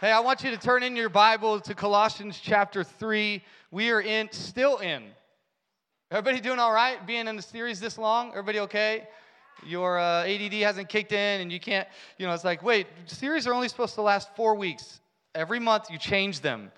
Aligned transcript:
Hey, 0.00 0.12
I 0.12 0.20
want 0.20 0.42
you 0.42 0.50
to 0.50 0.56
turn 0.56 0.82
in 0.82 0.96
your 0.96 1.10
Bible 1.10 1.60
to 1.60 1.74
Colossians 1.74 2.40
chapter 2.42 2.82
3. 2.82 3.42
We 3.70 3.90
are 3.90 4.00
in, 4.00 4.32
still 4.32 4.78
in. 4.78 5.02
Everybody 6.10 6.40
doing 6.40 6.58
all 6.58 6.72
right 6.72 7.06
being 7.06 7.28
in 7.28 7.36
the 7.36 7.42
series 7.42 7.80
this 7.80 7.98
long? 7.98 8.30
Everybody 8.30 8.60
okay? 8.60 9.08
Your 9.66 9.98
uh, 9.98 10.24
ADD 10.24 10.54
hasn't 10.54 10.88
kicked 10.88 11.12
in 11.12 11.42
and 11.42 11.52
you 11.52 11.60
can't, 11.60 11.86
you 12.16 12.26
know, 12.26 12.32
it's 12.32 12.44
like, 12.44 12.62
wait, 12.62 12.86
series 13.04 13.46
are 13.46 13.52
only 13.52 13.68
supposed 13.68 13.94
to 13.96 14.00
last 14.00 14.34
four 14.34 14.54
weeks. 14.54 15.00
Every 15.34 15.60
month 15.60 15.90
you 15.90 15.98
change 15.98 16.40
them. 16.40 16.72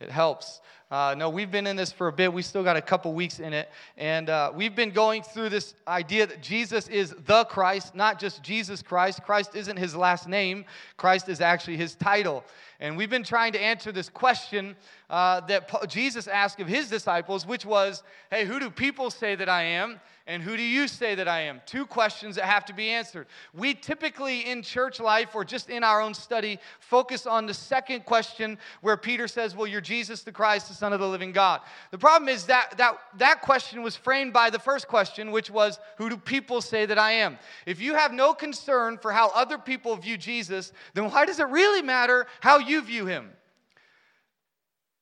It 0.00 0.10
helps. 0.10 0.60
Uh, 0.90 1.14
no, 1.16 1.30
we've 1.30 1.52
been 1.52 1.68
in 1.68 1.76
this 1.76 1.92
for 1.92 2.08
a 2.08 2.12
bit. 2.12 2.32
We 2.32 2.42
still 2.42 2.64
got 2.64 2.76
a 2.76 2.82
couple 2.82 3.12
weeks 3.12 3.38
in 3.38 3.52
it. 3.52 3.68
And 3.96 4.28
uh, 4.28 4.50
we've 4.52 4.74
been 4.74 4.90
going 4.90 5.22
through 5.22 5.50
this 5.50 5.74
idea 5.86 6.26
that 6.26 6.42
Jesus 6.42 6.88
is 6.88 7.14
the 7.26 7.44
Christ, 7.44 7.94
not 7.94 8.18
just 8.18 8.42
Jesus 8.42 8.82
Christ. 8.82 9.22
Christ 9.22 9.54
isn't 9.54 9.76
his 9.76 9.94
last 9.94 10.26
name, 10.26 10.64
Christ 10.96 11.28
is 11.28 11.40
actually 11.40 11.76
his 11.76 11.94
title. 11.94 12.44
And 12.80 12.96
we've 12.96 13.10
been 13.10 13.22
trying 13.22 13.52
to 13.52 13.60
answer 13.60 13.92
this 13.92 14.08
question 14.08 14.74
uh, 15.10 15.42
that 15.42 15.88
Jesus 15.88 16.26
asked 16.26 16.58
of 16.60 16.66
his 16.66 16.88
disciples, 16.88 17.46
which 17.46 17.64
was, 17.64 18.02
Hey, 18.30 18.44
who 18.44 18.58
do 18.58 18.68
people 18.68 19.10
say 19.10 19.36
that 19.36 19.48
I 19.48 19.62
am? 19.62 20.00
And 20.30 20.44
who 20.44 20.56
do 20.56 20.62
you 20.62 20.86
say 20.86 21.16
that 21.16 21.26
I 21.26 21.40
am? 21.40 21.60
Two 21.66 21.84
questions 21.84 22.36
that 22.36 22.44
have 22.44 22.64
to 22.66 22.72
be 22.72 22.88
answered. 22.88 23.26
We 23.52 23.74
typically 23.74 24.48
in 24.48 24.62
church 24.62 25.00
life 25.00 25.34
or 25.34 25.44
just 25.44 25.68
in 25.68 25.82
our 25.82 26.00
own 26.00 26.14
study 26.14 26.60
focus 26.78 27.26
on 27.26 27.46
the 27.46 27.52
second 27.52 28.04
question 28.04 28.56
where 28.80 28.96
Peter 28.96 29.26
says, 29.26 29.56
Well, 29.56 29.66
you're 29.66 29.80
Jesus 29.80 30.22
the 30.22 30.30
Christ, 30.30 30.68
the 30.68 30.74
Son 30.74 30.92
of 30.92 31.00
the 31.00 31.08
living 31.08 31.32
God. 31.32 31.62
The 31.90 31.98
problem 31.98 32.28
is 32.28 32.44
that 32.44 32.78
that, 32.78 33.00
that 33.18 33.42
question 33.42 33.82
was 33.82 33.96
framed 33.96 34.32
by 34.32 34.50
the 34.50 34.60
first 34.60 34.86
question, 34.86 35.32
which 35.32 35.50
was, 35.50 35.80
Who 35.96 36.08
do 36.08 36.16
people 36.16 36.60
say 36.60 36.86
that 36.86 36.96
I 36.96 37.10
am? 37.10 37.36
If 37.66 37.80
you 37.80 37.94
have 37.94 38.12
no 38.12 38.32
concern 38.32 38.98
for 38.98 39.10
how 39.10 39.32
other 39.34 39.58
people 39.58 39.96
view 39.96 40.16
Jesus, 40.16 40.72
then 40.94 41.10
why 41.10 41.24
does 41.26 41.40
it 41.40 41.48
really 41.48 41.82
matter 41.82 42.28
how 42.38 42.58
you 42.58 42.82
view 42.82 43.04
him? 43.04 43.32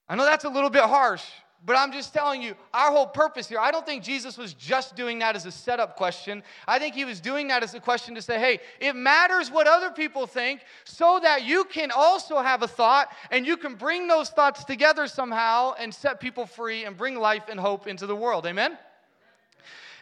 I 0.09 0.17
know 0.17 0.25
that's 0.25 0.45
a 0.45 0.49
little 0.49 0.71
bit 0.71 0.85
harsh, 0.85 1.25
but 1.65 1.77
I'm 1.77 1.93
just 1.93 2.15
telling 2.15 2.41
you, 2.41 2.55
our 2.73 2.93
whole 2.93 3.07
purpose 3.07 3.49
here, 3.49 3.59
I 3.59 3.71
don't 3.71 3.85
think 3.85 4.05
Jesus 4.05 4.39
was 4.39 4.55
just 4.55 4.95
doing 4.95 5.19
that 5.19 5.35
as 5.35 5.45
a 5.45 5.51
setup 5.51 5.97
question. 5.97 6.43
I 6.69 6.79
think 6.79 6.95
he 6.95 7.05
was 7.05 7.21
doing 7.21 7.49
that 7.49 7.63
as 7.63 7.75
a 7.75 7.81
question 7.81 8.15
to 8.15 8.23
say, 8.23 8.39
hey, 8.39 8.61
it 8.81 8.95
matters 8.95 9.51
what 9.51 9.67
other 9.67 9.91
people 9.91 10.27
think 10.27 10.61
so 10.85 11.19
that 11.23 11.45
you 11.45 11.65
can 11.65 11.91
also 11.91 12.39
have 12.39 12.63
a 12.63 12.69
thought 12.69 13.09
and 13.31 13.45
you 13.45 13.57
can 13.57 13.75
bring 13.75 14.07
those 14.07 14.31
thoughts 14.31 14.65
together 14.65 15.09
somehow 15.09 15.75
and 15.79 15.93
set 15.93 16.21
people 16.21 16.47
free 16.47 16.85
and 16.85 16.97
bring 16.97 17.17
life 17.17 17.45
and 17.51 17.59
hope 17.59 17.87
into 17.89 18.07
the 18.07 18.17
world. 18.17 18.47
Amen? 18.47 18.79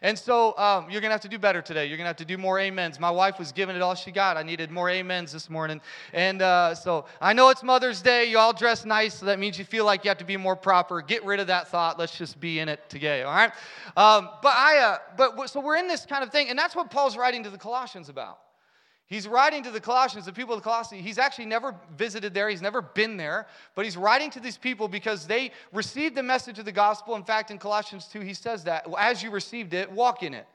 And 0.02 0.18
so 0.18 0.56
um, 0.58 0.90
you're 0.90 1.00
going 1.00 1.10
to 1.10 1.14
have 1.14 1.20
to 1.22 1.28
do 1.28 1.38
better 1.38 1.62
today. 1.62 1.86
You're 1.86 1.96
going 1.96 2.04
to 2.04 2.08
have 2.08 2.16
to 2.16 2.24
do 2.24 2.38
more 2.38 2.60
amens. 2.60 3.00
My 3.00 3.10
wife 3.10 3.38
was 3.38 3.52
giving 3.52 3.76
it 3.76 3.82
all 3.82 3.94
she 3.94 4.10
got. 4.12 4.36
I 4.36 4.42
needed 4.42 4.70
more 4.70 4.90
amens 4.90 5.32
this 5.32 5.48
morning. 5.48 5.80
And 6.12 6.42
uh, 6.42 6.74
so 6.74 7.06
I 7.20 7.32
know 7.32 7.48
it's 7.48 7.62
Mother's 7.62 8.02
Day. 8.02 8.24
You 8.26 8.38
all 8.38 8.52
dress 8.52 8.84
nice, 8.84 9.14
so 9.14 9.26
that 9.26 9.38
means 9.38 9.58
you 9.58 9.64
feel 9.64 9.84
like 9.84 10.04
you 10.04 10.08
have 10.08 10.18
to 10.18 10.24
be 10.24 10.36
more 10.36 10.56
proper. 10.56 11.00
Get 11.00 11.24
rid 11.24 11.40
of 11.40 11.46
that 11.48 11.68
thought. 11.68 11.98
Let's 11.98 12.16
just 12.16 12.40
be 12.40 12.60
in 12.60 12.68
it 12.68 12.88
today, 12.88 13.22
all 13.22 13.34
right? 13.34 13.52
Um, 13.96 14.28
but 14.42 14.54
I, 14.54 14.78
uh, 14.78 14.98
but 15.16 15.50
so 15.50 15.60
we're 15.60 15.76
in 15.76 15.88
this 15.88 16.04
kind 16.06 16.22
of 16.22 16.30
thing, 16.30 16.50
and 16.50 16.58
that's 16.58 16.76
what 16.76 16.90
Paul's 16.90 17.16
writing 17.16 17.42
to 17.44 17.50
the 17.50 17.58
Colossians 17.58 18.08
about. 18.08 18.38
He's 19.08 19.28
writing 19.28 19.62
to 19.62 19.70
the 19.70 19.80
Colossians, 19.80 20.26
the 20.26 20.32
people 20.32 20.54
of 20.54 20.62
Colossae. 20.62 21.00
He's 21.00 21.18
actually 21.18 21.46
never 21.46 21.76
visited 21.96 22.34
there, 22.34 22.48
he's 22.48 22.62
never 22.62 22.82
been 22.82 23.16
there, 23.16 23.46
but 23.76 23.84
he's 23.84 23.96
writing 23.96 24.30
to 24.30 24.40
these 24.40 24.56
people 24.56 24.88
because 24.88 25.26
they 25.26 25.52
received 25.72 26.16
the 26.16 26.22
message 26.22 26.58
of 26.58 26.64
the 26.64 26.72
gospel. 26.72 27.14
In 27.14 27.22
fact, 27.22 27.52
in 27.52 27.58
Colossians 27.58 28.06
2, 28.06 28.20
he 28.20 28.34
says 28.34 28.64
that 28.64 28.86
as 28.98 29.22
you 29.22 29.30
received 29.30 29.74
it, 29.74 29.90
walk 29.90 30.24
in 30.24 30.34
it. 30.34 30.46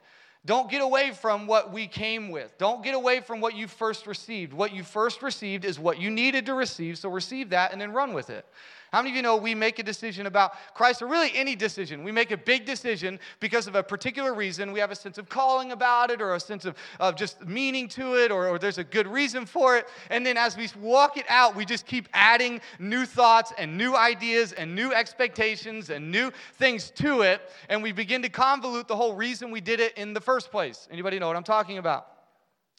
Don't 0.44 0.68
get 0.70 0.82
away 0.82 1.12
from 1.12 1.46
what 1.46 1.72
we 1.72 1.86
came 1.86 2.28
with. 2.28 2.58
Don't 2.58 2.82
get 2.82 2.94
away 2.94 3.20
from 3.20 3.40
what 3.40 3.54
you 3.54 3.68
first 3.68 4.06
received. 4.08 4.52
What 4.52 4.74
you 4.74 4.82
first 4.82 5.22
received 5.22 5.64
is 5.64 5.78
what 5.78 6.00
you 6.00 6.10
needed 6.10 6.46
to 6.46 6.54
receive, 6.54 6.98
so 6.98 7.08
receive 7.08 7.50
that 7.50 7.72
and 7.72 7.80
then 7.80 7.92
run 7.92 8.12
with 8.12 8.28
it. 8.28 8.44
How 8.92 9.00
many 9.00 9.12
of 9.12 9.16
you 9.16 9.22
know 9.22 9.38
we 9.38 9.54
make 9.54 9.78
a 9.78 9.82
decision 9.82 10.26
about 10.26 10.52
Christ, 10.74 11.00
or 11.00 11.06
really 11.06 11.30
any 11.34 11.56
decision? 11.56 12.04
We 12.04 12.12
make 12.12 12.30
a 12.30 12.36
big 12.36 12.66
decision 12.66 13.18
because 13.40 13.66
of 13.66 13.74
a 13.74 13.82
particular 13.82 14.34
reason. 14.34 14.70
We 14.70 14.80
have 14.80 14.90
a 14.90 14.94
sense 14.94 15.16
of 15.16 15.30
calling 15.30 15.72
about 15.72 16.10
it, 16.10 16.20
or 16.20 16.34
a 16.34 16.40
sense 16.40 16.66
of, 16.66 16.76
of 17.00 17.16
just 17.16 17.42
meaning 17.46 17.88
to 17.88 18.16
it, 18.16 18.30
or, 18.30 18.48
or 18.48 18.58
there's 18.58 18.76
a 18.76 18.84
good 18.84 19.06
reason 19.06 19.46
for 19.46 19.78
it. 19.78 19.86
And 20.10 20.26
then 20.26 20.36
as 20.36 20.58
we 20.58 20.68
walk 20.78 21.16
it 21.16 21.24
out, 21.30 21.56
we 21.56 21.64
just 21.64 21.86
keep 21.86 22.06
adding 22.12 22.60
new 22.78 23.06
thoughts 23.06 23.50
and 23.56 23.78
new 23.78 23.96
ideas 23.96 24.52
and 24.52 24.74
new 24.74 24.92
expectations 24.92 25.88
and 25.88 26.10
new 26.10 26.30
things 26.58 26.90
to 26.96 27.22
it. 27.22 27.40
And 27.70 27.82
we 27.82 27.92
begin 27.92 28.20
to 28.20 28.28
convolute 28.28 28.88
the 28.88 28.96
whole 28.96 29.14
reason 29.14 29.50
we 29.50 29.62
did 29.62 29.80
it 29.80 29.96
in 29.96 30.12
the 30.12 30.20
first 30.20 30.50
place. 30.50 30.86
Anybody 30.90 31.18
know 31.18 31.28
what 31.28 31.36
I'm 31.36 31.44
talking 31.44 31.78
about? 31.78 32.11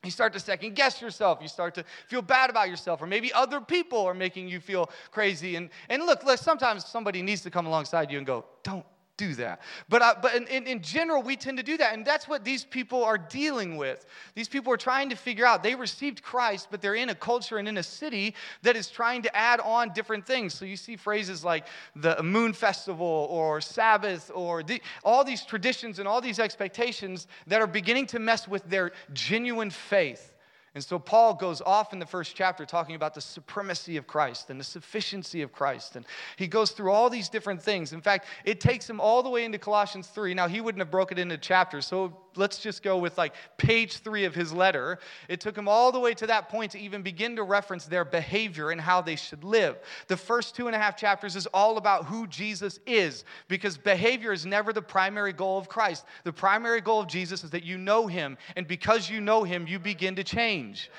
You 0.03 0.11
start 0.11 0.33
to 0.33 0.39
second 0.39 0.75
guess 0.75 1.01
yourself. 1.01 1.39
You 1.41 1.47
start 1.47 1.75
to 1.75 1.85
feel 2.07 2.21
bad 2.21 2.49
about 2.49 2.69
yourself, 2.69 3.01
or 3.01 3.07
maybe 3.07 3.31
other 3.33 3.61
people 3.61 4.05
are 4.05 4.13
making 4.13 4.49
you 4.49 4.59
feel 4.59 4.89
crazy. 5.11 5.55
And, 5.55 5.69
and 5.89 6.05
look, 6.05 6.23
look, 6.23 6.39
sometimes 6.39 6.85
somebody 6.85 7.21
needs 7.21 7.41
to 7.41 7.49
come 7.49 7.65
alongside 7.65 8.11
you 8.11 8.17
and 8.17 8.27
go, 8.27 8.45
Don't 8.63 8.85
do 9.17 9.35
that. 9.35 9.61
But, 9.89 10.01
uh, 10.01 10.15
but 10.21 10.35
in, 10.35 10.47
in, 10.47 10.65
in, 10.65 10.81
general, 10.81 11.21
we 11.21 11.35
tend 11.35 11.57
to 11.57 11.63
do 11.63 11.77
that. 11.77 11.93
And 11.93 12.03
that's 12.03 12.27
what 12.27 12.43
these 12.43 12.63
people 12.63 13.03
are 13.03 13.17
dealing 13.17 13.77
with. 13.77 14.05
These 14.33 14.47
people 14.47 14.73
are 14.73 14.77
trying 14.77 15.09
to 15.11 15.15
figure 15.15 15.45
out. 15.45 15.61
They 15.61 15.75
received 15.75 16.23
Christ, 16.23 16.69
but 16.71 16.81
they're 16.81 16.95
in 16.95 17.09
a 17.09 17.15
culture 17.15 17.57
and 17.57 17.67
in 17.67 17.77
a 17.77 17.83
city 17.83 18.33
that 18.63 18.75
is 18.75 18.89
trying 18.89 19.21
to 19.23 19.35
add 19.35 19.59
on 19.59 19.93
different 19.93 20.25
things. 20.25 20.53
So 20.53 20.65
you 20.65 20.77
see 20.77 20.95
phrases 20.95 21.43
like 21.43 21.67
the 21.95 22.21
moon 22.23 22.53
festival 22.53 23.27
or 23.29 23.61
Sabbath 23.61 24.31
or 24.33 24.63
the, 24.63 24.81
all 25.03 25.23
these 25.23 25.45
traditions 25.45 25.99
and 25.99 26.07
all 26.07 26.19
these 26.19 26.39
expectations 26.39 27.27
that 27.47 27.61
are 27.61 27.67
beginning 27.67 28.07
to 28.07 28.19
mess 28.19 28.47
with 28.47 28.67
their 28.67 28.91
genuine 29.13 29.69
faith. 29.69 30.32
And 30.75 30.83
so 30.83 30.97
Paul 30.97 31.35
goes 31.35 31.61
off 31.61 31.93
in 31.93 31.99
the 31.99 32.05
first 32.05 32.35
chapter 32.35 32.65
talking 32.65 32.95
about 32.95 33.13
the 33.13 33.21
supremacy 33.21 33.95
of 33.95 34.07
Christ 34.07 34.49
and 34.49 34.59
the 34.59 34.63
sufficiency 34.63 35.43
of 35.43 35.51
Christ. 35.51 35.95
And 35.95 36.05
he 36.35 36.47
goes 36.47 36.71
through 36.71 36.91
all 36.91 37.11
these 37.11 37.29
different 37.29 37.61
things. 37.61 37.93
In 37.93 38.01
fact, 38.01 38.25
it 38.43 38.59
takes 38.59 38.89
him 38.89 38.99
all 38.99 39.21
the 39.21 39.29
way 39.29 39.45
into 39.45 39.59
Colossians 39.59 40.07
3. 40.07 40.33
Now, 40.33 40.47
he 40.47 40.61
wouldn't 40.61 40.79
have 40.79 40.89
broken 40.89 41.19
it 41.19 41.21
into 41.21 41.37
chapters, 41.37 41.85
so 41.85 42.17
let's 42.35 42.57
just 42.57 42.81
go 42.81 42.97
with 42.97 43.19
like 43.19 43.35
page 43.57 43.97
three 43.97 44.25
of 44.25 44.33
his 44.33 44.51
letter. 44.51 44.97
It 45.29 45.39
took 45.39 45.55
him 45.55 45.67
all 45.67 45.91
the 45.91 45.99
way 45.99 46.15
to 46.15 46.25
that 46.25 46.49
point 46.49 46.71
to 46.71 46.79
even 46.79 47.03
begin 47.03 47.35
to 47.35 47.43
reference 47.43 47.85
their 47.85 48.03
behavior 48.03 48.71
and 48.71 48.81
how 48.81 49.01
they 49.01 49.15
should 49.15 49.43
live. 49.43 49.77
The 50.07 50.17
first 50.17 50.55
two 50.55 50.65
and 50.65 50.75
a 50.75 50.79
half 50.79 50.97
chapters 50.97 51.35
is 51.35 51.45
all 51.53 51.77
about 51.77 52.05
who 52.05 52.25
Jesus 52.25 52.79
is 52.87 53.25
because 53.47 53.77
behavior 53.77 54.33
is 54.33 54.47
never 54.47 54.73
the 54.73 54.81
primary 54.81 55.33
goal 55.33 55.59
of 55.59 55.69
Christ. 55.69 56.05
The 56.23 56.33
primary 56.33 56.81
goal 56.81 57.01
of 57.01 57.07
Jesus 57.07 57.43
is 57.43 57.51
that 57.51 57.63
you 57.63 57.77
know 57.77 58.07
him, 58.07 58.39
and 58.55 58.65
because 58.65 59.07
you 59.07 59.21
know 59.21 59.43
him, 59.43 59.67
you 59.67 59.77
begin 59.77 60.15
to 60.15 60.23
change 60.23 60.62
change. 60.63 60.89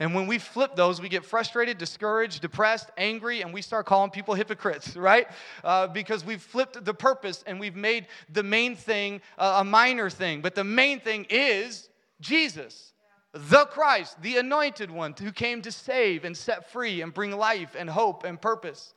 And 0.00 0.14
when 0.14 0.26
we 0.26 0.38
flip 0.38 0.74
those, 0.74 1.00
we 1.00 1.08
get 1.08 1.24
frustrated, 1.24 1.78
discouraged, 1.78 2.42
depressed, 2.42 2.90
angry, 2.96 3.42
and 3.42 3.52
we 3.54 3.62
start 3.62 3.86
calling 3.86 4.10
people 4.10 4.34
hypocrites, 4.34 4.96
right? 4.96 5.28
Uh, 5.62 5.86
because 5.86 6.24
we've 6.24 6.42
flipped 6.42 6.84
the 6.84 6.94
purpose 6.94 7.44
and 7.46 7.60
we've 7.60 7.76
made 7.76 8.06
the 8.32 8.42
main 8.42 8.74
thing 8.74 9.20
uh, 9.38 9.58
a 9.60 9.64
minor 9.64 10.10
thing. 10.10 10.40
But 10.40 10.54
the 10.54 10.64
main 10.64 10.98
thing 10.98 11.26
is 11.30 11.88
Jesus, 12.20 12.94
the 13.32 13.66
Christ, 13.66 14.20
the 14.22 14.38
anointed 14.38 14.90
one 14.90 15.14
who 15.18 15.30
came 15.30 15.62
to 15.62 15.72
save 15.72 16.24
and 16.24 16.36
set 16.36 16.72
free 16.72 17.00
and 17.02 17.14
bring 17.14 17.32
life 17.32 17.76
and 17.78 17.88
hope 17.88 18.24
and 18.24 18.40
purpose. 18.40 18.94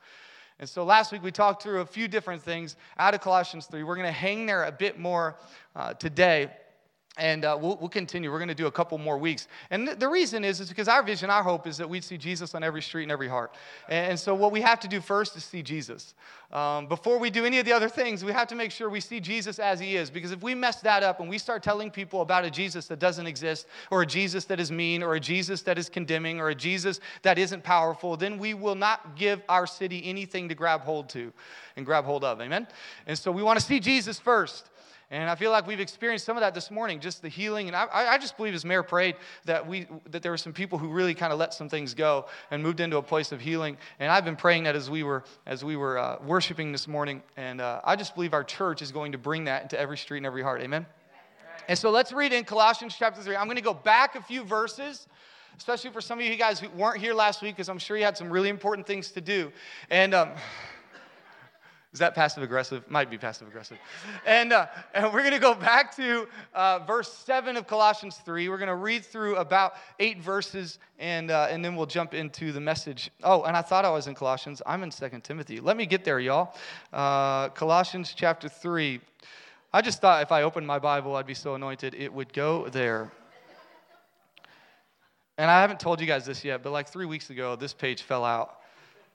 And 0.58 0.68
so 0.68 0.84
last 0.84 1.12
week 1.12 1.22
we 1.22 1.30
talked 1.30 1.62
through 1.62 1.82
a 1.82 1.86
few 1.86 2.08
different 2.08 2.42
things 2.42 2.76
out 2.98 3.14
of 3.14 3.20
Colossians 3.20 3.66
3. 3.66 3.82
We're 3.82 3.94
going 3.94 4.06
to 4.06 4.12
hang 4.12 4.46
there 4.46 4.64
a 4.64 4.72
bit 4.72 4.98
more 4.98 5.36
uh, 5.76 5.92
today 5.94 6.50
and 7.18 7.44
uh, 7.44 7.56
we'll, 7.58 7.76
we'll, 7.80 7.88
continue. 7.88 8.30
We're 8.30 8.38
going 8.38 8.48
to 8.48 8.54
do 8.54 8.66
a 8.66 8.72
couple 8.72 8.98
more 8.98 9.16
weeks. 9.16 9.48
And 9.70 9.86
th- 9.86 9.98
the 9.98 10.08
reason 10.08 10.44
is, 10.44 10.60
is 10.60 10.68
because 10.68 10.86
our 10.86 11.02
vision, 11.02 11.30
our 11.30 11.42
hope 11.42 11.66
is 11.66 11.78
that 11.78 11.88
we'd 11.88 12.04
see 12.04 12.18
Jesus 12.18 12.54
on 12.54 12.62
every 12.62 12.82
street 12.82 13.04
and 13.04 13.12
every 13.12 13.28
heart. 13.28 13.54
And, 13.88 14.10
and 14.10 14.20
so, 14.20 14.34
what 14.34 14.52
we 14.52 14.60
have 14.60 14.80
to 14.80 14.88
do 14.88 15.00
first 15.00 15.34
is 15.36 15.44
see 15.44 15.62
Jesus. 15.62 16.14
Um, 16.52 16.86
before 16.86 17.18
we 17.18 17.30
do 17.30 17.44
any 17.44 17.58
of 17.58 17.64
the 17.64 17.72
other 17.72 17.88
things, 17.88 18.22
we 18.22 18.32
have 18.32 18.48
to 18.48 18.54
make 18.54 18.70
sure 18.70 18.90
we 18.90 19.00
see 19.00 19.18
Jesus 19.18 19.58
as 19.58 19.80
he 19.80 19.96
is. 19.96 20.10
Because 20.10 20.30
if 20.30 20.42
we 20.42 20.54
mess 20.54 20.80
that 20.82 21.02
up 21.02 21.20
and 21.20 21.28
we 21.28 21.38
start 21.38 21.62
telling 21.62 21.90
people 21.90 22.20
about 22.20 22.44
a 22.44 22.50
Jesus 22.50 22.86
that 22.88 22.98
doesn't 22.98 23.26
exist, 23.26 23.66
or 23.90 24.02
a 24.02 24.06
Jesus 24.06 24.44
that 24.44 24.60
is 24.60 24.70
mean, 24.70 25.02
or 25.02 25.14
a 25.14 25.20
Jesus 25.20 25.62
that 25.62 25.78
is 25.78 25.88
condemning, 25.88 26.38
or 26.38 26.50
a 26.50 26.54
Jesus 26.54 27.00
that 27.22 27.38
isn't 27.38 27.64
powerful, 27.64 28.16
then 28.16 28.38
we 28.38 28.52
will 28.52 28.74
not 28.74 29.16
give 29.16 29.42
our 29.48 29.66
city 29.66 30.02
anything 30.04 30.48
to 30.50 30.54
grab 30.54 30.82
hold 30.82 31.08
to 31.10 31.32
and 31.76 31.86
grab 31.86 32.04
hold 32.04 32.24
of. 32.24 32.42
Amen? 32.42 32.66
And 33.06 33.18
so, 33.18 33.32
we 33.32 33.42
want 33.42 33.58
to 33.58 33.64
see 33.64 33.80
Jesus 33.80 34.18
first. 34.18 34.68
And 35.10 35.30
I 35.30 35.36
feel 35.36 35.52
like 35.52 35.68
we've 35.68 35.78
experienced 35.78 36.24
some 36.24 36.36
of 36.36 36.40
that 36.40 36.52
this 36.52 36.68
morning, 36.68 36.98
just 36.98 37.22
the 37.22 37.28
healing. 37.28 37.68
And 37.68 37.76
I, 37.76 37.86
I 37.92 38.18
just 38.18 38.36
believe 38.36 38.54
as 38.54 38.64
Mayor 38.64 38.82
prayed 38.82 39.14
that, 39.44 39.64
we, 39.64 39.86
that 40.10 40.20
there 40.20 40.32
were 40.32 40.36
some 40.36 40.52
people 40.52 40.78
who 40.78 40.88
really 40.88 41.14
kind 41.14 41.32
of 41.32 41.38
let 41.38 41.54
some 41.54 41.68
things 41.68 41.94
go 41.94 42.26
and 42.50 42.60
moved 42.60 42.80
into 42.80 42.96
a 42.96 43.02
place 43.02 43.30
of 43.30 43.40
healing. 43.40 43.76
And 44.00 44.10
I've 44.10 44.24
been 44.24 44.34
praying 44.34 44.64
that 44.64 44.74
as 44.74 44.90
we 44.90 45.04
were, 45.04 45.22
as 45.46 45.64
we 45.64 45.76
were 45.76 45.96
uh, 45.96 46.16
worshiping 46.24 46.72
this 46.72 46.88
morning. 46.88 47.22
And 47.36 47.60
uh, 47.60 47.82
I 47.84 47.94
just 47.94 48.16
believe 48.16 48.34
our 48.34 48.42
church 48.42 48.82
is 48.82 48.90
going 48.90 49.12
to 49.12 49.18
bring 49.18 49.44
that 49.44 49.62
into 49.62 49.78
every 49.78 49.96
street 49.96 50.18
and 50.18 50.26
every 50.26 50.42
heart. 50.42 50.60
Amen? 50.60 50.84
And 51.68 51.78
so 51.78 51.90
let's 51.90 52.12
read 52.12 52.32
in 52.32 52.42
Colossians 52.42 52.96
chapter 52.98 53.22
3. 53.22 53.36
I'm 53.36 53.46
going 53.46 53.56
to 53.56 53.62
go 53.62 53.74
back 53.74 54.16
a 54.16 54.22
few 54.22 54.42
verses 54.42 55.06
especially 55.58 55.90
for 55.90 56.02
some 56.02 56.18
of 56.18 56.24
you 56.26 56.36
guys 56.36 56.60
who 56.60 56.68
weren't 56.70 57.00
here 57.00 57.14
last 57.14 57.40
week, 57.40 57.56
because 57.56 57.70
I'm 57.70 57.78
sure 57.78 57.96
you 57.96 58.04
had 58.04 58.14
some 58.14 58.28
really 58.28 58.50
important 58.50 58.86
things 58.86 59.10
to 59.12 59.22
do. 59.22 59.50
And 59.88 60.12
um, 60.12 60.32
Is 61.96 62.00
that 62.00 62.14
passive 62.14 62.42
aggressive? 62.42 62.84
Might 62.90 63.08
be 63.08 63.16
passive 63.16 63.48
aggressive. 63.48 63.78
And, 64.26 64.52
uh, 64.52 64.66
and 64.92 65.06
we're 65.14 65.22
going 65.22 65.32
to 65.32 65.38
go 65.38 65.54
back 65.54 65.96
to 65.96 66.28
uh, 66.54 66.80
verse 66.80 67.10
7 67.10 67.56
of 67.56 67.66
Colossians 67.66 68.16
3. 68.16 68.50
We're 68.50 68.58
going 68.58 68.68
to 68.68 68.74
read 68.74 69.02
through 69.02 69.36
about 69.36 69.76
eight 69.98 70.20
verses 70.20 70.78
and, 70.98 71.30
uh, 71.30 71.48
and 71.48 71.64
then 71.64 71.74
we'll 71.74 71.86
jump 71.86 72.12
into 72.12 72.52
the 72.52 72.60
message. 72.60 73.10
Oh, 73.22 73.44
and 73.44 73.56
I 73.56 73.62
thought 73.62 73.86
I 73.86 73.90
was 73.90 74.08
in 74.08 74.14
Colossians. 74.14 74.60
I'm 74.66 74.82
in 74.82 74.90
2 74.90 75.08
Timothy. 75.22 75.58
Let 75.58 75.78
me 75.78 75.86
get 75.86 76.04
there, 76.04 76.20
y'all. 76.20 76.54
Uh, 76.92 77.48
Colossians 77.48 78.12
chapter 78.14 78.46
3. 78.46 79.00
I 79.72 79.80
just 79.80 80.02
thought 80.02 80.20
if 80.20 80.30
I 80.32 80.42
opened 80.42 80.66
my 80.66 80.78
Bible, 80.78 81.16
I'd 81.16 81.26
be 81.26 81.32
so 81.32 81.54
anointed, 81.54 81.94
it 81.94 82.12
would 82.12 82.30
go 82.34 82.68
there. 82.68 83.10
And 85.38 85.50
I 85.50 85.62
haven't 85.62 85.80
told 85.80 86.02
you 86.02 86.06
guys 86.06 86.26
this 86.26 86.44
yet, 86.44 86.62
but 86.62 86.72
like 86.72 86.90
three 86.90 87.06
weeks 87.06 87.30
ago, 87.30 87.56
this 87.56 87.72
page 87.72 88.02
fell 88.02 88.26
out. 88.26 88.58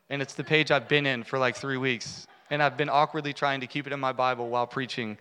And 0.09 0.19
it's 0.19 0.33
the 0.33 0.43
page 0.43 0.71
I've 0.71 0.87
been 0.87 1.05
in 1.05 1.23
for 1.23 1.37
like 1.37 1.55
three 1.55 1.77
weeks 1.77 2.25
and 2.51 2.61
I've 2.61 2.75
been 2.75 2.89
awkwardly 2.89 3.33
trying 3.33 3.61
to 3.61 3.67
keep 3.67 3.87
it 3.87 3.93
in 3.93 3.99
my 3.99 4.11
Bible 4.11 4.49
while 4.49 4.67
preaching. 4.67 5.17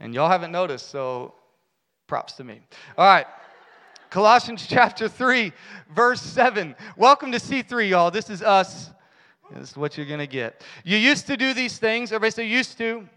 And 0.00 0.12
y'all 0.12 0.28
haven't 0.28 0.50
noticed, 0.50 0.90
so 0.90 1.34
props 2.08 2.34
to 2.34 2.44
me. 2.44 2.60
All 2.98 3.06
right. 3.06 3.26
Colossians 4.10 4.66
chapter 4.68 5.08
3, 5.08 5.52
verse 5.94 6.20
7. 6.20 6.74
Welcome 6.96 7.30
to 7.30 7.38
C3, 7.38 7.88
y'all. 7.88 8.10
This 8.10 8.28
is 8.28 8.42
us. 8.42 8.90
This 9.54 9.70
is 9.70 9.76
what 9.76 9.96
you're 9.96 10.04
going 10.04 10.18
to 10.18 10.26
get. 10.26 10.62
You 10.84 10.98
used 10.98 11.28
to 11.28 11.36
do 11.36 11.54
these 11.54 11.78
things. 11.78 12.10
Everybody 12.10 12.32
say, 12.32 12.46
used 12.48 12.76
to 12.78 13.08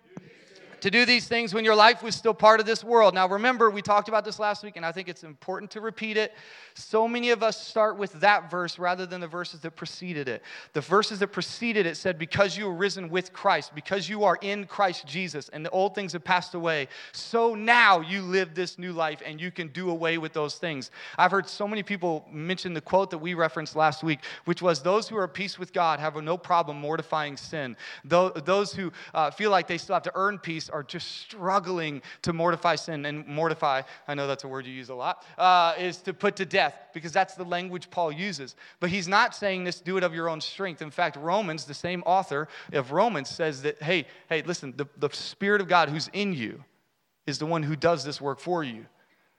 to 0.86 0.92
do 0.92 1.04
these 1.04 1.28
things 1.28 1.52
when 1.52 1.66
your 1.66 1.74
life 1.74 2.04
was 2.04 2.14
still 2.14 2.36
part 2.36 2.60
of 2.60 2.68
this 2.68 2.84
world. 2.84 3.16
Now, 3.16 3.28
remember, 3.28 3.72
we 3.72 3.82
talked 3.82 4.08
about 4.08 4.24
this 4.24 4.38
last 4.38 4.64
week, 4.64 4.76
and 4.76 4.86
I 4.86 4.92
think 4.92 5.10
it's 5.10 5.24
important 5.24 5.72
to 5.72 5.82
repeat 5.82 6.16
it. 6.16 6.32
So 6.76 7.08
many 7.08 7.32
of 7.32 7.42
us 7.42 7.60
start 7.60 7.98
with 7.98 8.14
that 8.20 8.52
verse 8.52 8.78
rather 8.78 9.08
than 9.08 9.20
the 9.20 9.28
verses 9.28 9.62
that 9.62 9.72
preceded 9.72 10.30
it. 10.30 10.44
The 10.74 10.82
verses 10.82 11.18
that 11.20 11.30
preceded 11.30 11.88
it 11.88 11.98
said, 11.98 12.20
Because 12.20 12.56
you 12.56 12.68
are 12.68 12.74
risen 12.74 13.10
with 13.10 13.34
Christ, 13.34 13.74
because 13.74 14.08
you 14.08 14.26
are 14.26 14.38
in 14.44 14.68
Christ 14.68 15.08
Jesus, 15.08 15.50
and 15.50 15.66
the 15.66 15.72
old 15.72 15.96
things 15.96 16.14
have 16.14 16.24
passed 16.24 16.54
away, 16.54 16.88
so 17.14 17.56
now 17.56 18.02
you 18.02 18.22
live 18.22 18.54
this 18.54 18.78
new 18.78 18.94
life 18.94 19.24
and 19.26 19.42
you 19.42 19.50
can 19.50 19.70
do 19.70 19.90
away 19.90 20.20
with 20.20 20.34
those 20.34 20.54
things. 20.54 20.92
I've 21.18 21.32
heard 21.32 21.50
so 21.50 21.68
many 21.68 21.82
people 21.82 22.28
mention 22.32 22.76
the 22.76 22.82
quote 22.82 23.10
that 23.10 23.18
we 23.18 23.34
referenced 23.34 23.76
last 23.76 24.04
week, 24.04 24.20
which 24.44 24.62
was, 24.62 24.84
Those 24.84 25.10
who 25.10 25.18
are 25.18 25.24
at 25.24 25.34
peace 25.34 25.58
with 25.58 25.74
God 25.74 26.00
have 26.00 26.16
no 26.22 26.38
problem 26.38 26.78
mortifying 26.78 27.38
sin. 27.38 27.76
Those 28.04 28.72
who 28.72 28.92
uh, 29.16 29.32
feel 29.32 29.50
like 29.50 29.66
they 29.66 29.80
still 29.80 29.96
have 29.96 30.04
to 30.04 30.12
earn 30.14 30.38
peace 30.38 30.70
are 30.76 30.84
just 30.84 31.22
struggling 31.22 32.02
to 32.22 32.34
mortify 32.34 32.76
sin. 32.76 33.06
And 33.06 33.26
mortify, 33.26 33.82
I 34.08 34.14
know 34.14 34.28
that's 34.28 34.44
a 34.44 34.48
word 34.48 34.66
you 34.66 34.74
use 34.74 34.90
a 34.90 34.96
lot, 34.96 35.26
uh, 35.38 35.74
is 35.80 35.98
to 36.00 36.14
put 36.14 36.36
to 36.36 36.46
death 36.46 36.90
because 36.94 37.14
that's 37.14 37.36
the 37.36 37.46
language 37.46 37.90
Paul 37.90 38.12
uses. 38.12 38.56
But 38.82 38.90
he's 38.90 39.08
not 39.08 39.34
saying 39.34 39.64
this, 39.64 39.80
do 39.80 39.96
it 39.98 40.04
of 40.04 40.14
your 40.14 40.30
own 40.30 40.42
strength. 40.42 40.82
In 40.82 40.92
fact, 40.92 41.16
Romans, 41.16 41.64
the 41.64 41.74
same 41.74 42.04
author 42.06 42.50
of 42.74 42.92
Romans, 42.92 43.30
says 43.30 43.62
that, 43.62 43.82
hey, 43.82 44.06
hey, 44.28 44.42
listen, 44.42 44.74
the, 44.76 44.86
the 44.98 45.10
Spirit 45.14 45.62
of 45.62 45.70
God 45.70 45.90
who's 45.90 46.10
in 46.12 46.34
you 46.34 46.64
is 47.26 47.40
the 47.40 47.46
one 47.46 47.64
who 47.64 47.76
does 47.76 48.04
this 48.04 48.20
work 48.20 48.40
for 48.40 48.64
you. 48.64 48.86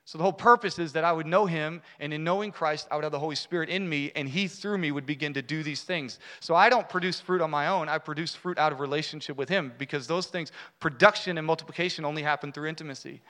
So 0.07 0.19
the 0.19 0.23
whole 0.23 0.33
purpose 0.33 0.79
is 0.79 0.93
that 0.93 1.03
I 1.03 1.11
would 1.11 1.27
know 1.27 1.47
him, 1.47 1.83
and 1.99 2.15
in 2.15 2.23
knowing 2.23 2.53
Christ, 2.53 2.87
I 2.93 2.95
would 2.95 3.03
have 3.03 3.11
the 3.11 3.19
Holy 3.19 3.35
Spirit 3.35 3.69
in 3.69 3.89
me, 3.89 4.13
and 4.15 4.29
he 4.29 4.47
through 4.47 4.79
me 4.79 4.93
would 4.93 5.05
begin 5.05 5.35
to 5.35 5.43
do 5.43 5.65
these 5.65 5.83
things. 5.83 6.21
So 6.39 6.55
I 6.55 6.71
don't 6.71 6.89
produce 6.89 7.19
fruit 7.19 7.41
on 7.41 7.51
my 7.51 7.67
own, 7.67 7.89
I 7.89 7.99
produce 7.99 8.33
fruit 8.33 8.57
out 8.57 8.71
of 8.71 8.79
relationship 8.79 9.37
with 9.37 9.49
him 9.49 9.73
because 9.79 10.07
those 10.07 10.27
things, 10.27 10.53
production 10.79 11.39
and 11.39 11.47
multiplication, 11.47 12.05
only 12.05 12.23
happen 12.23 12.53
through 12.53 12.69
intimacy. 12.69 13.21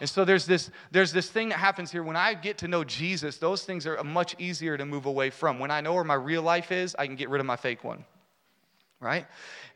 And 0.00 0.08
so 0.08 0.24
there's 0.24 0.46
this, 0.46 0.70
there's 0.90 1.12
this 1.12 1.28
thing 1.28 1.50
that 1.50 1.58
happens 1.58 1.92
here. 1.92 2.02
When 2.02 2.16
I 2.16 2.32
get 2.32 2.56
to 2.58 2.68
know 2.68 2.84
Jesus, 2.84 3.36
those 3.36 3.64
things 3.64 3.86
are 3.86 4.02
much 4.02 4.34
easier 4.38 4.78
to 4.78 4.86
move 4.86 5.04
away 5.04 5.28
from. 5.28 5.58
When 5.58 5.70
I 5.70 5.82
know 5.82 5.92
where 5.92 6.04
my 6.04 6.14
real 6.14 6.42
life 6.42 6.72
is, 6.72 6.96
I 6.98 7.06
can 7.06 7.16
get 7.16 7.28
rid 7.28 7.40
of 7.40 7.46
my 7.46 7.56
fake 7.56 7.84
one 7.84 8.02
right? 9.04 9.26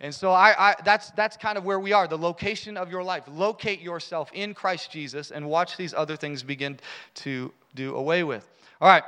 And 0.01 0.15
so 0.15 0.33
I, 0.33 0.71
I, 0.71 0.75
that's, 0.85 1.11
that's 1.13 1.37
kind 1.37 1.59
of 1.59 1.65
where 1.65 1.79
we 1.79 1.93
are, 1.93 2.09
the 2.09 2.19
location 2.19 2.77
of 2.77 2.91
your 2.91 3.05
life. 3.05 3.25
Locate 3.31 3.81
yourself 3.81 4.31
in 4.33 4.55
Christ 4.55 4.91
Jesus 4.91 5.31
and 5.31 5.47
watch 5.49 5.77
these 5.77 5.93
other 5.93 6.17
things 6.17 6.43
begin 6.43 6.81
to 7.17 7.53
do 7.75 7.95
away 7.95 8.25
with. 8.25 8.49
All 8.81 8.89
right. 8.89 9.03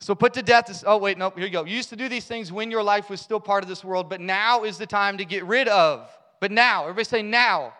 So 0.00 0.14
put 0.14 0.34
to 0.34 0.42
death 0.42 0.66
this. 0.66 0.84
Oh, 0.86 0.98
wait, 0.98 1.16
nope, 1.16 1.36
here 1.36 1.46
you 1.46 1.52
go. 1.52 1.64
You 1.64 1.76
used 1.76 1.88
to 1.90 1.96
do 1.96 2.08
these 2.08 2.26
things 2.26 2.52
when 2.52 2.70
your 2.70 2.82
life 2.82 3.08
was 3.08 3.20
still 3.20 3.40
part 3.40 3.62
of 3.62 3.68
this 3.68 3.84
world, 3.84 4.10
but 4.10 4.20
now 4.20 4.64
is 4.64 4.76
the 4.76 4.86
time 4.86 5.16
to 5.18 5.24
get 5.24 5.44
rid 5.44 5.68
of. 5.68 6.10
But 6.40 6.50
now, 6.50 6.82
everybody 6.82 7.04
say 7.04 7.22
now. 7.22 7.60
now. 7.60 7.72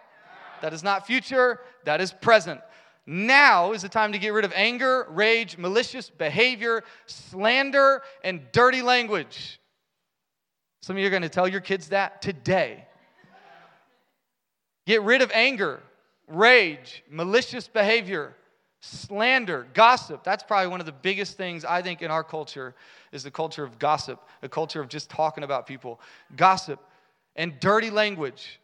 That 0.62 0.72
is 0.72 0.82
not 0.82 1.06
future, 1.06 1.60
that 1.84 2.00
is 2.00 2.12
present. 2.12 2.60
Now 3.06 3.72
is 3.72 3.82
the 3.82 3.90
time 3.90 4.12
to 4.12 4.18
get 4.18 4.32
rid 4.32 4.46
of 4.46 4.52
anger, 4.54 5.06
rage, 5.10 5.58
malicious 5.58 6.08
behavior, 6.08 6.84
slander, 7.06 8.02
and 8.22 8.40
dirty 8.52 8.80
language. 8.80 9.60
Some 10.84 10.96
of 10.96 11.00
you 11.00 11.06
are 11.06 11.10
going 11.10 11.22
to 11.22 11.30
tell 11.30 11.48
your 11.48 11.62
kids 11.62 11.88
that 11.88 12.20
today. 12.20 12.84
Get 14.86 15.00
rid 15.00 15.22
of 15.22 15.30
anger, 15.32 15.80
rage, 16.28 17.02
malicious 17.08 17.66
behavior, 17.66 18.36
slander, 18.80 19.66
gossip. 19.72 20.22
That's 20.22 20.42
probably 20.42 20.68
one 20.68 20.80
of 20.80 20.86
the 20.86 20.92
biggest 20.92 21.38
things 21.38 21.64
I 21.64 21.80
think 21.80 22.02
in 22.02 22.10
our 22.10 22.22
culture 22.22 22.74
is 23.12 23.22
the 23.22 23.30
culture 23.30 23.64
of 23.64 23.78
gossip, 23.78 24.28
a 24.42 24.48
culture 24.50 24.82
of 24.82 24.88
just 24.88 25.08
talking 25.08 25.42
about 25.42 25.66
people. 25.66 26.02
Gossip 26.36 26.80
and 27.34 27.58
dirty 27.60 27.88
language. 27.88 28.60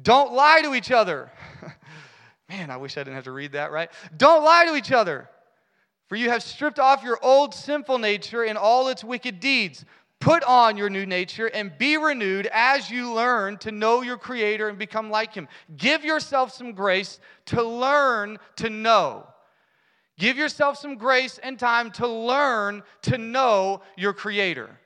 Don't 0.00 0.32
lie 0.34 0.60
to 0.62 0.72
each 0.72 0.92
other. 0.92 1.32
Man, 2.48 2.70
I 2.70 2.76
wish 2.76 2.96
I 2.96 3.00
didn't 3.00 3.16
have 3.16 3.24
to 3.24 3.32
read 3.32 3.50
that, 3.52 3.72
right? 3.72 3.90
Don't 4.16 4.44
lie 4.44 4.66
to 4.66 4.76
each 4.76 4.92
other. 4.92 5.28
For 6.06 6.14
you 6.14 6.30
have 6.30 6.44
stripped 6.44 6.78
off 6.78 7.02
your 7.02 7.18
old 7.24 7.52
sinful 7.54 7.98
nature 7.98 8.44
and 8.44 8.56
all 8.56 8.86
its 8.86 9.02
wicked 9.02 9.40
deeds. 9.40 9.84
Put 10.20 10.42
on 10.44 10.76
your 10.76 10.88
new 10.88 11.06
nature 11.06 11.46
and 11.46 11.76
be 11.76 11.96
renewed 11.96 12.48
as 12.52 12.90
you 12.90 13.12
learn 13.12 13.58
to 13.58 13.70
know 13.70 14.02
your 14.02 14.16
Creator 14.16 14.68
and 14.68 14.78
become 14.78 15.10
like 15.10 15.34
Him. 15.34 15.46
Give 15.76 16.04
yourself 16.04 16.52
some 16.52 16.72
grace 16.72 17.20
to 17.46 17.62
learn 17.62 18.38
to 18.56 18.70
know. 18.70 19.26
Give 20.18 20.38
yourself 20.38 20.78
some 20.78 20.96
grace 20.96 21.38
and 21.38 21.58
time 21.58 21.90
to 21.92 22.08
learn 22.08 22.82
to 23.02 23.18
know 23.18 23.82
your 23.96 24.14
Creator. 24.14 24.78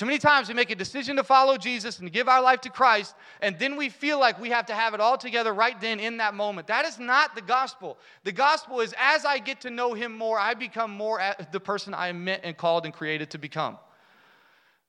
Too 0.00 0.06
many 0.06 0.18
times 0.18 0.48
we 0.48 0.54
make 0.54 0.70
a 0.70 0.74
decision 0.74 1.16
to 1.16 1.22
follow 1.22 1.58
Jesus 1.58 1.98
and 1.98 2.10
give 2.10 2.26
our 2.26 2.40
life 2.40 2.62
to 2.62 2.70
Christ, 2.70 3.14
and 3.42 3.58
then 3.58 3.76
we 3.76 3.90
feel 3.90 4.18
like 4.18 4.40
we 4.40 4.48
have 4.48 4.64
to 4.66 4.74
have 4.74 4.94
it 4.94 5.00
all 5.00 5.18
together 5.18 5.52
right 5.52 5.78
then 5.78 6.00
in 6.00 6.16
that 6.16 6.32
moment. 6.32 6.68
That 6.68 6.86
is 6.86 6.98
not 6.98 7.34
the 7.34 7.42
gospel. 7.42 7.98
The 8.24 8.32
gospel 8.32 8.80
is 8.80 8.94
as 8.96 9.26
I 9.26 9.36
get 9.36 9.60
to 9.60 9.70
know 9.70 9.92
Him 9.92 10.16
more, 10.16 10.38
I 10.38 10.54
become 10.54 10.90
more 10.90 11.20
the 11.52 11.60
person 11.60 11.92
I 11.92 12.08
am 12.08 12.24
meant 12.24 12.40
and 12.44 12.56
called 12.56 12.86
and 12.86 12.94
created 12.94 13.28
to 13.32 13.38
become. 13.38 13.76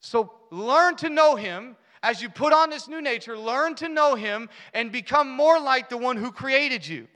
So 0.01 0.33
learn 0.49 0.95
to 0.97 1.09
know 1.09 1.35
him 1.35 1.77
as 2.03 2.21
you 2.21 2.29
put 2.29 2.51
on 2.51 2.69
this 2.69 2.87
new 2.87 3.01
nature, 3.01 3.37
learn 3.37 3.75
to 3.75 3.87
know 3.87 4.15
him 4.15 4.49
and 4.73 4.91
become 4.91 5.29
more 5.29 5.59
like 5.59 5.89
the 5.89 5.97
one 5.97 6.17
who 6.17 6.31
created 6.31 6.85
you. 6.85 7.07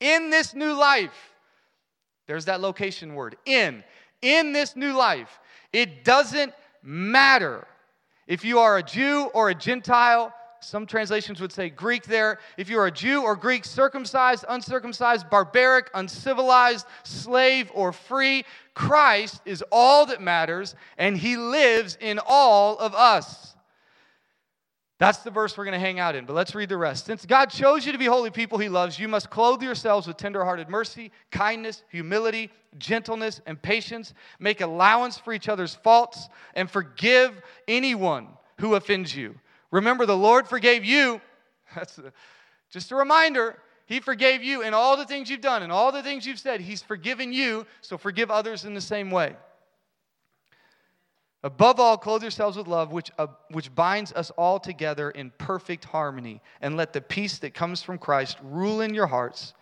In 0.00 0.30
this 0.30 0.54
new 0.54 0.72
life, 0.72 1.34
there's 2.26 2.46
that 2.46 2.60
location 2.60 3.14
word, 3.14 3.36
in. 3.44 3.84
In 4.22 4.52
this 4.52 4.74
new 4.74 4.92
life, 4.92 5.38
it 5.72 6.04
doesn't 6.04 6.54
matter 6.82 7.66
if 8.26 8.44
you 8.44 8.60
are 8.60 8.78
a 8.78 8.82
Jew 8.82 9.24
or 9.34 9.50
a 9.50 9.54
Gentile, 9.54 10.32
some 10.60 10.86
translations 10.86 11.40
would 11.40 11.52
say 11.52 11.70
Greek 11.70 12.04
there. 12.04 12.38
If 12.56 12.68
you're 12.68 12.86
a 12.86 12.90
Jew 12.90 13.22
or 13.22 13.36
Greek, 13.36 13.64
circumcised, 13.64 14.44
uncircumcised, 14.48 15.30
barbaric, 15.30 15.90
uncivilized, 15.94 16.86
slave, 17.02 17.70
or 17.74 17.92
free, 17.92 18.44
Christ 18.74 19.40
is 19.44 19.64
all 19.72 20.06
that 20.06 20.20
matters, 20.20 20.74
and 20.98 21.16
He 21.16 21.36
lives 21.36 21.96
in 22.00 22.20
all 22.26 22.78
of 22.78 22.94
us. 22.94 23.56
That's 24.98 25.20
the 25.20 25.30
verse 25.30 25.56
we're 25.56 25.64
going 25.64 25.72
to 25.72 25.80
hang 25.80 25.98
out 25.98 26.14
in, 26.14 26.26
but 26.26 26.34
let's 26.34 26.54
read 26.54 26.68
the 26.68 26.76
rest. 26.76 27.06
Since 27.06 27.24
God 27.24 27.46
chose 27.46 27.86
you 27.86 27.92
to 27.92 27.98
be 27.98 28.04
holy 28.04 28.30
people 28.30 28.58
He 28.58 28.68
loves, 28.68 28.98
you 28.98 29.08
must 29.08 29.30
clothe 29.30 29.62
yourselves 29.62 30.06
with 30.06 30.18
tenderhearted 30.18 30.68
mercy, 30.68 31.10
kindness, 31.30 31.82
humility, 31.88 32.50
gentleness, 32.76 33.40
and 33.46 33.60
patience. 33.60 34.12
Make 34.38 34.60
allowance 34.60 35.16
for 35.16 35.32
each 35.32 35.48
other's 35.48 35.74
faults, 35.74 36.28
and 36.54 36.70
forgive 36.70 37.40
anyone 37.66 38.28
who 38.58 38.74
offends 38.74 39.16
you. 39.16 39.36
Remember, 39.70 40.06
the 40.06 40.16
Lord 40.16 40.48
forgave 40.48 40.84
you. 40.84 41.20
That's 41.74 41.98
a, 41.98 42.12
just 42.70 42.90
a 42.90 42.96
reminder. 42.96 43.56
He 43.86 44.00
forgave 44.00 44.42
you 44.42 44.62
in 44.62 44.72
all 44.72 44.96
the 44.96 45.04
things 45.04 45.28
you've 45.28 45.40
done 45.40 45.62
and 45.62 45.72
all 45.72 45.90
the 45.90 46.02
things 46.02 46.26
you've 46.26 46.38
said. 46.38 46.60
He's 46.60 46.82
forgiven 46.82 47.32
you, 47.32 47.66
so 47.80 47.98
forgive 47.98 48.30
others 48.30 48.64
in 48.64 48.74
the 48.74 48.80
same 48.80 49.10
way. 49.10 49.34
Above 51.42 51.80
all, 51.80 51.96
clothe 51.96 52.22
yourselves 52.22 52.56
with 52.56 52.68
love, 52.68 52.92
which, 52.92 53.10
uh, 53.18 53.26
which 53.50 53.74
binds 53.74 54.12
us 54.12 54.30
all 54.32 54.60
together 54.60 55.10
in 55.10 55.32
perfect 55.38 55.86
harmony. 55.86 56.42
And 56.60 56.76
let 56.76 56.92
the 56.92 57.00
peace 57.00 57.38
that 57.38 57.54
comes 57.54 57.82
from 57.82 57.98
Christ 57.98 58.36
rule 58.42 58.82
in 58.82 58.92
your 58.94 59.06
hearts. 59.06 59.54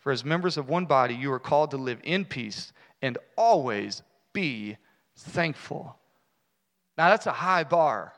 For 0.00 0.12
as 0.12 0.24
members 0.24 0.58
of 0.58 0.68
one 0.68 0.86
body, 0.86 1.14
you 1.14 1.32
are 1.32 1.38
called 1.38 1.70
to 1.70 1.76
live 1.76 2.00
in 2.02 2.24
peace 2.24 2.72
and 3.00 3.16
always 3.38 4.02
be 4.32 4.76
thankful. 5.16 5.96
Now, 6.98 7.08
that's 7.08 7.26
a 7.26 7.32
high 7.32 7.64
bar. 7.64 8.12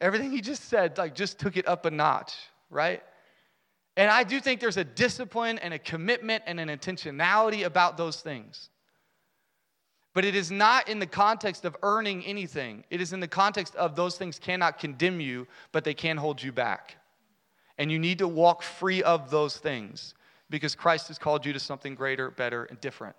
Everything 0.00 0.30
he 0.30 0.40
just 0.40 0.64
said, 0.64 0.98
like, 0.98 1.14
just 1.14 1.38
took 1.38 1.56
it 1.56 1.66
up 1.68 1.86
a 1.86 1.90
notch, 1.90 2.34
right? 2.70 3.02
And 3.96 4.10
I 4.10 4.24
do 4.24 4.40
think 4.40 4.60
there's 4.60 4.76
a 4.76 4.84
discipline 4.84 5.58
and 5.58 5.72
a 5.72 5.78
commitment 5.78 6.42
and 6.46 6.58
an 6.58 6.68
intentionality 6.68 7.64
about 7.64 7.96
those 7.96 8.20
things. 8.20 8.70
But 10.14 10.24
it 10.24 10.34
is 10.34 10.50
not 10.50 10.88
in 10.88 10.98
the 10.98 11.06
context 11.06 11.64
of 11.64 11.76
earning 11.82 12.24
anything. 12.24 12.84
It 12.90 13.00
is 13.00 13.12
in 13.12 13.20
the 13.20 13.28
context 13.28 13.74
of 13.76 13.96
those 13.96 14.16
things 14.16 14.38
cannot 14.38 14.78
condemn 14.78 15.20
you, 15.20 15.46
but 15.72 15.84
they 15.84 15.94
can 15.94 16.16
hold 16.16 16.42
you 16.42 16.52
back. 16.52 16.96
And 17.78 17.90
you 17.90 17.98
need 17.98 18.18
to 18.18 18.28
walk 18.28 18.62
free 18.62 19.02
of 19.02 19.30
those 19.30 19.56
things 19.56 20.14
because 20.50 20.74
Christ 20.74 21.08
has 21.08 21.18
called 21.18 21.44
you 21.44 21.52
to 21.52 21.58
something 21.58 21.94
greater, 21.94 22.30
better, 22.30 22.64
and 22.64 22.80
different. 22.80 23.16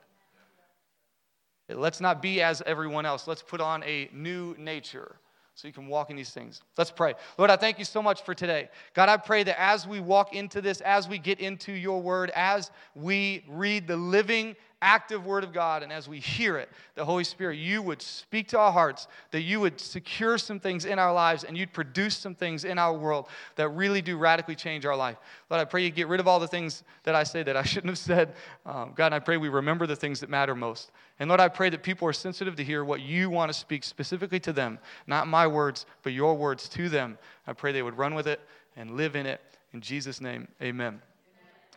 Let's 1.67 2.00
not 2.00 2.22
be 2.22 2.41
as 2.41 2.62
everyone 2.65 3.05
else. 3.05 3.27
Let's 3.27 3.41
put 3.41 3.60
on 3.60 3.84
a 3.84 4.10
new 4.13 4.55
nature 4.58 5.17
so 5.55 5.69
you 5.69 5.74
can 5.74 5.88
walk 5.88 6.09
in 6.09 6.17
these 6.17 6.31
things. 6.31 6.62
Let's 6.77 6.91
pray. 6.91 7.13
Lord, 7.38 7.50
I 7.50 7.55
thank 7.55 7.79
you 7.79 7.85
so 7.85 8.01
much 8.01 8.24
for 8.24 8.35
today. 8.35 8.69
God, 8.93 9.07
I 9.07 9.15
pray 9.15 9.43
that 9.43 9.59
as 9.59 9.88
we 9.88 10.01
walk 10.01 10.35
into 10.35 10.62
this, 10.62 10.81
as 10.81 11.07
we 11.07 11.17
get 11.17 11.39
into 11.39 11.71
your 11.71 12.01
word, 12.01 12.29
as 12.35 12.71
we 12.93 13.45
read 13.47 13.88
the 13.88 13.95
living, 13.95 14.57
active 14.85 15.25
word 15.25 15.43
of 15.43 15.51
God, 15.51 15.81
and 15.81 15.91
as 15.91 16.07
we 16.07 16.19
hear 16.19 16.57
it, 16.57 16.69
the 16.93 17.03
Holy 17.03 17.23
Spirit, 17.23 17.55
you 17.55 17.81
would 17.81 18.01
speak 18.01 18.47
to 18.49 18.59
our 18.59 18.71
hearts, 18.71 19.07
that 19.31 19.41
you 19.41 19.59
would 19.59 19.81
secure 19.81 20.37
some 20.37 20.59
things 20.59 20.85
in 20.85 20.99
our 20.99 21.11
lives, 21.11 21.43
and 21.43 21.57
you'd 21.57 21.73
produce 21.73 22.15
some 22.15 22.35
things 22.35 22.65
in 22.65 22.77
our 22.77 22.93
world 22.93 23.27
that 23.55 23.69
really 23.69 24.01
do 24.01 24.15
radically 24.15 24.55
change 24.55 24.85
our 24.85 24.95
life. 24.95 25.17
Lord, 25.49 25.59
I 25.59 25.65
pray 25.65 25.83
you 25.83 25.89
get 25.89 26.07
rid 26.07 26.19
of 26.19 26.27
all 26.27 26.39
the 26.39 26.47
things 26.47 26.83
that 27.03 27.15
I 27.15 27.23
say 27.23 27.41
that 27.41 27.57
I 27.57 27.63
shouldn't 27.71 27.89
have 27.89 27.97
said. 27.97 28.33
Um, 28.65 28.93
God, 28.95 29.11
I 29.11 29.17
pray 29.17 29.37
we 29.37 29.49
remember 29.49 29.87
the 29.87 29.95
things 29.95 30.19
that 30.19 30.29
matter 30.29 30.53
most. 30.53 30.91
And 31.19 31.29
Lord, 31.29 31.41
I 31.41 31.47
pray 31.47 31.71
that 31.71 31.81
people 31.81 32.07
are 32.07 32.13
sensitive 32.13 32.55
to 32.57 32.63
hear 32.63 32.85
what 32.85 33.01
you 33.01 33.31
want 33.31 33.51
to 33.51 33.57
speak 33.57 33.83
specifically 33.83 34.39
to 34.41 34.53
them, 34.53 34.77
not 35.07 35.27
my 35.27 35.47
words, 35.47 35.87
but 36.03 36.13
your 36.13 36.35
words 36.35 36.69
to 36.69 36.89
them. 36.89 37.17
I 37.47 37.53
pray 37.53 37.71
they 37.71 37.81
would 37.81 37.97
run 37.97 38.13
with 38.13 38.27
it 38.27 38.39
and 38.75 38.91
live 38.91 39.15
in 39.15 39.25
it. 39.25 39.41
In 39.73 39.81
Jesus' 39.81 40.21
name, 40.21 40.47
amen. 40.61 41.01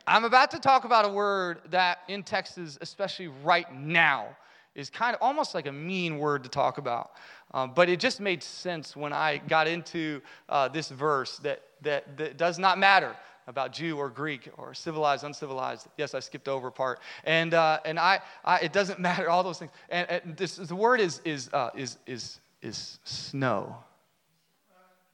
I'm 0.08 0.24
about 0.24 0.50
to 0.52 0.58
talk 0.58 0.84
about 0.84 1.04
a 1.04 1.08
word 1.08 1.60
that 1.70 1.98
in 2.08 2.22
Texas, 2.22 2.78
especially 2.80 3.28
right 3.28 3.72
now, 3.74 4.28
is 4.74 4.88
kind 4.88 5.14
of 5.14 5.20
almost 5.20 5.54
like 5.54 5.66
a 5.66 5.72
mean 5.72 6.18
word 6.18 6.44
to 6.44 6.48
talk 6.48 6.78
about. 6.78 7.12
Um, 7.52 7.72
but 7.74 7.88
it 7.88 8.00
just 8.00 8.20
made 8.20 8.42
sense 8.42 8.96
when 8.96 9.12
I 9.12 9.38
got 9.48 9.68
into 9.68 10.22
uh, 10.48 10.68
this 10.68 10.88
verse 10.88 11.38
that, 11.38 11.62
that, 11.82 12.16
that 12.16 12.36
does 12.38 12.58
not 12.58 12.78
matter 12.78 13.14
about 13.46 13.72
Jew 13.72 13.96
or 13.96 14.08
Greek 14.08 14.48
or 14.56 14.74
civilized, 14.74 15.24
uncivilized. 15.24 15.88
Yes, 15.96 16.14
I 16.14 16.20
skipped 16.20 16.48
over 16.48 16.68
a 16.68 16.72
part. 16.72 17.00
And, 17.24 17.54
uh, 17.54 17.80
and 17.84 17.98
I, 17.98 18.20
I, 18.44 18.58
it 18.60 18.72
doesn't 18.72 19.00
matter, 19.00 19.28
all 19.28 19.42
those 19.42 19.58
things. 19.58 19.72
And, 19.88 20.08
and 20.10 20.36
this, 20.36 20.56
the 20.56 20.76
word 20.76 21.00
is, 21.00 21.20
is, 21.24 21.50
uh, 21.52 21.70
is, 21.74 21.98
is, 22.06 22.40
is 22.62 22.98
snow. 23.04 23.76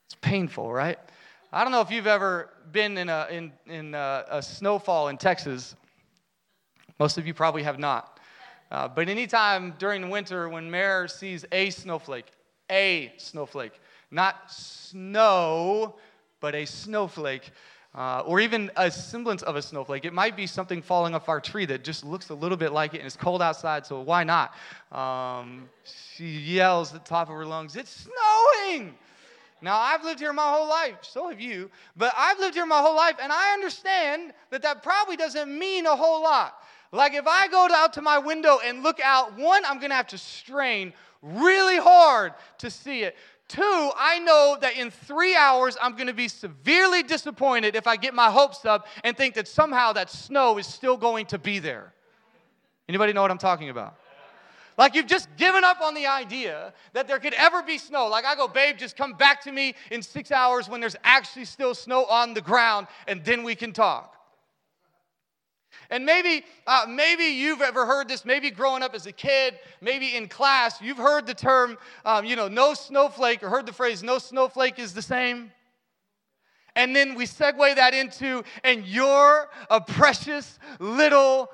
It's 0.07 0.17
painful, 0.17 0.73
right? 0.73 0.99
I 1.55 1.63
don't 1.63 1.71
know 1.71 1.83
if 1.83 1.91
you've 1.93 2.09
ever 2.09 2.51
been 2.73 2.99
in 2.99 3.09
a, 3.09 3.29
in, 3.31 3.53
in 3.69 3.95
a, 3.95 4.25
a 4.29 4.43
snowfall 4.43 5.07
in 5.07 5.17
Texas. 5.17 5.77
Most 6.99 7.17
of 7.17 7.29
you 7.29 7.33
probably 7.33 7.63
have 7.63 7.79
not. 7.79 8.19
Uh, 8.73 8.89
but 8.89 9.09
anytime 9.09 9.73
during 9.79 10.01
the 10.01 10.09
winter 10.09 10.49
when 10.49 10.69
Mare 10.69 11.07
sees 11.07 11.45
a 11.53 11.71
snowflake, 11.71 12.27
a 12.73 13.13
snowflake, 13.19 13.81
not 14.11 14.51
snow, 14.51 15.95
but 16.41 16.57
a 16.57 16.65
snowflake, 16.65 17.53
uh, 17.95 18.25
or 18.27 18.41
even 18.41 18.69
a 18.77 18.91
semblance 18.91 19.43
of 19.43 19.55
a 19.55 19.63
snowflake. 19.63 20.05
It 20.05 20.13
might 20.13 20.37
be 20.37 20.49
something 20.49 20.83
falling 20.83 21.15
off 21.15 21.29
our 21.29 21.41
tree 21.41 21.67
that 21.67 21.85
just 21.85 22.05
looks 22.05 22.31
a 22.31 22.35
little 22.35 22.59
bit 22.59 22.73
like 22.73 22.95
it, 22.95 22.99
and 22.99 23.07
it's 23.07 23.15
cold 23.15 23.41
outside, 23.41 23.87
so 23.87 24.01
why 24.01 24.25
not? 24.25 24.55
Um, 24.91 25.69
she 26.17 26.27
yells 26.27 26.93
at 26.93 27.05
the 27.05 27.09
top 27.09 27.29
of 27.29 27.37
her 27.37 27.47
lungs, 27.47 27.77
It's 27.77 28.09
snowing! 28.09 28.97
Now, 29.65 29.79
I've 29.79 30.05
lived 30.05 30.21
here 30.21 30.35
my 30.35 30.53
whole 30.53 30.69
life, 30.69 30.99
so 31.01 31.31
have 31.31 31.41
you, 31.41 31.71
but 31.97 32.13
I've 32.19 32.39
lived 32.39 32.55
here 32.55 32.67
my 32.67 32.81
whole 32.81 32.95
life, 32.95 33.17
and 33.21 33.33
I 33.33 33.55
understand 33.55 34.35
that 34.51 34.61
that 34.61 34.83
probably 34.83 35.17
doesn't 35.17 35.59
mean 35.59 35.87
a 35.87 35.97
whole 35.97 36.23
lot. 36.23 36.59
Like, 36.93 37.15
if 37.15 37.27
I 37.27 37.49
go 37.49 37.67
out 37.73 37.95
to 37.95 38.03
my 38.03 38.19
window 38.19 38.59
and 38.63 38.83
look 38.83 39.01
out, 39.01 39.39
one, 39.39 39.65
I'm 39.65 39.81
gonna 39.81 39.95
have 39.95 40.09
to 40.09 40.19
strain 40.19 40.93
really 41.23 41.79
hard 41.79 42.35
to 42.59 42.71
see 42.71 43.05
it. 43.05 43.17
Two, 43.49 43.91
I 43.97 44.19
know 44.19 44.59
that 44.61 44.77
in 44.77 44.91
three 44.91 45.35
hours 45.35 45.79
I'm 45.81 45.97
gonna 45.97 46.13
be 46.13 46.29
severely 46.29 47.03
disappointed 47.03 47.75
if 47.75 47.87
I 47.87 47.97
get 47.97 48.13
my 48.13 48.31
hopes 48.31 48.67
up 48.67 48.87
and 49.03 49.17
think 49.17 49.35
that 49.37 49.49
somehow 49.49 49.95
that 49.95 50.11
snow 50.11 50.59
is 50.59 50.67
still 50.67 50.99
going 50.99 51.25
to 51.27 51.39
be 51.39 51.59
there. 51.59 51.95
Anybody 52.87 53.15
know 53.15 53.23
what 53.23 53.31
I'm 53.31 53.39
talking 53.39 53.71
about? 53.71 53.97
Like 54.77 54.95
you've 54.95 55.07
just 55.07 55.29
given 55.37 55.63
up 55.63 55.81
on 55.81 55.95
the 55.95 56.07
idea 56.07 56.73
that 56.93 57.07
there 57.07 57.19
could 57.19 57.35
ever 57.35 57.63
be 57.63 57.79
snow. 57.79 58.09
Like 58.09 58.25
I 58.25 58.35
go, 58.35 58.49
babe, 58.49 58.77
just 58.77 58.97
come 58.97 59.13
back 59.13 59.43
to 59.43 59.53
me 59.53 59.75
in 59.91 60.03
six 60.03 60.33
hours 60.33 60.69
when 60.69 60.81
there's 60.81 60.97
actually 61.05 61.45
still 61.45 61.75
snow 61.75 62.05
on 62.07 62.35
the 62.35 62.41
ground, 62.41 62.89
and 63.07 63.25
then 63.25 63.45
we 63.45 63.55
can 63.55 63.73
talk. 63.73 64.17
And 65.91 66.05
maybe, 66.05 66.45
uh, 66.67 66.87
maybe 66.89 67.25
you've 67.25 67.61
ever 67.61 67.87
heard 67.87 68.09
this. 68.09 68.25
Maybe 68.25 68.51
growing 68.51 68.83
up 68.83 68.95
as 68.95 69.07
a 69.07 69.13
kid, 69.13 69.59
maybe 69.81 70.17
in 70.17 70.29
class, 70.29 70.81
you've 70.81 70.99
heard 70.99 71.27
the 71.27 71.35
term, 71.35 71.77
um, 72.05 72.25
you 72.25 72.37
know, 72.37 72.49
no 72.49 72.75
snowflake, 72.75 73.43
or 73.43 73.51
heard 73.51 73.67
the 73.67 73.73
phrase, 73.73 74.03
no 74.03 74.19
snowflake 74.19 74.79
is 74.79 74.95
the 74.95 75.03
same. 75.03 75.53
And 76.75 76.97
then 76.97 77.15
we 77.15 77.27
segue 77.27 77.77
that 77.77 77.95
into, 77.95 78.43
and 78.65 78.85
you're 78.85 79.49
a 79.71 79.81
precious 79.81 80.59
little 80.81 81.51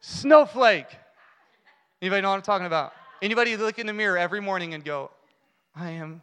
snowflake. 0.00 0.86
Anybody 2.02 2.20
know 2.20 2.30
what 2.30 2.36
I'm 2.36 2.42
talking 2.42 2.66
about? 2.66 2.94
Anybody 3.22 3.56
look 3.56 3.78
in 3.78 3.86
the 3.86 3.92
mirror 3.92 4.18
every 4.18 4.40
morning 4.40 4.74
and 4.74 4.84
go, 4.84 5.12
I 5.76 5.90
am 5.90 6.20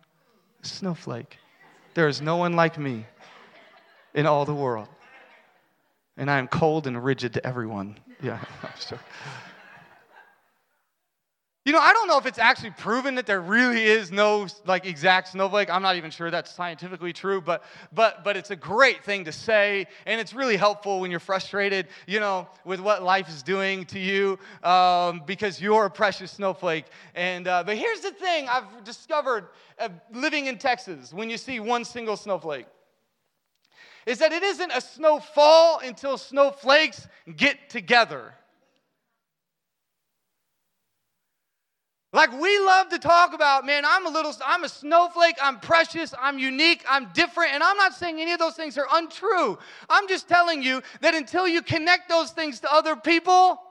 a 0.62 0.68
snowflake. 0.68 1.38
There 1.94 2.10
is 2.10 2.22
no 2.22 2.36
one 2.36 2.58
like 2.58 2.78
me 2.78 3.06
in 4.14 4.26
all 4.26 4.44
the 4.44 4.54
world. 4.54 4.90
And 6.18 6.30
I 6.30 6.38
am 6.38 6.50
cold 6.50 6.86
and 6.86 7.02
rigid 7.02 7.34
to 7.36 7.48
everyone. 7.48 7.98
Yeah, 8.22 8.40
I'm 8.64 8.70
sure. 8.78 9.00
You 11.70 11.74
know, 11.74 11.82
I 11.82 11.94
don't 11.94 12.08
know 12.08 12.18
if 12.18 12.26
it's 12.26 12.40
actually 12.40 12.72
proven 12.72 13.14
that 13.14 13.28
there 13.28 13.42
really 13.42 13.84
is 13.84 14.12
no 14.12 14.48
like 14.66 14.88
exact 14.88 15.28
snowflake. 15.28 15.70
I'm 15.70 15.84
not 15.84 15.98
even 15.98 16.10
sure 16.10 16.32
that's 16.32 16.52
scientifically 16.52 17.14
true, 17.14 17.42
but 17.42 17.64
but 17.94 18.24
but 18.24 18.36
it's 18.36 18.50
a 18.50 18.56
great 18.56 19.04
thing 19.04 19.26
to 19.26 19.32
say, 19.32 19.86
and 20.08 20.20
it's 20.20 20.34
really 20.34 20.58
helpful 20.58 21.00
when 21.00 21.12
you're 21.12 21.20
frustrated, 21.20 21.86
you 22.08 22.20
know, 22.20 22.48
with 22.66 22.80
what 22.80 23.04
life 23.04 23.30
is 23.30 23.44
doing 23.44 23.86
to 23.86 24.00
you, 24.00 24.40
um, 24.68 25.22
because 25.28 25.62
you're 25.62 25.86
a 25.86 25.92
precious 25.92 26.32
snowflake. 26.32 26.86
And 27.14 27.48
uh, 27.48 27.64
but 27.64 27.78
here's 27.78 28.00
the 28.00 28.14
thing 28.14 28.50
I've 28.50 28.84
discovered 28.84 29.50
uh, 29.78 29.90
living 30.12 30.48
in 30.48 30.58
Texas: 30.58 31.14
when 31.14 31.30
you 31.30 31.38
see 31.38 31.60
one 31.60 31.86
single 31.86 32.18
snowflake, 32.18 32.66
is 34.08 34.18
that 34.18 34.32
it 34.32 34.42
isn't 34.42 34.72
a 34.72 34.82
snowfall 34.82 35.82
until 35.84 36.18
snowflakes 36.18 37.08
get 37.36 37.70
together. 37.70 38.34
Like 42.12 42.32
we 42.32 42.58
love 42.60 42.90
to 42.90 42.98
talk 42.98 43.34
about, 43.34 43.66
man, 43.68 43.84
I'm 43.86 44.08
a 44.08 44.10
little, 44.10 44.34
I'm 44.44 44.64
a 44.64 44.70
snowflake, 44.70 45.36
I'm 45.42 45.60
precious, 45.60 46.14
I'm 46.20 46.40
unique, 46.40 46.84
I'm 46.90 47.10
different, 47.14 47.54
and 47.54 47.62
I'm 47.62 47.78
not 47.78 47.94
saying 47.94 48.20
any 48.20 48.32
of 48.32 48.40
those 48.40 48.56
things 48.56 48.80
are 48.80 48.88
untrue. 48.94 49.60
I'm 49.90 50.08
just 50.08 50.28
telling 50.28 50.64
you 50.64 50.82
that 51.02 51.14
until 51.14 51.48
you 51.48 51.62
connect 51.62 52.10
those 52.10 52.32
things 52.32 52.62
to 52.62 52.74
other 52.74 52.96
people, 52.96 53.62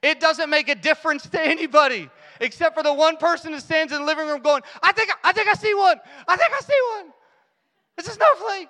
it 0.00 0.20
doesn't 0.20 0.48
make 0.48 0.68
a 0.68 0.76
difference 0.76 1.28
to 1.28 1.40
anybody 1.44 2.08
except 2.40 2.76
for 2.76 2.84
the 2.84 2.92
one 2.92 3.16
person 3.16 3.52
who 3.52 3.58
stands 3.58 3.92
in 3.92 4.00
the 4.00 4.04
living 4.04 4.28
room 4.28 4.42
going, 4.42 4.62
I 4.82 4.92
think, 4.92 5.10
I 5.24 5.32
think 5.32 5.48
I 5.48 5.54
see 5.54 5.74
one. 5.74 5.98
I 6.28 6.36
think 6.36 6.50
I 6.52 6.60
see 6.60 6.80
one. 6.98 7.12
It's 7.98 8.08
a 8.08 8.12
snowflake. 8.12 8.68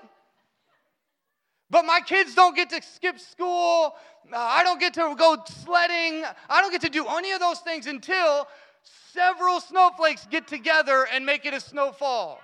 But 1.69 1.85
my 1.85 2.00
kids 2.00 2.35
don't 2.35 2.55
get 2.55 2.71
to 2.71 2.81
skip 2.81 3.19
school. 3.19 3.97
Uh, 4.33 4.37
I 4.37 4.62
don't 4.62 4.79
get 4.79 4.95
to 4.95 5.15
go 5.19 5.37
sledding. 5.47 6.25
I 6.49 6.61
don't 6.61 6.71
get 6.71 6.81
to 6.83 6.88
do 6.88 7.07
any 7.09 7.33
of 7.33 7.41
those 7.41 7.59
things 7.61 7.87
until 7.87 8.47
several 9.12 9.61
snowflakes 9.61 10.26
get 10.31 10.47
together 10.47 11.07
and 11.12 11.25
make 11.25 11.47
it 11.47 11.55
a 11.55 11.61
snowfall. 11.61 12.40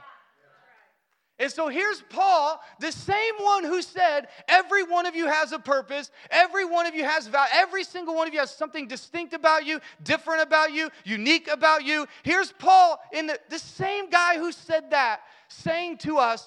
And 1.39 1.51
so 1.51 1.69
here's 1.69 2.03
Paul, 2.03 2.61
the 2.79 2.93
same 2.93 3.35
one 3.41 3.65
who 3.65 3.83
said, 3.83 4.29
Every 4.47 4.85
one 4.85 5.07
of 5.07 5.17
you 5.17 5.27
has 5.27 5.51
a 5.51 5.59
purpose, 5.59 6.11
every 6.31 6.65
one 6.65 6.87
of 6.87 6.95
you 6.95 7.05
has 7.05 7.27
value, 7.27 7.51
every 7.55 7.85
single 7.85 8.15
one 8.15 8.29
of 8.29 8.35
you 8.35 8.41
has 8.41 8.55
something 8.55 8.87
distinct 8.87 9.33
about 9.33 9.67
you, 9.67 9.81
different 10.03 10.43
about 10.43 10.73
you, 10.73 10.91
unique 11.05 11.49
about 11.49 11.85
you. 11.85 12.07
Here's 12.23 12.53
Paul, 12.53 13.01
in 13.13 13.27
the, 13.27 13.41
the 13.49 13.59
same 13.59 14.09
guy 14.09 14.37
who 14.37 14.53
said 14.53 14.91
that, 14.91 15.21
saying 15.49 15.99
to 15.99 16.19
us, 16.19 16.47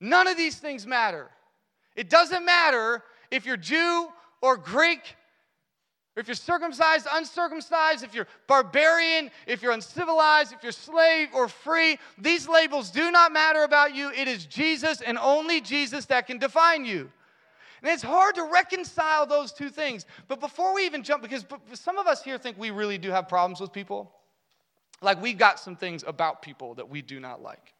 None 0.00 0.28
of 0.28 0.36
these 0.36 0.56
things 0.56 0.86
matter. 0.86 1.28
It 1.96 2.08
doesn't 2.08 2.44
matter 2.44 3.02
if 3.30 3.46
you're 3.46 3.56
Jew 3.56 4.08
or 4.40 4.56
Greek 4.56 5.16
if 6.18 6.28
you're 6.28 6.34
circumcised, 6.34 7.06
uncircumcised, 7.12 8.02
if 8.02 8.14
you're 8.14 8.26
barbarian, 8.46 9.30
if 9.46 9.62
you're 9.62 9.72
uncivilized, 9.72 10.52
if 10.52 10.62
you're 10.62 10.72
slave 10.72 11.28
or 11.34 11.48
free, 11.48 11.98
these 12.18 12.48
labels 12.48 12.90
do 12.90 13.10
not 13.10 13.32
matter 13.32 13.62
about 13.62 13.94
you. 13.94 14.10
It 14.10 14.28
is 14.28 14.46
Jesus 14.46 15.00
and 15.00 15.18
only 15.18 15.60
Jesus 15.60 16.06
that 16.06 16.26
can 16.26 16.38
define 16.38 16.84
you. 16.84 17.10
And 17.82 17.92
it's 17.92 18.02
hard 18.02 18.34
to 18.34 18.44
reconcile 18.44 19.26
those 19.26 19.52
two 19.52 19.70
things. 19.70 20.06
But 20.26 20.40
before 20.40 20.74
we 20.74 20.84
even 20.86 21.02
jump, 21.02 21.22
because 21.22 21.46
some 21.74 21.98
of 21.98 22.06
us 22.06 22.22
here 22.22 22.38
think 22.38 22.58
we 22.58 22.70
really 22.70 22.98
do 22.98 23.10
have 23.10 23.28
problems 23.28 23.60
with 23.60 23.72
people. 23.72 24.12
Like 25.00 25.22
we've 25.22 25.38
got 25.38 25.60
some 25.60 25.76
things 25.76 26.02
about 26.06 26.42
people 26.42 26.74
that 26.74 26.88
we 26.88 27.02
do 27.02 27.20
not 27.20 27.40
like, 27.40 27.72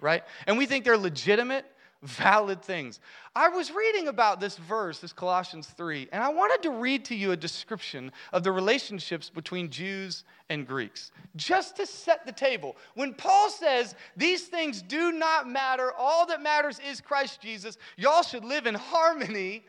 right? 0.00 0.24
And 0.46 0.56
we 0.56 0.64
think 0.64 0.84
they're 0.84 0.96
legitimate, 0.96 1.66
valid 2.02 2.62
things. 2.62 3.00
I 3.34 3.48
was 3.48 3.70
reading 3.70 4.08
about 4.08 4.40
this 4.40 4.56
verse, 4.56 4.98
this 4.98 5.12
Colossians 5.12 5.68
3, 5.68 6.08
and 6.12 6.22
I 6.22 6.28
wanted 6.28 6.62
to 6.62 6.70
read 6.70 7.04
to 7.06 7.14
you 7.14 7.32
a 7.32 7.36
description 7.36 8.12
of 8.32 8.42
the 8.42 8.52
relationships 8.52 9.30
between 9.30 9.70
Jews 9.70 10.24
and 10.48 10.66
Greeks, 10.66 11.10
just 11.36 11.76
to 11.76 11.86
set 11.86 12.26
the 12.26 12.32
table. 12.32 12.76
When 12.94 13.14
Paul 13.14 13.50
says 13.50 13.94
these 14.16 14.44
things 14.44 14.82
do 14.82 15.12
not 15.12 15.48
matter, 15.48 15.92
all 15.96 16.26
that 16.26 16.42
matters 16.42 16.80
is 16.88 17.00
Christ 17.00 17.40
Jesus, 17.40 17.78
y'all 17.96 18.22
should 18.22 18.44
live 18.44 18.66
in 18.66 18.74
harmony. 18.74 19.64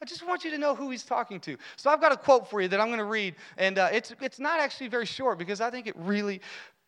I 0.00 0.04
just 0.04 0.26
want 0.26 0.44
you 0.44 0.50
to 0.52 0.58
know 0.58 0.74
who 0.74 0.90
he's 0.90 1.02
talking 1.02 1.40
to. 1.40 1.56
So 1.76 1.90
I've 1.90 2.00
got 2.00 2.12
a 2.12 2.16
quote 2.16 2.48
for 2.48 2.60
you 2.60 2.68
that 2.68 2.80
I'm 2.80 2.88
going 2.88 2.98
to 2.98 3.04
read, 3.04 3.34
and 3.56 3.78
uh, 3.78 3.88
it's, 3.92 4.14
it's 4.20 4.38
not 4.38 4.60
actually 4.60 4.88
very 4.88 5.06
short 5.06 5.38
because 5.38 5.60
I 5.60 5.70
think 5.70 5.86
it 5.86 5.96
really 5.96 6.40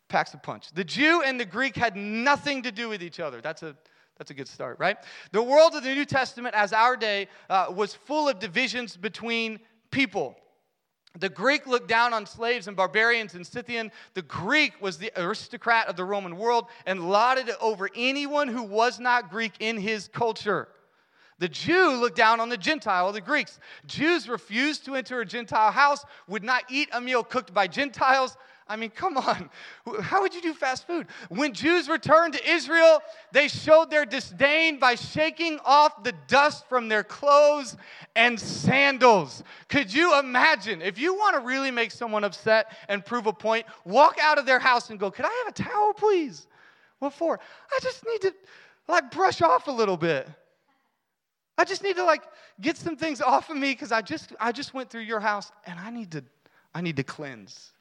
packs 0.09 0.35
a 0.35 0.39
punch. 0.39 0.73
The 0.73 0.85
Jew 0.85 1.23
and 1.23 1.41
the 1.41 1.45
Greek 1.45 1.77
had 1.77 1.97
nothing 1.97 2.63
to 2.63 2.73
do 2.73 2.89
with 2.89 3.03
each 3.03 3.21
other. 3.21 3.41
That's 3.41 3.63
a 3.63 3.77
that's 4.21 4.31
a 4.31 4.35
good 4.35 4.49
start, 4.49 4.79
right? 4.79 4.99
The 5.33 5.43
world 5.43 5.75
of 5.75 5.83
the 5.83 5.95
New 5.95 6.05
Testament, 6.05 6.55
as 6.55 6.75
our 6.75 6.95
day, 6.95 7.27
uh, 7.49 7.73
was 7.75 7.95
full 7.95 8.29
of 8.29 8.39
divisions 8.39 8.95
between 8.95 9.59
people. 9.91 10.37
The 11.19 11.31
Greek 11.31 11.67
looked 11.67 11.89
down 11.89 12.13
on 12.13 12.27
slaves 12.27 12.69
and 12.69 12.77
barbarians 12.77 13.33
and 13.33 13.47
Scythian. 13.47 13.91
The 14.13 14.21
Greek 14.21 14.75
was 14.83 14.99
the 14.99 15.11
aristocrat 15.17 15.89
of 15.89 15.97
the 15.97 16.05
Roman 16.05 16.37
world 16.37 16.67
and 16.85 17.09
lauded 17.09 17.49
it 17.49 17.57
over 17.63 17.89
anyone 17.97 18.49
who 18.49 18.63
was 18.63 19.01
not 19.01 19.31
Greek 19.31 19.55
in 19.59 19.79
his 19.79 20.07
culture. 20.09 20.69
The 21.39 21.49
Jew 21.49 21.93
looked 21.93 22.17
down 22.17 22.41
on 22.41 22.51
the 22.51 22.59
Gentile, 22.59 23.11
the 23.13 23.23
Greeks. 23.23 23.59
Jews 23.87 24.29
refused 24.29 24.85
to 24.85 24.97
enter 24.97 25.23
a 25.23 25.25
Gentile 25.25 25.73
house, 25.73 26.05
would 26.29 26.45
not 26.45 26.65
eat 26.69 26.91
a 26.93 27.01
meal 27.01 27.25
cooked 27.25 27.55
by 27.55 27.67
Gentiles, 27.67 28.37
I 28.71 28.77
mean, 28.77 28.91
come 28.91 29.17
on. 29.17 29.51
How 30.01 30.23
would 30.23 30.33
you 30.33 30.41
do 30.41 30.55
fast 30.55 30.87
food? 30.87 31.09
When 31.29 31.53
Jews 31.53 31.89
returned 31.89 32.35
to 32.35 32.51
Israel, 32.51 33.03
they 33.33 33.49
showed 33.49 33.91
their 33.91 34.07
disdain 34.07 34.79
by 34.79 34.95
shaking 34.95 35.59
off 35.65 36.05
the 36.05 36.13
dust 36.29 36.69
from 36.69 36.89
their 36.89 37.03
clothes 37.03 37.77
and 38.15 38.39
sandals. 38.39 39.43
Could 39.69 39.93
you 39.93 40.17
imagine? 40.21 40.83
If 40.83 41.01
you 41.01 41.15
want 41.15 41.35
to 41.35 41.41
really 41.41 41.73
make 41.73 41.91
someone 41.91 42.23
upset 42.23 42.71
and 42.89 43.05
prove 43.05 43.27
a 43.27 43.33
point, 43.33 43.67
walk 43.85 44.19
out 44.23 44.39
of 44.39 44.47
their 44.47 44.61
house 44.61 44.89
and 44.91 45.01
go, 45.01 45.11
Could 45.11 45.25
I 45.25 45.43
have 45.45 45.49
a 45.49 45.63
towel, 45.69 45.93
please? 45.93 46.47
What 47.01 47.13
for? 47.13 47.41
I 47.75 47.79
just 47.83 48.07
need 48.07 48.21
to 48.23 48.35
like 48.87 49.11
brush 49.11 49.43
off 49.43 49.67
a 49.67 49.73
little 49.73 49.97
bit. 49.97 50.29
I 51.59 51.65
just 51.65 51.83
need 51.83 51.97
to 51.97 52.05
like 52.05 52.23
get 52.61 52.77
some 52.77 52.97
things 52.97 53.21
off 53.21 53.51
of 53.51 53.57
me 53.57 53.73
because 53.73 53.91
I 53.91 54.01
just 54.01 54.33
I 54.39 54.53
just 54.53 54.75
went 54.75 54.91
through 54.91 55.03
your 55.03 55.21
house 55.21 55.51
and 55.67 55.77
I 55.81 55.91
need 55.91 56.13
to 56.13 56.23
I 56.73 56.83
need 56.83 56.97
to 56.97 57.03
cleanse. 57.03 57.73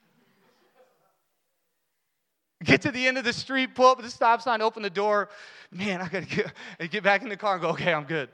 Get 2.64 2.82
to 2.82 2.92
the 2.92 3.08
end 3.08 3.18
of 3.18 3.24
the 3.24 3.32
street, 3.32 3.74
pull 3.74 3.88
up 3.88 4.00
at 4.00 4.04
the 4.04 4.12
stop 4.12 4.42
sign, 4.42 4.62
open 4.62 4.84
the 4.84 4.90
door. 4.90 5.30
Man, 5.72 6.02
I 6.02 6.10
gotta 6.10 6.26
get, 6.26 6.52
get 6.92 7.04
back 7.04 7.22
in 7.22 7.30
the 7.30 7.38
car 7.38 7.54
and 7.54 7.62
go, 7.62 7.70
okay, 7.70 7.94
I'm 7.94 8.04
good. 8.04 8.30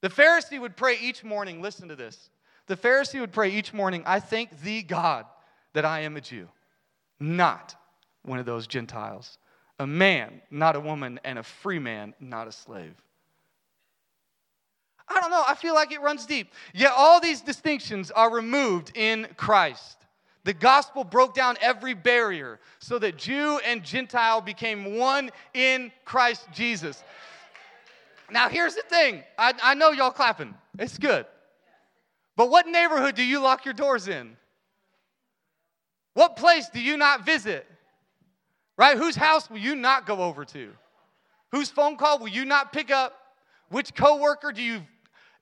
The 0.00 0.08
Pharisee 0.08 0.60
would 0.60 0.76
pray 0.76 0.98
each 1.00 1.22
morning, 1.22 1.62
listen 1.62 1.88
to 1.88 1.96
this. 1.96 2.30
The 2.66 2.76
Pharisee 2.76 3.20
would 3.20 3.32
pray 3.32 3.50
each 3.50 3.72
morning, 3.72 4.02
I 4.04 4.20
thank 4.20 4.60
thee, 4.60 4.82
God, 4.82 5.26
that 5.74 5.84
I 5.84 6.00
am 6.00 6.16
a 6.16 6.20
Jew, 6.20 6.48
not 7.18 7.74
one 8.22 8.38
of 8.38 8.46
those 8.46 8.66
Gentiles, 8.66 9.38
a 9.78 9.86
man, 9.86 10.42
not 10.50 10.76
a 10.76 10.80
woman, 10.80 11.20
and 11.24 11.38
a 11.38 11.42
free 11.42 11.78
man, 11.78 12.14
not 12.20 12.48
a 12.48 12.52
slave. 12.52 12.94
I 15.08 15.20
don't 15.20 15.30
know, 15.30 15.44
I 15.46 15.54
feel 15.54 15.74
like 15.74 15.92
it 15.92 16.02
runs 16.02 16.26
deep. 16.26 16.52
Yet 16.74 16.92
all 16.94 17.20
these 17.20 17.40
distinctions 17.40 18.10
are 18.10 18.30
removed 18.30 18.92
in 18.94 19.28
Christ. 19.36 19.97
The 20.48 20.54
gospel 20.54 21.04
broke 21.04 21.34
down 21.34 21.58
every 21.60 21.92
barrier 21.92 22.58
so 22.78 22.98
that 23.00 23.18
Jew 23.18 23.60
and 23.66 23.84
Gentile 23.84 24.40
became 24.40 24.96
one 24.96 25.30
in 25.52 25.92
Christ 26.06 26.46
Jesus. 26.54 27.04
Now, 28.30 28.48
here's 28.48 28.74
the 28.74 28.80
thing 28.80 29.24
I, 29.36 29.52
I 29.62 29.74
know 29.74 29.90
y'all 29.90 30.10
clapping, 30.10 30.54
it's 30.78 30.96
good. 30.96 31.26
But 32.34 32.48
what 32.48 32.66
neighborhood 32.66 33.14
do 33.14 33.22
you 33.22 33.40
lock 33.40 33.66
your 33.66 33.74
doors 33.74 34.08
in? 34.08 34.38
What 36.14 36.36
place 36.36 36.70
do 36.70 36.80
you 36.80 36.96
not 36.96 37.26
visit? 37.26 37.66
Right? 38.78 38.96
Whose 38.96 39.16
house 39.16 39.50
will 39.50 39.58
you 39.58 39.76
not 39.76 40.06
go 40.06 40.22
over 40.22 40.46
to? 40.46 40.70
Whose 41.52 41.68
phone 41.68 41.98
call 41.98 42.20
will 42.20 42.28
you 42.28 42.46
not 42.46 42.72
pick 42.72 42.90
up? 42.90 43.12
Which 43.68 43.94
coworker 43.94 44.52
do 44.52 44.62
you 44.62 44.80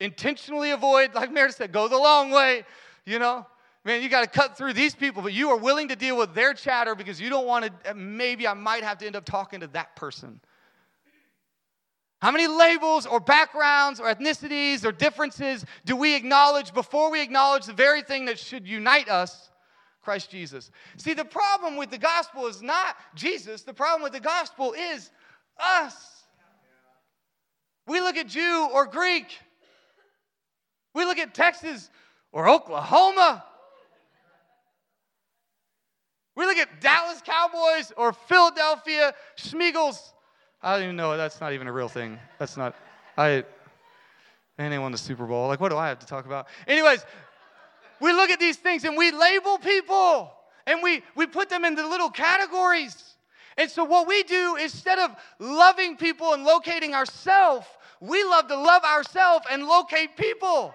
intentionally 0.01 0.73
avoid? 0.73 1.15
Like 1.15 1.31
Meredith 1.31 1.59
said, 1.59 1.71
go 1.71 1.87
the 1.87 1.97
long 1.97 2.33
way, 2.33 2.65
you 3.05 3.21
know? 3.21 3.47
Man, 3.87 4.03
you 4.03 4.09
got 4.09 4.23
to 4.23 4.29
cut 4.29 4.59
through 4.59 4.73
these 4.73 4.97
people, 4.97 5.23
but 5.23 5.33
you 5.33 5.49
are 5.51 5.57
willing 5.57 5.89
to 5.89 5.97
deal 5.97 6.19
with 6.19 6.35
their 6.35 6.53
chatter 6.53 6.97
because 6.97 7.21
you 7.21 7.31
don't 7.31 7.47
want 7.47 7.65
to, 7.65 7.91
uh, 7.91 7.95
maybe 7.95 8.47
I 8.47 8.53
might 8.53 8.83
have 8.83 8.99
to 8.99 9.07
end 9.07 9.15
up 9.15 9.25
talking 9.25 9.61
to 9.61 9.69
that 9.69 9.95
person. 9.95 10.41
How 12.21 12.33
many 12.33 12.49
labels 12.49 13.07
or 13.07 13.21
backgrounds 13.21 14.01
or 14.01 14.13
ethnicities 14.13 14.85
or 14.85 14.91
differences 14.91 15.65
do 15.85 15.95
we 15.95 16.17
acknowledge 16.17 16.75
before 16.75 17.13
we 17.13 17.23
acknowledge 17.23 17.67
the 17.67 17.73
very 17.73 18.03
thing 18.03 18.25
that 18.25 18.39
should 18.41 18.67
unite 18.67 19.09
us, 19.09 19.51
Christ 20.03 20.31
Jesus? 20.31 20.73
See, 20.97 21.15
the 21.15 21.25
problem 21.25 21.77
with 21.77 21.91
the 21.91 21.99
gospel 21.99 22.49
is 22.49 22.61
not 22.61 22.97
Jesus, 23.15 23.63
the 23.63 23.75
problem 23.75 24.03
with 24.03 24.13
the 24.13 24.21
gospel 24.21 24.73
is 24.73 25.13
us. 25.59 26.25
We 27.87 28.01
look 28.01 28.17
at 28.17 28.27
Jew 28.27 28.69
or 28.75 28.87
Greek, 28.87 29.39
we 30.93 31.05
look 31.05 31.19
at 31.19 31.35
Texas 31.35 31.89
or 32.33 32.49
Oklahoma 32.49 33.45
we 36.37 36.47
look 36.47 36.59
at 36.59 36.81
Dallas 36.81 37.23
Cowboys 37.25 37.93
or 37.97 38.13
Philadelphia 38.13 39.15
Schmeagles. 39.37 40.13
I 40.63 40.75
don't 40.75 40.85
even 40.85 40.97
know. 40.97 41.17
That's 41.17 41.41
not 41.41 41.53
even 41.53 41.67
a 41.67 41.73
real 41.73 41.89
thing. 41.89 42.19
That's 42.39 42.57
not. 42.57 42.75
I. 43.17 43.45
And 44.59 44.73
they 44.73 44.79
won 44.79 44.93
the 44.93 44.99
Super 44.99 45.27
Bowl. 45.27 45.49
Like, 45.49 45.61
what 45.61 45.71
do 45.71 45.77
I 45.77 45.89
have 45.89 45.99
to 45.99 46.07
talk 46.07 46.25
about? 46.25 46.47
Anyways, 46.67 47.05
we 48.01 48.13
look 48.13 48.31
at 48.31 48.41
these 48.41 48.57
things 48.57 48.85
and 48.85 48.97
we 48.97 49.11
label 49.11 49.59
people 49.59 50.33
and 50.67 50.83
we, 50.83 51.03
we 51.15 51.27
put 51.27 51.49
them 51.49 51.65
into 51.65 51.87
little 51.87 52.11
categories. 52.11 53.17
And 53.59 53.71
so, 53.71 53.85
what 53.85 54.07
we 54.07 54.23
do, 54.23 54.57
instead 54.57 54.99
of 54.99 55.13
loving 55.39 55.97
people 55.97 56.35
and 56.35 56.45
locating 56.45 56.95
ourselves, 56.95 57.67
we 58.01 58.23
love 58.25 58.49
to 58.49 58.57
love 58.57 58.85
ourselves 58.85 59.47
and 59.51 59.67
locate 59.67 60.17
people. 60.17 60.75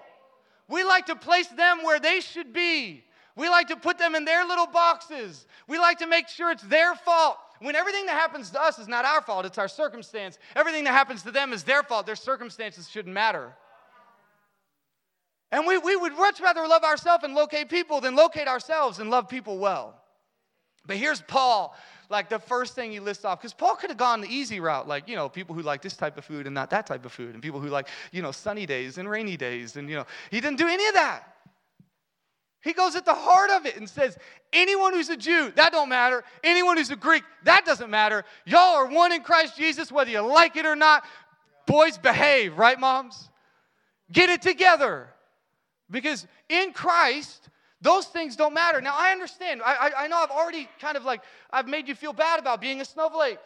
We 0.67 0.83
like 0.83 1.05
to 1.07 1.15
place 1.15 1.47
them 1.47 1.83
where 1.83 1.99
they 1.99 2.21
should 2.21 2.53
be. 2.53 3.03
We 3.35 3.49
like 3.49 3.67
to 3.69 3.75
put 3.75 3.97
them 3.97 4.15
in 4.15 4.25
their 4.25 4.45
little 4.45 4.67
boxes. 4.67 5.45
We 5.67 5.77
like 5.79 5.99
to 5.99 6.07
make 6.07 6.27
sure 6.27 6.51
it's 6.51 6.63
their 6.63 6.95
fault. 6.95 7.37
When 7.59 7.75
everything 7.75 8.07
that 8.07 8.19
happens 8.19 8.49
to 8.51 8.61
us 8.61 8.79
is 8.79 8.87
not 8.87 9.05
our 9.05 9.21
fault, 9.21 9.45
it's 9.45 9.57
our 9.57 9.67
circumstance. 9.67 10.39
Everything 10.55 10.83
that 10.85 10.93
happens 10.93 11.23
to 11.23 11.31
them 11.31 11.53
is 11.53 11.63
their 11.63 11.83
fault. 11.83 12.05
Their 12.05 12.15
circumstances 12.15 12.89
shouldn't 12.89 13.13
matter. 13.13 13.53
And 15.51 15.67
we, 15.67 15.77
we 15.77 15.95
would 15.95 16.13
much 16.13 16.39
rather 16.39 16.67
love 16.67 16.83
ourselves 16.83 17.23
and 17.23 17.35
locate 17.35 17.69
people 17.69 18.01
than 18.01 18.15
locate 18.15 18.47
ourselves 18.47 18.99
and 18.99 19.09
love 19.09 19.29
people 19.29 19.57
well. 19.57 19.95
But 20.87 20.97
here's 20.97 21.21
Paul, 21.21 21.75
like 22.09 22.29
the 22.29 22.39
first 22.39 22.73
thing 22.73 22.91
he 22.91 22.99
lists 22.99 23.25
off, 23.25 23.39
because 23.39 23.53
Paul 23.53 23.75
could 23.75 23.91
have 23.91 23.97
gone 23.97 24.21
the 24.21 24.33
easy 24.33 24.59
route, 24.59 24.87
like, 24.87 25.07
you 25.07 25.15
know, 25.15 25.29
people 25.29 25.53
who 25.53 25.61
like 25.61 25.81
this 25.81 25.95
type 25.95 26.17
of 26.17 26.25
food 26.25 26.47
and 26.47 26.55
not 26.55 26.69
that 26.71 26.87
type 26.87 27.05
of 27.05 27.11
food, 27.11 27.33
and 27.33 27.43
people 27.43 27.59
who 27.59 27.67
like, 27.67 27.87
you 28.11 28.21
know, 28.21 28.31
sunny 28.31 28.65
days 28.65 28.97
and 28.97 29.09
rainy 29.09 29.37
days, 29.37 29.75
and, 29.75 29.89
you 29.89 29.95
know, 29.95 30.05
he 30.31 30.41
didn't 30.41 30.57
do 30.57 30.67
any 30.67 30.87
of 30.87 30.93
that. 30.95 31.35
He 32.63 32.73
goes 32.73 32.95
at 32.95 33.05
the 33.05 33.13
heart 33.13 33.49
of 33.49 33.65
it 33.65 33.75
and 33.75 33.89
says, 33.89 34.17
anyone 34.53 34.93
who's 34.93 35.09
a 35.09 35.17
Jew, 35.17 35.51
that 35.55 35.71
don't 35.71 35.89
matter. 35.89 36.23
Anyone 36.43 36.77
who's 36.77 36.91
a 36.91 36.95
Greek, 36.95 37.23
that 37.43 37.65
doesn't 37.65 37.89
matter. 37.89 38.23
Y'all 38.45 38.75
are 38.75 38.87
one 38.87 39.11
in 39.11 39.23
Christ 39.23 39.57
Jesus, 39.57 39.91
whether 39.91 40.11
you 40.11 40.21
like 40.21 40.55
it 40.55 40.65
or 40.65 40.75
not. 40.75 41.03
Boys, 41.65 41.97
behave, 41.97 42.57
right, 42.57 42.79
moms? 42.79 43.29
Get 44.11 44.29
it 44.29 44.41
together. 44.41 45.09
Because 45.89 46.27
in 46.49 46.71
Christ, 46.71 47.49
those 47.81 48.05
things 48.05 48.35
don't 48.35 48.53
matter. 48.53 48.79
Now, 48.79 48.93
I 48.95 49.11
understand. 49.11 49.61
I, 49.63 49.73
I, 49.73 50.03
I 50.03 50.07
know 50.07 50.17
I've 50.17 50.29
already 50.29 50.69
kind 50.79 50.95
of 50.95 51.03
like, 51.03 51.21
I've 51.51 51.67
made 51.67 51.87
you 51.87 51.95
feel 51.95 52.13
bad 52.13 52.39
about 52.39 52.61
being 52.61 52.79
a 52.79 52.85
snowflake. 52.85 53.39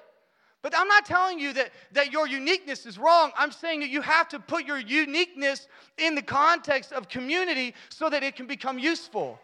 But 0.65 0.73
I'm 0.75 0.87
not 0.87 1.05
telling 1.05 1.37
you 1.37 1.53
that, 1.53 1.69
that 1.91 2.11
your 2.11 2.27
uniqueness 2.27 2.87
is 2.87 2.97
wrong. 2.97 3.31
I'm 3.37 3.51
saying 3.51 3.81
that 3.81 3.89
you 3.89 4.01
have 4.01 4.27
to 4.29 4.39
put 4.39 4.65
your 4.65 4.79
uniqueness 4.79 5.67
in 5.99 6.15
the 6.15 6.23
context 6.23 6.91
of 6.91 7.07
community 7.07 7.75
so 7.89 8.09
that 8.09 8.23
it 8.23 8.35
can 8.35 8.47
become 8.47 8.79
useful. 8.79 9.39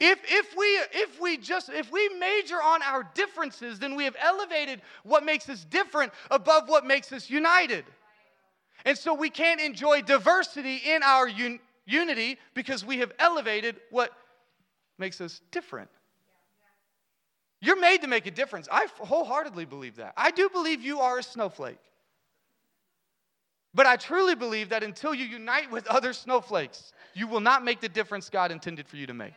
If, 0.00 0.18
if, 0.24 0.56
we, 0.56 0.64
if 0.92 1.20
we 1.20 1.36
just 1.36 1.68
if 1.68 1.92
we 1.92 2.08
major 2.18 2.54
on 2.54 2.80
our 2.84 3.06
differences, 3.12 3.78
then 3.78 3.96
we 3.96 4.04
have 4.04 4.16
elevated 4.18 4.80
what 5.02 5.26
makes 5.26 5.46
us 5.50 5.66
different 5.66 6.10
above 6.30 6.70
what 6.70 6.86
makes 6.86 7.12
us 7.12 7.28
united. 7.28 7.84
And 8.86 8.96
so 8.96 9.12
we 9.12 9.28
can't 9.28 9.60
enjoy 9.60 10.00
diversity 10.00 10.76
in 10.86 11.02
our 11.02 11.28
un- 11.28 11.60
unity 11.84 12.38
because 12.54 12.82
we 12.82 13.00
have 13.00 13.12
elevated 13.18 13.76
what 13.90 14.12
makes 14.96 15.20
us 15.20 15.42
different. 15.50 15.90
You're 17.60 17.80
made 17.80 18.02
to 18.02 18.08
make 18.08 18.26
a 18.26 18.30
difference. 18.30 18.68
I 18.70 18.86
wholeheartedly 18.98 19.64
believe 19.64 19.96
that. 19.96 20.14
I 20.16 20.30
do 20.30 20.48
believe 20.48 20.82
you 20.82 21.00
are 21.00 21.18
a 21.18 21.22
snowflake. 21.22 21.78
But 23.74 23.86
I 23.86 23.96
truly 23.96 24.34
believe 24.34 24.70
that 24.70 24.82
until 24.82 25.14
you 25.14 25.24
unite 25.24 25.70
with 25.70 25.86
other 25.88 26.12
snowflakes, 26.12 26.92
you 27.14 27.26
will 27.26 27.40
not 27.40 27.64
make 27.64 27.80
the 27.80 27.88
difference 27.88 28.30
God 28.30 28.50
intended 28.50 28.88
for 28.88 28.96
you 28.96 29.06
to 29.06 29.14
make. 29.14 29.34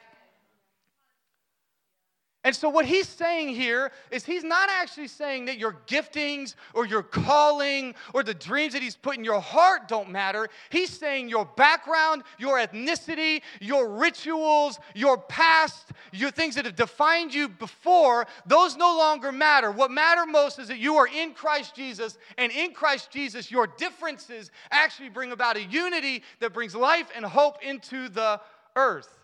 And 2.43 2.55
so, 2.55 2.69
what 2.69 2.85
he's 2.85 3.07
saying 3.07 3.49
here 3.49 3.91
is 4.09 4.25
he's 4.25 4.43
not 4.43 4.67
actually 4.71 5.09
saying 5.09 5.45
that 5.45 5.59
your 5.59 5.77
giftings 5.85 6.55
or 6.73 6.87
your 6.87 7.03
calling 7.03 7.93
or 8.15 8.23
the 8.23 8.33
dreams 8.33 8.73
that 8.73 8.81
he's 8.81 8.95
put 8.95 9.15
in 9.15 9.23
your 9.23 9.39
heart 9.39 9.87
don't 9.87 10.09
matter. 10.09 10.49
He's 10.71 10.89
saying 10.89 11.29
your 11.29 11.45
background, 11.45 12.23
your 12.39 12.57
ethnicity, 12.57 13.43
your 13.59 13.89
rituals, 13.89 14.79
your 14.95 15.19
past, 15.19 15.91
your 16.11 16.31
things 16.31 16.55
that 16.55 16.65
have 16.65 16.75
defined 16.75 17.31
you 17.31 17.47
before, 17.47 18.25
those 18.47 18.75
no 18.75 18.97
longer 18.97 19.31
matter. 19.31 19.69
What 19.69 19.91
matter 19.91 20.25
most 20.25 20.57
is 20.57 20.67
that 20.69 20.79
you 20.79 20.95
are 20.95 21.07
in 21.07 21.33
Christ 21.33 21.75
Jesus, 21.75 22.17
and 22.39 22.51
in 22.51 22.73
Christ 22.73 23.11
Jesus, 23.11 23.51
your 23.51 23.67
differences 23.67 24.49
actually 24.71 25.09
bring 25.09 25.31
about 25.31 25.57
a 25.57 25.63
unity 25.63 26.23
that 26.39 26.53
brings 26.53 26.73
life 26.73 27.11
and 27.15 27.23
hope 27.23 27.61
into 27.61 28.09
the 28.09 28.41
earth. 28.75 29.19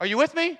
Are 0.00 0.06
you 0.06 0.16
with 0.16 0.34
me? 0.34 0.58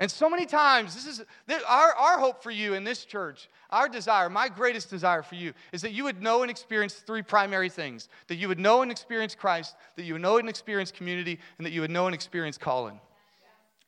And 0.00 0.10
so 0.10 0.28
many 0.28 0.44
times, 0.44 0.94
this 0.94 1.06
is 1.06 1.24
our, 1.68 1.92
our 1.94 2.18
hope 2.18 2.42
for 2.42 2.50
you 2.50 2.74
in 2.74 2.82
this 2.82 3.04
church, 3.04 3.48
our 3.70 3.88
desire, 3.88 4.28
my 4.28 4.48
greatest 4.48 4.90
desire 4.90 5.22
for 5.22 5.36
you, 5.36 5.52
is 5.72 5.82
that 5.82 5.92
you 5.92 6.02
would 6.04 6.20
know 6.20 6.42
and 6.42 6.50
experience 6.50 6.94
three 6.94 7.22
primary 7.22 7.68
things 7.68 8.08
that 8.26 8.36
you 8.36 8.48
would 8.48 8.58
know 8.58 8.82
and 8.82 8.90
experience 8.90 9.36
Christ, 9.36 9.76
that 9.96 10.02
you 10.02 10.14
would 10.14 10.22
know 10.22 10.38
and 10.38 10.48
experience 10.48 10.90
community, 10.90 11.38
and 11.58 11.66
that 11.66 11.70
you 11.70 11.80
would 11.80 11.92
know 11.92 12.06
and 12.06 12.14
experience 12.14 12.58
calling. 12.58 13.00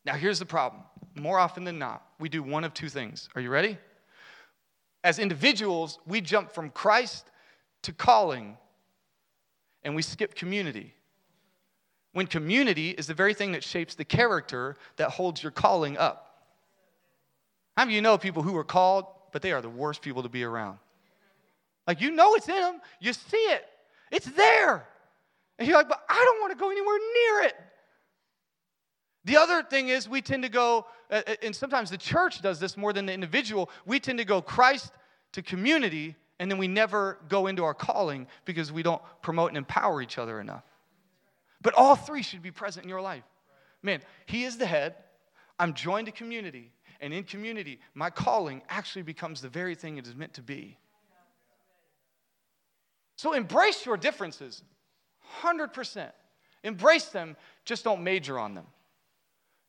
Now, 0.04 0.14
here's 0.14 0.38
the 0.38 0.46
problem 0.46 0.84
more 1.16 1.38
often 1.38 1.64
than 1.64 1.78
not, 1.78 2.02
we 2.20 2.28
do 2.28 2.42
one 2.42 2.62
of 2.62 2.74
two 2.74 2.88
things. 2.88 3.28
Are 3.34 3.40
you 3.40 3.50
ready? 3.50 3.78
As 5.02 5.18
individuals, 5.18 5.98
we 6.06 6.20
jump 6.20 6.52
from 6.52 6.70
Christ 6.70 7.30
to 7.82 7.92
calling, 7.92 8.58
and 9.82 9.96
we 9.96 10.02
skip 10.02 10.34
community 10.34 10.94
when 12.16 12.26
community 12.26 12.92
is 12.92 13.06
the 13.06 13.12
very 13.12 13.34
thing 13.34 13.52
that 13.52 13.62
shapes 13.62 13.94
the 13.94 14.02
character 14.02 14.74
that 14.96 15.10
holds 15.10 15.42
your 15.42 15.52
calling 15.52 15.98
up. 15.98 16.46
How 17.76 17.84
many 17.84 17.92
of 17.92 17.96
you 17.96 18.00
know 18.00 18.16
people 18.16 18.42
who 18.42 18.56
are 18.56 18.64
called, 18.64 19.04
but 19.32 19.42
they 19.42 19.52
are 19.52 19.60
the 19.60 19.68
worst 19.68 20.00
people 20.00 20.22
to 20.22 20.30
be 20.30 20.42
around? 20.42 20.78
Like, 21.86 22.00
you 22.00 22.10
know 22.10 22.34
it's 22.34 22.48
in 22.48 22.54
them, 22.54 22.80
you 23.00 23.12
see 23.12 23.36
it, 23.36 23.66
it's 24.10 24.24
there. 24.28 24.88
And 25.58 25.68
you're 25.68 25.76
like, 25.76 25.90
but 25.90 26.06
I 26.08 26.24
don't 26.24 26.40
want 26.40 26.52
to 26.52 26.58
go 26.58 26.70
anywhere 26.70 26.96
near 26.96 27.48
it. 27.48 27.54
The 29.26 29.36
other 29.36 29.62
thing 29.62 29.90
is, 29.90 30.08
we 30.08 30.22
tend 30.22 30.42
to 30.44 30.48
go, 30.48 30.86
uh, 31.10 31.20
uh, 31.26 31.34
and 31.42 31.54
sometimes 31.54 31.90
the 31.90 31.98
church 31.98 32.40
does 32.40 32.58
this 32.58 32.78
more 32.78 32.94
than 32.94 33.04
the 33.04 33.12
individual, 33.12 33.68
we 33.84 34.00
tend 34.00 34.20
to 34.20 34.24
go 34.24 34.40
Christ 34.40 34.90
to 35.32 35.42
community, 35.42 36.16
and 36.38 36.50
then 36.50 36.56
we 36.56 36.66
never 36.66 37.18
go 37.28 37.46
into 37.46 37.62
our 37.62 37.74
calling 37.74 38.26
because 38.46 38.72
we 38.72 38.82
don't 38.82 39.02
promote 39.20 39.50
and 39.50 39.58
empower 39.58 40.00
each 40.00 40.16
other 40.16 40.40
enough. 40.40 40.64
But 41.66 41.74
all 41.74 41.96
three 41.96 42.22
should 42.22 42.42
be 42.44 42.52
present 42.52 42.84
in 42.84 42.88
your 42.88 43.00
life. 43.00 43.24
Man, 43.82 44.00
He 44.26 44.44
is 44.44 44.56
the 44.56 44.66
head. 44.66 44.94
I'm 45.58 45.74
joined 45.74 46.06
to 46.06 46.12
community. 46.12 46.70
And 47.00 47.12
in 47.12 47.24
community, 47.24 47.80
my 47.92 48.08
calling 48.08 48.62
actually 48.68 49.02
becomes 49.02 49.40
the 49.40 49.48
very 49.48 49.74
thing 49.74 49.98
it 49.98 50.06
is 50.06 50.14
meant 50.14 50.34
to 50.34 50.42
be. 50.42 50.78
So 53.16 53.32
embrace 53.32 53.84
your 53.84 53.96
differences, 53.96 54.62
100%. 55.40 56.12
Embrace 56.62 57.06
them, 57.06 57.36
just 57.64 57.82
don't 57.82 58.04
major 58.04 58.38
on 58.38 58.54
them. 58.54 58.66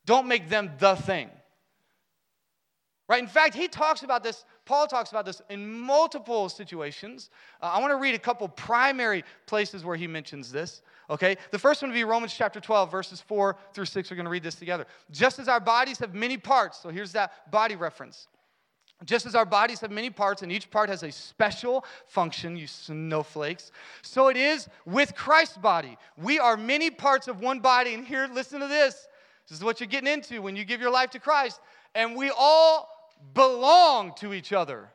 Don't 0.05 0.27
make 0.27 0.49
them 0.49 0.73
the 0.77 0.93
thing. 0.93 1.31
Right? 3.07 3.23
In 3.23 3.27
fact, 3.29 3.55
he 3.55 3.69
talks 3.69 4.03
about 4.03 4.21
this, 4.21 4.43
Paul 4.65 4.85
talks 4.85 5.11
about 5.11 5.25
this 5.25 5.41
in 5.49 5.79
multiple 5.79 6.49
situations. 6.49 7.29
Uh, 7.61 7.67
I 7.67 7.79
want 7.79 7.91
to 7.91 7.97
read 7.97 8.15
a 8.15 8.19
couple 8.19 8.47
primary 8.49 9.23
places 9.45 9.85
where 9.85 9.95
he 9.95 10.07
mentions 10.07 10.51
this. 10.51 10.81
Okay? 11.09 11.37
The 11.51 11.59
first 11.59 11.81
one 11.81 11.89
would 11.89 11.95
be 11.95 12.03
Romans 12.03 12.33
chapter 12.33 12.59
12, 12.59 12.91
verses 12.91 13.21
4 13.21 13.55
through 13.73 13.85
6. 13.85 14.11
We're 14.11 14.17
going 14.17 14.25
to 14.25 14.29
read 14.29 14.43
this 14.43 14.55
together. 14.55 14.85
Just 15.09 15.39
as 15.39 15.47
our 15.47 15.61
bodies 15.61 15.99
have 15.99 16.13
many 16.13 16.37
parts, 16.37 16.79
so 16.79 16.89
here's 16.89 17.13
that 17.13 17.49
body 17.49 17.77
reference. 17.77 18.27
Just 19.05 19.25
as 19.25 19.35
our 19.35 19.45
bodies 19.45 19.79
have 19.81 19.91
many 19.91 20.09
parts 20.09 20.41
and 20.41 20.51
each 20.51 20.69
part 20.71 20.89
has 20.89 21.03
a 21.03 21.11
special 21.11 21.85
function, 22.07 22.57
you 22.57 22.65
snowflakes, 22.65 23.71
so 24.01 24.27
it 24.27 24.35
is 24.35 24.67
with 24.85 25.15
Christ's 25.15 25.57
body. 25.57 25.97
We 26.17 26.39
are 26.39 26.57
many 26.57 26.89
parts 26.89 27.27
of 27.27 27.39
one 27.39 27.59
body. 27.59 27.93
And 27.93 28.05
here, 28.05 28.27
listen 28.33 28.59
to 28.59 28.67
this. 28.67 29.07
This 29.47 29.59
is 29.59 29.63
what 29.63 29.79
you're 29.79 29.87
getting 29.87 30.11
into 30.11 30.41
when 30.41 30.55
you 30.55 30.65
give 30.65 30.81
your 30.81 30.89
life 30.89 31.11
to 31.11 31.19
Christ. 31.19 31.61
And 31.93 32.15
we 32.15 32.31
all 32.35 32.96
belong 33.33 34.13
to 34.17 34.33
each 34.33 34.53
other. 34.53 34.89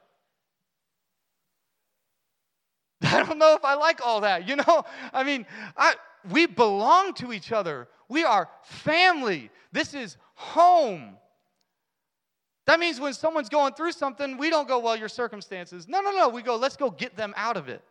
I 3.03 3.23
don't 3.23 3.39
know 3.39 3.55
if 3.55 3.65
I 3.65 3.75
like 3.75 4.05
all 4.05 4.21
that. 4.23 4.49
You 4.49 4.57
know, 4.57 4.85
I 5.13 5.25
mean, 5.25 5.47
I, 5.77 5.95
we 6.31 6.47
belong 6.47 7.15
to 7.15 7.33
each 7.33 7.53
other. 7.53 7.89
We 8.09 8.25
are 8.25 8.49
family. 8.63 9.51
This 9.73 9.95
is 9.95 10.17
home. 10.35 11.17
That 12.67 12.79
means 12.79 13.01
when 13.01 13.13
someone's 13.13 13.49
going 13.49 13.75
through 13.75 13.93
something, 13.93 14.37
we 14.37 14.51
don't 14.51 14.69
go, 14.69 14.79
well, 14.79 14.97
your 14.97 15.09
circumstances. 15.09 15.89
No, 15.89 16.01
no, 16.01 16.13
no. 16.13 16.29
We 16.29 16.43
go, 16.43 16.57
let's 16.57 16.77
go 16.77 16.91
get 16.91 17.17
them 17.17 17.35
out 17.37 17.57
of 17.57 17.69
it. 17.69 17.83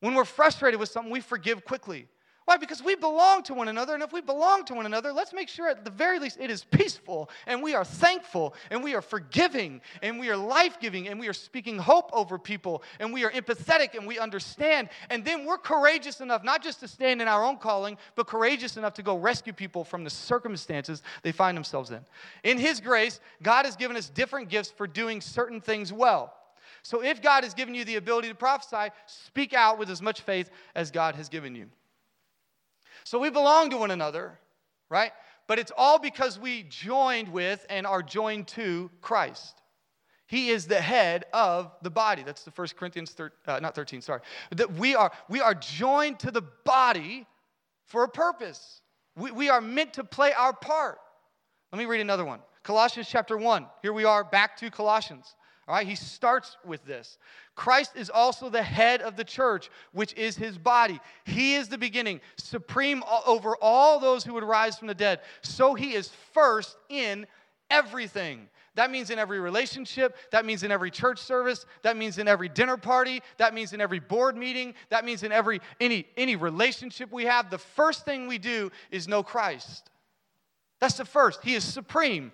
When 0.00 0.14
we're 0.14 0.24
frustrated 0.24 0.78
with 0.78 0.88
something, 0.88 1.12
we 1.12 1.20
forgive 1.20 1.64
quickly. 1.64 2.08
Why? 2.44 2.56
Because 2.56 2.82
we 2.82 2.96
belong 2.96 3.44
to 3.44 3.54
one 3.54 3.68
another, 3.68 3.94
and 3.94 4.02
if 4.02 4.12
we 4.12 4.20
belong 4.20 4.64
to 4.64 4.74
one 4.74 4.84
another, 4.84 5.12
let's 5.12 5.32
make 5.32 5.48
sure 5.48 5.68
at 5.68 5.84
the 5.84 5.90
very 5.90 6.18
least 6.18 6.38
it 6.40 6.50
is 6.50 6.64
peaceful, 6.64 7.30
and 7.46 7.62
we 7.62 7.74
are 7.74 7.84
thankful, 7.84 8.54
and 8.70 8.82
we 8.82 8.94
are 8.94 9.02
forgiving, 9.02 9.80
and 10.02 10.18
we 10.18 10.28
are 10.28 10.36
life 10.36 10.78
giving, 10.80 11.06
and 11.06 11.20
we 11.20 11.28
are 11.28 11.32
speaking 11.32 11.78
hope 11.78 12.10
over 12.12 12.38
people, 12.38 12.82
and 12.98 13.12
we 13.12 13.24
are 13.24 13.30
empathetic, 13.30 13.94
and 13.94 14.06
we 14.06 14.18
understand. 14.18 14.88
And 15.08 15.24
then 15.24 15.44
we're 15.44 15.58
courageous 15.58 16.20
enough 16.20 16.42
not 16.42 16.64
just 16.64 16.80
to 16.80 16.88
stand 16.88 17.22
in 17.22 17.28
our 17.28 17.44
own 17.44 17.58
calling, 17.58 17.96
but 18.16 18.26
courageous 18.26 18.76
enough 18.76 18.94
to 18.94 19.02
go 19.02 19.16
rescue 19.16 19.52
people 19.52 19.84
from 19.84 20.02
the 20.02 20.10
circumstances 20.10 21.02
they 21.22 21.32
find 21.32 21.56
themselves 21.56 21.90
in. 21.90 22.00
In 22.42 22.58
His 22.58 22.80
grace, 22.80 23.20
God 23.42 23.66
has 23.66 23.76
given 23.76 23.96
us 23.96 24.08
different 24.08 24.48
gifts 24.48 24.70
for 24.70 24.88
doing 24.88 25.20
certain 25.20 25.60
things 25.60 25.92
well. 25.92 26.34
So 26.82 27.04
if 27.04 27.22
God 27.22 27.44
has 27.44 27.54
given 27.54 27.74
you 27.74 27.84
the 27.84 27.96
ability 27.96 28.28
to 28.28 28.34
prophesy, 28.34 28.92
speak 29.06 29.54
out 29.54 29.78
with 29.78 29.88
as 29.88 30.02
much 30.02 30.22
faith 30.22 30.50
as 30.74 30.90
God 30.90 31.14
has 31.14 31.28
given 31.28 31.54
you. 31.54 31.66
So 33.04 33.18
we 33.18 33.30
belong 33.30 33.70
to 33.70 33.76
one 33.76 33.90
another, 33.90 34.38
right? 34.88 35.12
But 35.46 35.58
it's 35.58 35.72
all 35.76 35.98
because 35.98 36.38
we 36.38 36.64
joined 36.64 37.28
with 37.28 37.66
and 37.68 37.86
are 37.86 38.02
joined 38.02 38.48
to 38.48 38.90
Christ. 39.00 39.60
He 40.26 40.48
is 40.48 40.66
the 40.66 40.80
head 40.80 41.26
of 41.32 41.72
the 41.82 41.90
body. 41.90 42.22
That's 42.22 42.42
the 42.42 42.50
First 42.50 42.76
Corinthians, 42.76 43.10
thir- 43.10 43.32
uh, 43.46 43.60
not 43.60 43.74
13, 43.74 44.00
sorry. 44.00 44.22
That 44.56 44.72
we 44.72 44.94
are, 44.94 45.12
we 45.28 45.40
are 45.40 45.54
joined 45.54 46.20
to 46.20 46.30
the 46.30 46.42
body 46.64 47.26
for 47.84 48.04
a 48.04 48.08
purpose. 48.08 48.80
We, 49.14 49.30
we 49.30 49.48
are 49.50 49.60
meant 49.60 49.92
to 49.94 50.04
play 50.04 50.32
our 50.32 50.54
part. 50.54 50.98
Let 51.70 51.78
me 51.78 51.84
read 51.84 52.00
another 52.00 52.24
one. 52.24 52.40
Colossians 52.62 53.08
chapter 53.10 53.36
1. 53.36 53.66
Here 53.82 53.92
we 53.92 54.04
are 54.04 54.24
back 54.24 54.56
to 54.58 54.70
Colossians. 54.70 55.36
All 55.68 55.76
right, 55.76 55.86
he 55.86 55.94
starts 55.94 56.56
with 56.64 56.84
this. 56.84 57.18
Christ 57.54 57.92
is 57.94 58.10
also 58.10 58.50
the 58.50 58.62
head 58.62 59.00
of 59.00 59.16
the 59.16 59.24
church, 59.24 59.70
which 59.92 60.12
is 60.14 60.36
his 60.36 60.58
body. 60.58 61.00
He 61.24 61.54
is 61.54 61.68
the 61.68 61.78
beginning, 61.78 62.20
supreme 62.36 63.04
over 63.26 63.56
all 63.60 64.00
those 64.00 64.24
who 64.24 64.34
would 64.34 64.44
rise 64.44 64.76
from 64.76 64.88
the 64.88 64.94
dead. 64.94 65.20
So 65.42 65.74
he 65.74 65.94
is 65.94 66.10
first 66.32 66.76
in 66.88 67.26
everything. 67.70 68.48
That 68.74 68.90
means 68.90 69.10
in 69.10 69.18
every 69.18 69.38
relationship. 69.38 70.16
That 70.30 70.46
means 70.46 70.62
in 70.62 70.72
every 70.72 70.90
church 70.90 71.18
service. 71.18 71.66
That 71.82 71.96
means 71.96 72.18
in 72.18 72.26
every 72.26 72.48
dinner 72.48 72.76
party. 72.76 73.22
That 73.36 73.54
means 73.54 73.72
in 73.72 73.80
every 73.80 74.00
board 74.00 74.36
meeting. 74.36 74.74
That 74.88 75.04
means 75.04 75.22
in 75.22 75.30
every 75.30 75.60
any 75.78 76.06
any 76.16 76.36
relationship 76.36 77.12
we 77.12 77.24
have. 77.24 77.50
The 77.50 77.58
first 77.58 78.04
thing 78.04 78.26
we 78.26 78.38
do 78.38 78.70
is 78.90 79.06
know 79.06 79.22
Christ. 79.22 79.90
That's 80.80 80.96
the 80.96 81.04
first. 81.04 81.44
He 81.44 81.54
is 81.54 81.64
supreme. 81.64 82.32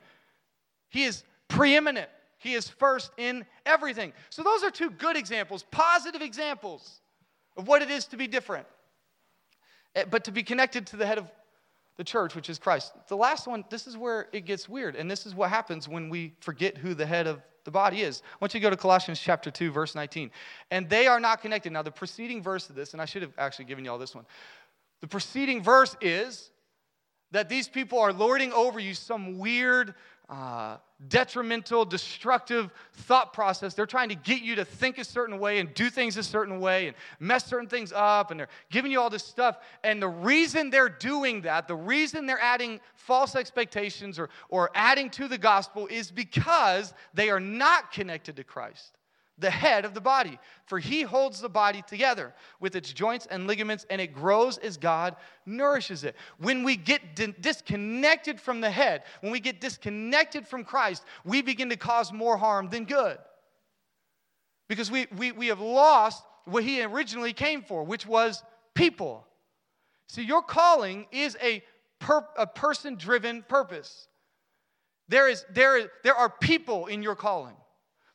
He 0.90 1.04
is 1.04 1.24
preeminent. 1.48 2.08
He 2.38 2.54
is 2.54 2.68
first 2.68 3.10
in 3.16 3.44
everything. 3.66 4.12
So, 4.30 4.42
those 4.42 4.62
are 4.62 4.70
two 4.70 4.90
good 4.90 5.16
examples, 5.16 5.64
positive 5.70 6.22
examples 6.22 7.00
of 7.56 7.66
what 7.66 7.82
it 7.82 7.90
is 7.90 8.06
to 8.06 8.16
be 8.16 8.26
different, 8.26 8.66
eh, 9.94 10.04
but 10.08 10.24
to 10.24 10.30
be 10.30 10.42
connected 10.42 10.86
to 10.88 10.96
the 10.96 11.06
head 11.06 11.18
of 11.18 11.30
the 11.96 12.04
church, 12.04 12.36
which 12.36 12.48
is 12.48 12.58
Christ. 12.58 12.92
The 13.08 13.16
last 13.16 13.48
one, 13.48 13.64
this 13.70 13.88
is 13.88 13.96
where 13.96 14.28
it 14.32 14.46
gets 14.46 14.68
weird, 14.68 14.94
and 14.94 15.10
this 15.10 15.26
is 15.26 15.34
what 15.34 15.50
happens 15.50 15.88
when 15.88 16.08
we 16.08 16.34
forget 16.40 16.78
who 16.78 16.94
the 16.94 17.06
head 17.06 17.26
of 17.26 17.42
the 17.64 17.72
body 17.72 18.02
is. 18.02 18.22
I 18.24 18.36
want 18.40 18.54
you 18.54 18.60
to 18.60 18.62
go 18.62 18.70
to 18.70 18.76
Colossians 18.76 19.20
chapter 19.20 19.50
2, 19.50 19.70
verse 19.72 19.94
19. 19.94 20.30
And 20.70 20.88
they 20.88 21.06
are 21.06 21.20
not 21.20 21.42
connected. 21.42 21.72
Now, 21.72 21.82
the 21.82 21.90
preceding 21.90 22.42
verse 22.42 22.70
of 22.70 22.76
this, 22.76 22.94
and 22.94 23.02
I 23.02 23.04
should 23.04 23.20
have 23.20 23.34
actually 23.36 23.66
given 23.66 23.84
you 23.84 23.90
all 23.90 23.98
this 23.98 24.14
one. 24.14 24.24
The 25.00 25.06
preceding 25.06 25.62
verse 25.62 25.94
is 26.00 26.50
that 27.30 27.48
these 27.48 27.68
people 27.68 27.98
are 27.98 28.12
lording 28.12 28.52
over 28.52 28.80
you 28.80 28.94
some 28.94 29.38
weird 29.38 29.94
uh, 30.28 30.76
detrimental, 31.08 31.84
destructive 31.84 32.70
thought 32.92 33.32
process. 33.32 33.72
They're 33.74 33.86
trying 33.86 34.10
to 34.10 34.14
get 34.14 34.42
you 34.42 34.56
to 34.56 34.64
think 34.64 34.98
a 34.98 35.04
certain 35.04 35.38
way 35.38 35.58
and 35.58 35.72
do 35.72 35.88
things 35.88 36.16
a 36.18 36.22
certain 36.22 36.60
way 36.60 36.88
and 36.88 36.96
mess 37.18 37.46
certain 37.46 37.68
things 37.68 37.92
up, 37.94 38.30
and 38.30 38.38
they're 38.38 38.48
giving 38.70 38.92
you 38.92 39.00
all 39.00 39.08
this 39.08 39.24
stuff. 39.24 39.58
And 39.82 40.02
the 40.02 40.08
reason 40.08 40.68
they're 40.68 40.88
doing 40.88 41.42
that, 41.42 41.66
the 41.66 41.76
reason 41.76 42.26
they're 42.26 42.42
adding 42.42 42.80
false 42.94 43.36
expectations 43.36 44.18
or, 44.18 44.28
or 44.50 44.70
adding 44.74 45.08
to 45.10 45.28
the 45.28 45.38
gospel 45.38 45.86
is 45.86 46.10
because 46.10 46.92
they 47.14 47.30
are 47.30 47.40
not 47.40 47.90
connected 47.90 48.36
to 48.36 48.44
Christ. 48.44 48.97
The 49.38 49.50
head 49.50 49.84
of 49.84 49.94
the 49.94 50.00
body, 50.00 50.38
for 50.66 50.78
he 50.78 51.02
holds 51.02 51.40
the 51.40 51.48
body 51.48 51.82
together 51.86 52.34
with 52.60 52.74
its 52.74 52.92
joints 52.92 53.26
and 53.30 53.46
ligaments, 53.46 53.86
and 53.88 54.00
it 54.00 54.12
grows 54.12 54.58
as 54.58 54.76
God 54.76 55.16
nourishes 55.46 56.04
it. 56.04 56.16
When 56.38 56.64
we 56.64 56.76
get 56.76 57.14
di- 57.14 57.34
disconnected 57.40 58.40
from 58.40 58.60
the 58.60 58.70
head, 58.70 59.04
when 59.20 59.32
we 59.32 59.40
get 59.40 59.60
disconnected 59.60 60.46
from 60.46 60.64
Christ, 60.64 61.04
we 61.24 61.42
begin 61.42 61.68
to 61.70 61.76
cause 61.76 62.12
more 62.12 62.36
harm 62.36 62.68
than 62.68 62.84
good. 62.84 63.18
Because 64.68 64.90
we, 64.90 65.06
we, 65.16 65.32
we 65.32 65.46
have 65.46 65.60
lost 65.60 66.24
what 66.44 66.64
he 66.64 66.82
originally 66.82 67.32
came 67.32 67.62
for, 67.62 67.84
which 67.84 68.06
was 68.06 68.42
people. 68.74 69.26
See, 70.08 70.24
your 70.24 70.42
calling 70.42 71.06
is 71.12 71.36
a, 71.42 71.62
per, 71.98 72.26
a 72.36 72.46
person 72.46 72.96
driven 72.96 73.42
purpose. 73.42 74.08
There, 75.08 75.28
is, 75.28 75.44
there, 75.50 75.76
is, 75.78 75.86
there 76.02 76.14
are 76.14 76.28
people 76.28 76.86
in 76.86 77.02
your 77.02 77.14
calling. 77.14 77.56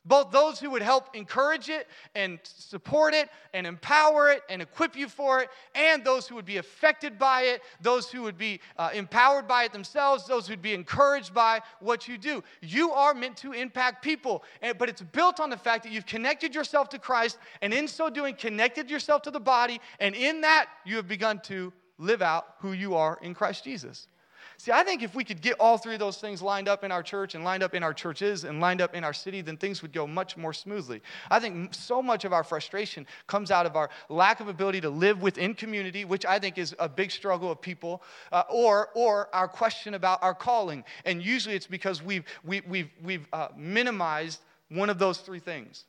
Both 0.04 0.30
those 0.30 0.60
who 0.60 0.70
would 0.70 0.82
help 0.82 1.16
encourage 1.16 1.70
it 1.70 1.88
and 2.14 2.38
support 2.42 3.14
it 3.14 3.30
and 3.54 3.66
empower 3.66 4.30
it 4.30 4.42
and 4.50 4.60
equip 4.60 4.96
you 4.96 5.08
for 5.08 5.40
it, 5.40 5.48
and 5.74 6.04
those 6.04 6.28
who 6.28 6.34
would 6.34 6.44
be 6.44 6.58
affected 6.58 7.18
by 7.18 7.42
it, 7.42 7.62
those 7.80 8.10
who 8.10 8.22
would 8.22 8.36
be 8.36 8.60
uh, 8.76 8.90
empowered 8.92 9.48
by 9.48 9.64
it 9.64 9.72
themselves, 9.72 10.26
those 10.26 10.46
who'd 10.46 10.60
be 10.60 10.74
encouraged 10.74 11.32
by 11.32 11.60
what 11.80 12.06
you 12.06 12.18
do. 12.18 12.44
You 12.60 12.92
are 12.92 13.14
meant 13.14 13.36
to 13.38 13.52
impact 13.52 14.04
people, 14.04 14.44
and, 14.60 14.76
but 14.76 14.88
it's 14.88 15.02
built 15.02 15.40
on 15.40 15.48
the 15.48 15.56
fact 15.56 15.84
that 15.84 15.92
you've 15.92 16.06
connected 16.06 16.54
yourself 16.54 16.90
to 16.90 16.98
Christ, 16.98 17.38
and 17.62 17.72
in 17.72 17.88
so 17.88 18.10
doing, 18.10 18.34
connected 18.34 18.90
yourself 18.90 19.22
to 19.22 19.30
the 19.30 19.40
body, 19.40 19.80
and 20.00 20.14
in 20.14 20.42
that, 20.42 20.68
you 20.84 20.96
have 20.96 21.08
begun 21.08 21.40
to 21.44 21.72
live 21.98 22.22
out 22.22 22.56
who 22.58 22.72
you 22.72 22.94
are 22.94 23.18
in 23.22 23.34
Christ 23.34 23.64
Jesus. 23.64 24.08
See, 24.56 24.70
I 24.70 24.84
think 24.84 25.02
if 25.02 25.14
we 25.14 25.24
could 25.24 25.40
get 25.40 25.56
all 25.58 25.78
three 25.78 25.94
of 25.94 26.00
those 26.00 26.18
things 26.18 26.40
lined 26.40 26.68
up 26.68 26.84
in 26.84 26.92
our 26.92 27.02
church 27.02 27.34
and 27.34 27.42
lined 27.42 27.62
up 27.62 27.74
in 27.74 27.82
our 27.82 27.92
churches 27.92 28.44
and 28.44 28.60
lined 28.60 28.80
up 28.80 28.94
in 28.94 29.02
our 29.02 29.12
city, 29.12 29.40
then 29.40 29.56
things 29.56 29.82
would 29.82 29.92
go 29.92 30.06
much 30.06 30.36
more 30.36 30.52
smoothly. 30.52 31.02
I 31.30 31.40
think 31.40 31.74
so 31.74 32.00
much 32.00 32.24
of 32.24 32.32
our 32.32 32.44
frustration 32.44 33.06
comes 33.26 33.50
out 33.50 33.66
of 33.66 33.74
our 33.74 33.90
lack 34.08 34.40
of 34.40 34.48
ability 34.48 34.80
to 34.82 34.90
live 34.90 35.20
within 35.22 35.54
community, 35.54 36.04
which 36.04 36.24
I 36.24 36.38
think 36.38 36.56
is 36.56 36.74
a 36.78 36.88
big 36.88 37.10
struggle 37.10 37.50
of 37.50 37.60
people, 37.60 38.02
uh, 38.30 38.44
or, 38.48 38.90
or 38.94 39.28
our 39.34 39.48
question 39.48 39.94
about 39.94 40.22
our 40.22 40.34
calling. 40.34 40.84
And 41.04 41.20
usually 41.20 41.56
it's 41.56 41.66
because 41.66 42.02
we've, 42.02 42.24
we, 42.44 42.56
have 42.56 42.66
we've, 42.66 42.90
we've 43.02 43.26
uh, 43.32 43.48
minimized 43.56 44.40
one 44.68 44.88
of 44.88 44.98
those 44.98 45.18
three 45.18 45.40
things. 45.40 45.84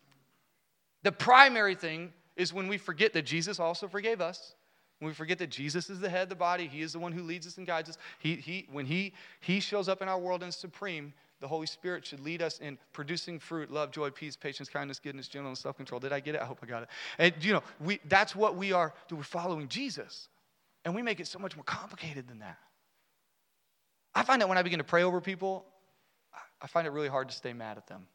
The 1.03 1.11
primary 1.11 1.75
thing 1.75 2.13
is 2.35 2.51
when 2.51 2.67
we 2.67 2.77
forget 2.77 3.13
that 3.13 3.25
Jesus 3.25 3.59
also 3.59 3.87
forgave 3.87 4.21
us. 4.21 4.55
When 5.05 5.11
we 5.11 5.13
forget 5.13 5.37
that 5.37 5.51
Jesus 5.51 5.91
is 5.91 5.99
the 5.99 6.09
head 6.09 6.23
of 6.23 6.29
the 6.29 6.35
body, 6.35 6.65
He 6.65 6.81
is 6.81 6.93
the 6.93 6.97
one 6.97 7.11
who 7.11 7.21
leads 7.21 7.45
us 7.45 7.59
and 7.59 7.67
guides 7.67 7.91
us. 7.91 7.97
He, 8.17 8.37
he, 8.37 8.65
when 8.71 8.87
he, 8.87 9.13
he 9.39 9.59
shows 9.59 9.87
up 9.87 10.01
in 10.01 10.07
our 10.07 10.17
world 10.17 10.41
and 10.41 10.49
is 10.49 10.55
supreme, 10.55 11.13
the 11.41 11.47
Holy 11.47 11.67
Spirit 11.67 12.03
should 12.07 12.21
lead 12.21 12.41
us 12.41 12.57
in 12.57 12.79
producing 12.91 13.37
fruit, 13.37 13.69
love, 13.69 13.91
joy, 13.91 14.09
peace, 14.09 14.35
patience, 14.35 14.67
kindness, 14.67 14.97
goodness, 14.97 15.27
gentleness, 15.27 15.59
self-control. 15.59 15.99
Did 15.99 16.11
I 16.11 16.21
get 16.21 16.33
it? 16.33 16.41
I 16.41 16.45
hope 16.45 16.57
I 16.63 16.65
got 16.65 16.81
it. 16.81 16.89
And 17.19 17.35
you 17.39 17.53
know, 17.53 17.61
we, 17.79 17.99
that's 18.05 18.35
what 18.35 18.55
we 18.55 18.71
are. 18.71 18.95
We're 19.11 19.21
following 19.21 19.67
Jesus. 19.67 20.27
And 20.85 20.95
we 20.95 21.03
make 21.03 21.19
it 21.19 21.27
so 21.27 21.37
much 21.37 21.55
more 21.55 21.65
complicated 21.65 22.27
than 22.27 22.39
that. 22.39 22.57
I 24.15 24.23
find 24.23 24.41
that 24.41 24.49
when 24.49 24.57
I 24.57 24.63
begin 24.63 24.79
to 24.79 24.83
pray 24.83 25.03
over 25.03 25.21
people, 25.21 25.65
I 26.59 26.65
find 26.65 26.87
it 26.87 26.89
really 26.89 27.09
hard 27.09 27.29
to 27.29 27.35
stay 27.35 27.53
mad 27.53 27.77
at 27.77 27.85
them. 27.85 28.07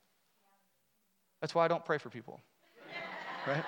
That's 1.40 1.54
why 1.54 1.66
I 1.66 1.68
don't 1.68 1.84
pray 1.84 1.98
for 1.98 2.10
people. 2.10 2.40
Right? 3.46 3.64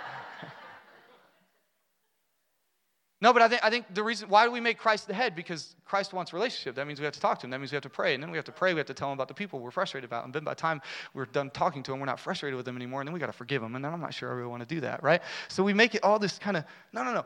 No, 3.23 3.33
but 3.33 3.41
I 3.41 3.49
think, 3.49 3.65
I 3.65 3.71
think 3.71 3.95
the 3.95 4.03
reason, 4.03 4.29
why 4.29 4.45
do 4.45 4.51
we 4.51 4.59
make 4.59 4.79
Christ 4.79 5.07
the 5.07 5.15
head? 5.15 5.37
Because 5.37 5.77
Christ 5.85 6.13
wants 6.13 6.33
relationship. 6.33 6.75
That 6.75 6.89
means 6.89 6.99
we 6.99 7.05
have 7.05 7.15
to 7.15 7.21
talk 7.21 7.39
to 7.39 7.47
him. 7.47 7.53
That 7.53 7.61
means 7.61 7.71
we 7.71 7.77
have 7.77 7.85
to 7.85 7.89
pray. 7.89 8.15
And 8.15 8.23
then 8.23 8.33
we 8.33 8.37
have 8.37 8.45
to 8.47 8.53
pray. 8.53 8.75
We 8.75 8.79
have 8.79 8.89
to 8.89 8.95
tell 8.95 9.13
him 9.13 9.15
about 9.15 9.29
the 9.29 9.35
people 9.35 9.61
we're 9.61 9.71
frustrated 9.71 10.11
about. 10.11 10.25
And 10.25 10.35
then 10.35 10.43
by 10.43 10.51
the 10.51 10.61
time 10.61 10.83
we're 11.15 11.27
done 11.27 11.49
talking 11.51 11.85
to 11.85 11.93
him, 11.93 12.01
we're 12.01 12.07
not 12.07 12.19
frustrated 12.19 12.57
with 12.57 12.67
them 12.67 12.75
anymore. 12.75 13.01
And 13.01 13.07
then 13.07 13.15
we 13.15 13.21
got 13.21 13.29
to 13.29 13.33
forgive 13.33 13.63
him. 13.63 13.77
And 13.77 13.85
then 13.85 13.95
I'm 13.95 14.01
not 14.01 14.13
sure 14.13 14.29
I 14.29 14.33
really 14.33 14.49
want 14.49 14.69
to 14.69 14.75
do 14.75 14.81
that, 14.81 15.05
right? 15.05 15.23
So 15.47 15.63
we 15.63 15.73
make 15.73 15.95
it 15.95 16.03
all 16.03 16.19
this 16.19 16.37
kind 16.37 16.57
of, 16.57 16.65
no, 16.93 17.05
no, 17.05 17.15
no. 17.15 17.25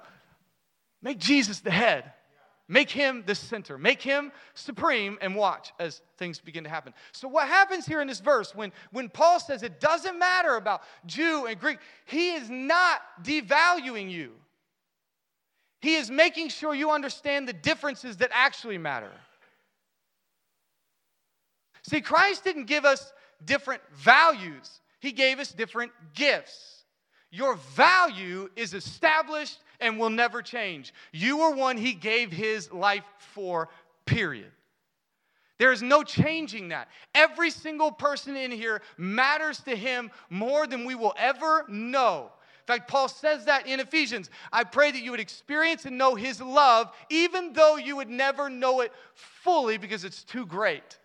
Make 1.00 1.18
Jesus 1.18 1.60
the 1.60 1.70
head. 1.70 2.12
Make 2.68 2.90
him 2.90 3.24
the 3.24 3.34
center. 3.34 3.78
Make 3.78 4.02
him 4.02 4.32
supreme 4.52 5.16
and 5.22 5.34
watch 5.34 5.72
as 5.78 6.02
things 6.18 6.40
begin 6.40 6.64
to 6.64 6.70
happen. 6.70 6.92
So, 7.12 7.26
what 7.26 7.48
happens 7.48 7.86
here 7.86 8.02
in 8.02 8.08
this 8.08 8.18
verse 8.18 8.54
when, 8.54 8.72
when 8.90 9.08
Paul 9.08 9.38
says 9.38 9.62
it 9.62 9.80
doesn't 9.80 10.18
matter 10.18 10.56
about 10.56 10.82
Jew 11.06 11.46
and 11.46 11.58
Greek, 11.60 11.78
he 12.04 12.34
is 12.34 12.50
not 12.50 13.00
devaluing 13.22 14.10
you. 14.10 14.32
He 15.86 15.94
is 15.94 16.10
making 16.10 16.48
sure 16.48 16.74
you 16.74 16.90
understand 16.90 17.46
the 17.46 17.52
differences 17.52 18.16
that 18.16 18.30
actually 18.32 18.76
matter. 18.76 19.12
See, 21.82 22.00
Christ 22.00 22.42
didn't 22.42 22.64
give 22.64 22.84
us 22.84 23.12
different 23.44 23.82
values, 23.94 24.80
He 24.98 25.12
gave 25.12 25.38
us 25.38 25.52
different 25.52 25.92
gifts. 26.12 26.82
Your 27.30 27.54
value 27.76 28.50
is 28.56 28.74
established 28.74 29.60
and 29.78 29.96
will 29.96 30.10
never 30.10 30.42
change. 30.42 30.92
You 31.12 31.42
are 31.42 31.54
one 31.54 31.76
He 31.76 31.92
gave 31.92 32.32
His 32.32 32.72
life 32.72 33.04
for, 33.18 33.68
period. 34.06 34.50
There 35.58 35.70
is 35.70 35.82
no 35.82 36.02
changing 36.02 36.70
that. 36.70 36.88
Every 37.14 37.50
single 37.50 37.92
person 37.92 38.36
in 38.36 38.50
here 38.50 38.82
matters 38.96 39.60
to 39.60 39.76
Him 39.76 40.10
more 40.30 40.66
than 40.66 40.84
we 40.84 40.96
will 40.96 41.14
ever 41.16 41.64
know. 41.68 42.32
In 42.66 42.74
fact, 42.74 42.88
Paul 42.88 43.08
says 43.08 43.44
that 43.44 43.68
in 43.68 43.78
Ephesians. 43.78 44.28
I 44.52 44.64
pray 44.64 44.90
that 44.90 45.00
you 45.00 45.12
would 45.12 45.20
experience 45.20 45.84
and 45.84 45.96
know 45.96 46.16
his 46.16 46.40
love, 46.40 46.92
even 47.10 47.52
though 47.52 47.76
you 47.76 47.94
would 47.94 48.10
never 48.10 48.50
know 48.50 48.80
it 48.80 48.92
fully 49.14 49.78
because 49.78 50.02
it's 50.02 50.24
too 50.24 50.44
great. 50.44 50.98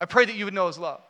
I 0.00 0.06
pray 0.06 0.24
that 0.24 0.34
you 0.34 0.46
would 0.46 0.54
know 0.54 0.66
his 0.66 0.78
love. 0.78 1.02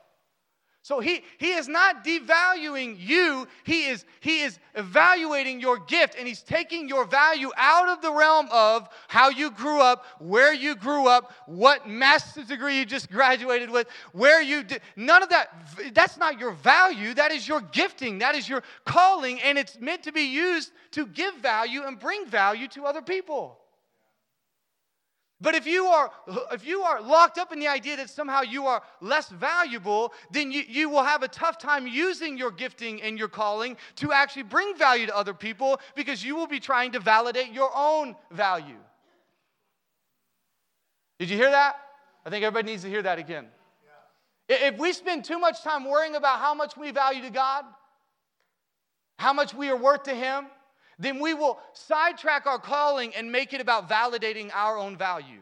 So 0.85 1.01
he, 1.01 1.23
he 1.39 1.53
is 1.53 1.67
not 1.67 2.05
devaluing 2.05 2.97
you, 2.99 3.49
he 3.65 3.87
is, 3.87 4.05
he 4.21 4.43
is 4.43 4.59
evaluating 4.75 5.59
your 5.59 5.79
gift 5.79 6.15
and 6.19 6.29
he's 6.29 6.43
taking 6.43 6.91
your 6.91 7.07
value 7.07 7.51
out 7.57 7.89
of 7.89 8.03
the 8.03 8.13
realm 8.13 8.49
of 8.53 8.91
how 9.09 9.31
you 9.31 9.51
grew 9.51 9.81
up, 9.81 10.05
where 10.19 10.53
you 10.53 10.77
grew 10.77 11.09
up, 11.09 11.33
what 11.47 11.89
master's 11.89 12.49
degree 12.49 12.81
you 12.81 12.85
just 12.85 13.11
graduated 13.11 13.71
with, 13.71 13.89
where 14.13 14.43
you 14.43 14.63
did. 14.63 14.83
None 14.95 15.23
of 15.23 15.31
that, 15.31 15.49
that's 15.95 16.19
not 16.19 16.39
your 16.39 16.53
value, 16.53 17.15
that 17.15 17.33
is 17.33 17.49
your 17.49 17.63
gifting, 17.63 18.19
that 18.19 18.35
is 18.35 18.47
your 18.47 18.63
calling, 18.85 19.41
and 19.41 19.57
it's 19.57 19.81
meant 19.81 20.03
to 20.03 20.13
be 20.13 20.25
used 20.25 20.71
to 20.91 21.07
give 21.07 21.35
value 21.37 21.85
and 21.85 21.99
bring 21.99 22.27
value 22.27 22.69
to 22.69 22.85
other 22.85 23.01
people. 23.01 23.59
But 25.45 25.55
if 25.55 25.67
you 25.67 25.85
are 25.85 26.11
if 26.53 26.67
you 26.67 26.81
are 26.81 27.03
locked 27.03 27.37
up 27.37 27.53
in 27.53 27.61
the 27.61 27.69
idea 27.69 27.99
that 27.99 28.09
somehow 28.09 28.41
you 28.41 28.67
are 28.67 28.83
less 29.03 29.29
valuable, 29.29 30.15
then 30.31 30.51
you, 30.51 30.63
you 30.67 30.89
will 30.89 31.03
have 31.03 31.23
a 31.23 31.29
tough 31.29 31.59
time 31.59 31.87
using 31.87 32.39
your 32.39 32.51
gifting 32.51 33.03
and 33.03 33.19
your 33.19 33.29
calling 33.29 33.77
to 33.97 34.11
actually 34.11 34.45
bring 34.45 34.75
value 34.79 35.05
to 35.07 35.15
other 35.15 35.35
people 35.35 35.79
because 35.95 36.25
you 36.25 36.35
will 36.35 36.47
be 36.47 36.59
trying 36.59 36.93
to 36.93 36.99
validate 36.99 37.53
your 37.53 37.71
own 37.77 38.17
value. 38.31 38.79
Did 41.19 41.29
you 41.29 41.37
hear 41.37 41.51
that? 41.51 41.77
I 42.25 42.31
think 42.31 42.43
everybody 42.43 42.73
needs 42.73 42.83
to 42.85 42.89
hear 42.89 43.03
that 43.03 43.19
again. 43.19 43.49
Yeah. 44.49 44.69
If 44.69 44.79
we 44.79 44.95
spend 44.95 45.27
too 45.27 45.39
much 45.39 45.63
time 45.63 45.85
worrying 45.85 46.17
about 46.17 46.41
how 46.41 46.55
much 46.55 46.75
we 46.75 46.91
value 46.91 47.21
to 47.21 47.31
God, 47.31 47.67
how 49.19 49.35
much 49.35 49.53
we 49.53 49.69
are 49.69 49.77
worth 49.77 50.05
to 50.05 50.15
Him, 50.15 50.47
then 50.99 51.19
we 51.21 51.35
will 51.35 51.59
sidetrack 51.73 52.47
our 52.47 52.59
calling 52.59 53.15
and 53.15 53.31
make 53.31 53.53
it 53.53 53.61
about 53.61 53.89
validating 53.89 54.51
our 54.55 54.79
own 54.79 54.97
value. 54.97 55.41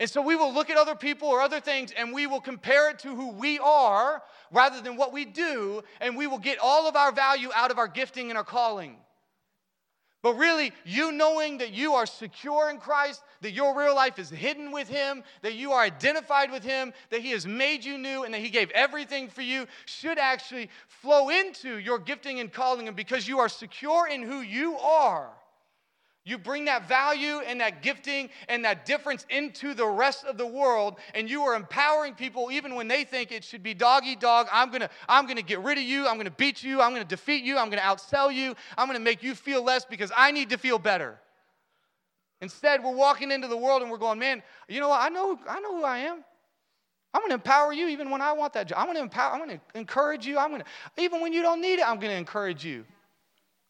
And 0.00 0.08
so 0.08 0.22
we 0.22 0.36
will 0.36 0.54
look 0.54 0.70
at 0.70 0.76
other 0.76 0.94
people 0.94 1.28
or 1.28 1.40
other 1.40 1.60
things 1.60 1.92
and 1.96 2.12
we 2.12 2.26
will 2.26 2.40
compare 2.40 2.90
it 2.90 3.00
to 3.00 3.14
who 3.14 3.32
we 3.32 3.58
are 3.58 4.22
rather 4.52 4.80
than 4.80 4.96
what 4.96 5.12
we 5.12 5.24
do, 5.24 5.82
and 6.00 6.16
we 6.16 6.26
will 6.26 6.38
get 6.38 6.58
all 6.58 6.88
of 6.88 6.96
our 6.96 7.12
value 7.12 7.50
out 7.54 7.70
of 7.70 7.78
our 7.78 7.88
gifting 7.88 8.30
and 8.30 8.38
our 8.38 8.44
calling. 8.44 8.96
But 10.28 10.36
really, 10.36 10.74
you 10.84 11.10
knowing 11.10 11.56
that 11.56 11.72
you 11.72 11.94
are 11.94 12.04
secure 12.04 12.68
in 12.68 12.76
Christ, 12.76 13.22
that 13.40 13.52
your 13.52 13.74
real 13.74 13.94
life 13.94 14.18
is 14.18 14.28
hidden 14.28 14.72
with 14.72 14.86
Him, 14.86 15.24
that 15.40 15.54
you 15.54 15.72
are 15.72 15.80
identified 15.80 16.50
with 16.50 16.62
Him, 16.62 16.92
that 17.08 17.22
He 17.22 17.30
has 17.30 17.46
made 17.46 17.82
you 17.82 17.96
new, 17.96 18.24
and 18.24 18.34
that 18.34 18.42
He 18.42 18.50
gave 18.50 18.70
everything 18.72 19.28
for 19.28 19.40
you, 19.40 19.66
should 19.86 20.18
actually 20.18 20.68
flow 20.86 21.30
into 21.30 21.78
your 21.78 21.98
gifting 21.98 22.40
and 22.40 22.52
calling. 22.52 22.88
And 22.88 22.94
because 22.94 23.26
you 23.26 23.38
are 23.38 23.48
secure 23.48 24.06
in 24.06 24.20
who 24.20 24.42
you 24.42 24.76
are, 24.76 25.30
you 26.28 26.38
bring 26.38 26.66
that 26.66 26.86
value 26.86 27.40
and 27.46 27.60
that 27.60 27.82
gifting 27.82 28.30
and 28.48 28.64
that 28.64 28.84
difference 28.84 29.26
into 29.30 29.74
the 29.74 29.86
rest 29.86 30.24
of 30.24 30.36
the 30.36 30.46
world, 30.46 30.98
and 31.14 31.28
you 31.28 31.42
are 31.42 31.54
empowering 31.54 32.14
people 32.14 32.50
even 32.50 32.74
when 32.74 32.88
they 32.88 33.04
think 33.04 33.32
it 33.32 33.44
should 33.44 33.62
be 33.62 33.74
dog 33.74 34.04
eat 34.04 34.20
dog. 34.20 34.46
I'm 34.52 34.70
gonna, 34.70 34.90
I'm 35.08 35.26
gonna 35.26 35.42
get 35.42 35.60
rid 35.60 35.78
of 35.78 35.84
you, 35.84 36.06
I'm 36.06 36.16
gonna 36.16 36.30
beat 36.30 36.62
you, 36.62 36.80
I'm 36.80 36.92
gonna 36.92 37.04
defeat 37.04 37.44
you, 37.44 37.58
I'm 37.58 37.70
gonna 37.70 37.82
outsell 37.82 38.32
you, 38.34 38.54
I'm 38.76 38.86
gonna 38.86 39.00
make 39.00 39.22
you 39.22 39.34
feel 39.34 39.62
less 39.62 39.84
because 39.84 40.12
I 40.16 40.30
need 40.30 40.50
to 40.50 40.58
feel 40.58 40.78
better. 40.78 41.18
Instead, 42.40 42.84
we're 42.84 42.94
walking 42.94 43.32
into 43.32 43.48
the 43.48 43.56
world 43.56 43.82
and 43.82 43.90
we're 43.90 43.98
going, 43.98 44.18
man, 44.18 44.42
you 44.68 44.80
know 44.80 44.88
what? 44.90 45.00
I 45.00 45.08
know, 45.08 45.38
I 45.48 45.60
know 45.60 45.76
who 45.76 45.84
I 45.84 45.98
am. 45.98 46.24
I'm 47.12 47.22
going 47.22 47.30
to 47.30 47.34
empower 47.34 47.72
you 47.72 47.88
even 47.88 48.10
when 48.10 48.20
I 48.20 48.32
want 48.32 48.52
that 48.52 48.68
job. 48.68 48.78
I'm 48.78 48.86
going 48.86 48.96
to 48.96 49.02
empower, 49.02 49.32
I'm 49.32 49.44
going 49.44 49.58
to 49.58 49.78
encourage 49.78 50.26
you. 50.26 50.38
I'm 50.38 50.50
going 50.50 50.60
to, 50.60 51.02
even 51.02 51.20
when 51.20 51.32
you 51.32 51.42
don't 51.42 51.60
need 51.60 51.80
it, 51.80 51.88
I'm 51.88 51.98
going 51.98 52.12
to 52.12 52.18
encourage 52.18 52.64
you. 52.64 52.84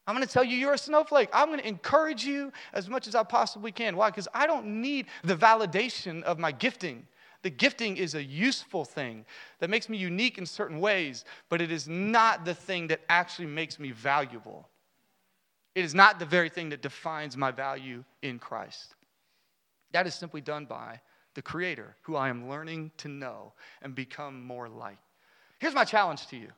I'm 0.09 0.15
going 0.15 0.27
to 0.27 0.33
tell 0.33 0.43
you 0.43 0.57
you're 0.57 0.73
a 0.73 0.79
snowflake. 0.79 1.29
I'm 1.35 1.49
going 1.49 1.61
to 1.61 1.69
encourage 1.69 2.25
you 2.25 2.51
as 2.73 2.89
much 2.89 3.07
as 3.07 3.15
I 3.15 3.23
possibly 3.25 3.71
can. 3.71 3.95
Why? 3.95 4.09
Because 4.09 4.27
I 4.33 4.47
don't 4.47 4.81
need 4.81 5.05
the 5.23 5.37
validation 5.37 6.23
of 6.23 6.39
my 6.39 6.51
gifting. 6.51 7.07
The 7.43 7.51
gifting 7.51 7.99
is 7.99 8.15
a 8.15 8.23
useful 8.23 8.87
thing 8.87 9.27
that 9.59 9.69
makes 9.69 9.91
me 9.91 9.99
unique 9.99 10.39
in 10.39 10.47
certain 10.47 10.81
ways, 10.81 11.27
but 11.51 11.61
it 11.61 11.71
is 11.71 11.87
not 11.87 12.47
the 12.47 12.55
thing 12.55 12.87
that 12.87 13.03
actually 13.11 13.49
makes 13.49 13.79
me 13.79 13.91
valuable. 13.91 14.67
It 15.75 15.85
is 15.85 15.95
not 15.95 16.19
the 16.19 16.25
very 16.25 16.49
thing 16.49 16.71
that 16.71 16.81
defines 16.81 17.37
my 17.37 17.51
value 17.51 18.03
in 18.23 18.39
Christ. 18.39 18.95
That 19.93 20.07
is 20.07 20.15
simply 20.15 20.41
done 20.41 20.65
by 20.65 21.03
the 21.35 21.43
Creator, 21.43 21.97
who 22.01 22.17
I 22.17 22.31
am 22.31 22.49
learning 22.49 22.93
to 22.97 23.09
know 23.09 23.53
and 23.83 23.95
become 23.95 24.43
more 24.43 24.71
like. 24.71 24.99
Here's 25.59 25.75
my 25.75 25.85
challenge 25.85 26.29
to 26.29 26.37
you. 26.39 26.49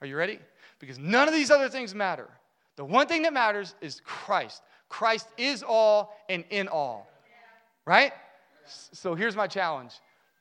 Are 0.00 0.06
you 0.08 0.16
ready? 0.16 0.40
Because 0.80 0.98
none 0.98 1.28
of 1.28 1.32
these 1.32 1.52
other 1.52 1.68
things 1.68 1.94
matter. 1.94 2.28
The 2.76 2.84
one 2.84 3.06
thing 3.08 3.22
that 3.22 3.32
matters 3.32 3.74
is 3.80 4.00
Christ. 4.04 4.62
Christ 4.88 5.28
is 5.36 5.62
all 5.62 6.14
and 6.28 6.44
in 6.50 6.68
all. 6.68 7.08
Right? 7.86 8.12
So 8.66 9.14
here's 9.14 9.36
my 9.36 9.46
challenge 9.46 9.94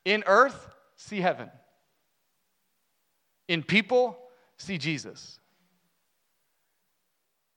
In 0.04 0.24
earth, 0.28 0.70
see 0.96 1.22
heaven. 1.22 1.50
In 3.48 3.64
people, 3.64 4.18
see 4.58 4.78
Jesus. 4.78 5.40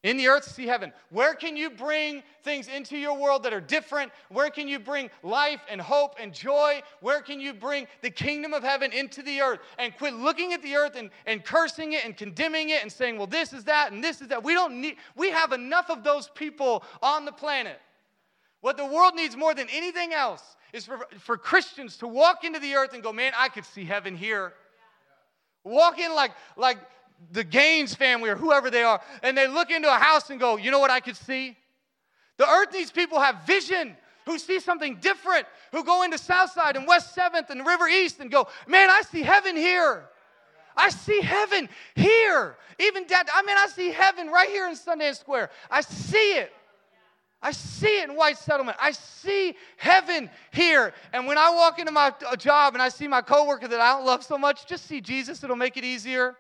In 0.05 0.17
the 0.17 0.29
earth, 0.29 0.45
see 0.45 0.67
heaven. 0.67 0.93
Where 1.11 1.35
can 1.35 1.57
you 1.57 1.71
bring 1.71 2.23
things 2.45 2.69
into 2.69 2.97
your 2.97 3.19
world 3.19 3.43
that 3.43 3.53
are 3.53 3.61
different? 3.61 4.13
Where 4.29 4.49
can 4.49 4.69
you 4.69 4.79
bring 4.79 5.11
life 5.25 5.61
and 5.69 5.81
hope 5.81 6.15
and 6.21 6.33
joy? 6.33 6.83
Where 7.01 7.21
can 7.21 7.41
you 7.41 7.53
bring 7.53 7.89
the 8.01 8.11
kingdom 8.11 8.55
of 8.55 8.63
heaven 8.63 8.93
into 8.93 9.23
the 9.23 9.41
earth? 9.41 9.59
And 9.77 9.97
quit 9.97 10.15
looking 10.15 10.53
at 10.53 10.63
the 10.63 10.77
earth 10.77 10.95
and, 10.95 11.11
and 11.27 11.45
cursing 11.45 11.95
it 11.95 12.05
and 12.05 12.17
condemning 12.17 12.71
it 12.71 12.83
and 12.83 12.93
saying, 12.93 13.19
well, 13.19 13.27
this 13.27 13.53
is 13.53 13.65
that 13.65 13.91
and 13.91 14.03
this 14.03 14.21
is 14.21 14.29
that. 14.29 14.45
We 14.45 14.55
don't 14.55 14.81
need, 14.81 14.97
we 15.17 15.31
have 15.31 15.53
enough 15.53 15.91
of 15.91 16.05
those 16.05 16.29
people 16.29 16.85
on 17.03 17.25
the 17.25 17.33
planet. 17.33 17.81
What 18.61 18.77
the 18.77 18.87
world 18.87 19.17
needs 19.17 19.37
more 19.37 19.55
than 19.55 19.67
anything 19.69 20.13
else 20.13 20.57
is 20.73 20.87
for, 20.87 21.09
for 21.19 21.37
Christians 21.37 21.97
to 21.99 22.07
walk 22.07 22.45
into 22.45 22.61
the 22.61 22.75
earth 22.75 22.95
and 22.95 23.03
go, 23.03 23.13
man, 23.13 23.33
I 23.37 23.49
could 23.49 23.65
see 23.65 23.85
heaven 23.85 24.17
here. 24.17 24.53
Walk 25.65 25.99
in 25.99 26.15
like, 26.15 26.33
like 26.57 26.79
the 27.33 27.45
Gaines 27.45 27.95
family 27.95 28.31
or 28.31 28.37
whoever 28.37 28.71
they 28.71 28.83
are, 28.83 29.01
and 29.23 29.37
they 29.37 29.47
look 29.47 29.71
into 29.71 29.89
a 29.89 29.99
house 29.99 30.31
and 30.31 30.41
go, 30.41 30.57
you 30.57 30.71
know 30.71 30.79
what 30.79 30.91
I 30.91 31.01
could 31.01 31.17
see? 31.17 31.57
The 32.37 32.49
earth 32.49 32.73
needs 32.73 32.91
people 32.91 33.21
have 33.21 33.47
vision 33.47 33.97
who 34.25 34.39
see 34.39 34.61
something 34.61 34.97
different, 34.97 35.47
who 35.73 35.83
go 35.83 36.03
into 36.03 36.19
Southside 36.19 36.77
and 36.77 36.87
West 36.87 37.17
7th 37.17 37.51
and 37.51 37.67
River 37.67 37.89
East 37.89 38.21
and 38.21 38.31
go, 38.31 38.49
man, 38.67 38.91
I 38.91 39.03
see 39.03 39.23
heaven 39.23 39.57
here. 39.57 40.05
I 40.77 40.91
see 40.91 41.21
heaven 41.21 41.69
here. 41.97 42.57
Even 42.79 43.07
dad, 43.07 43.29
I 43.35 43.43
mean, 43.43 43.57
I 43.59 43.67
see 43.67 43.91
heaven 43.91 44.29
right 44.29 44.49
here 44.49 44.69
in 44.69 44.75
Sundance 44.77 45.19
Square. 45.19 45.51
I 45.71 45.81
see 45.81 46.35
it. 46.35 46.53
I 47.41 47.53
see 47.53 48.01
it 48.01 48.09
in 48.09 48.17
White 48.17 48.37
Settlement. 48.39 48.77
I 48.81 48.93
see 48.93 49.55
heaven 49.77 50.29
here. 50.53 50.93
And 51.13 51.27
when 51.27 51.39
I 51.39 51.51
walk 51.51 51.79
into 51.79 51.93
my 51.93 52.13
job 52.37 52.75
and 52.75 52.83
I 52.83 52.89
see 52.89 53.09
my 53.09 53.23
coworker 53.23 53.67
that 53.69 53.81
I 53.81 53.93
don't 53.93 54.07
love 54.07 54.25
so 54.25 54.37
much, 54.37 54.67
just 54.67 54.87
see 54.87 55.01
Jesus. 55.01 55.43
It'll 55.43 55.57
make 55.57 55.77
it 55.77 55.85
easier. 55.85 56.37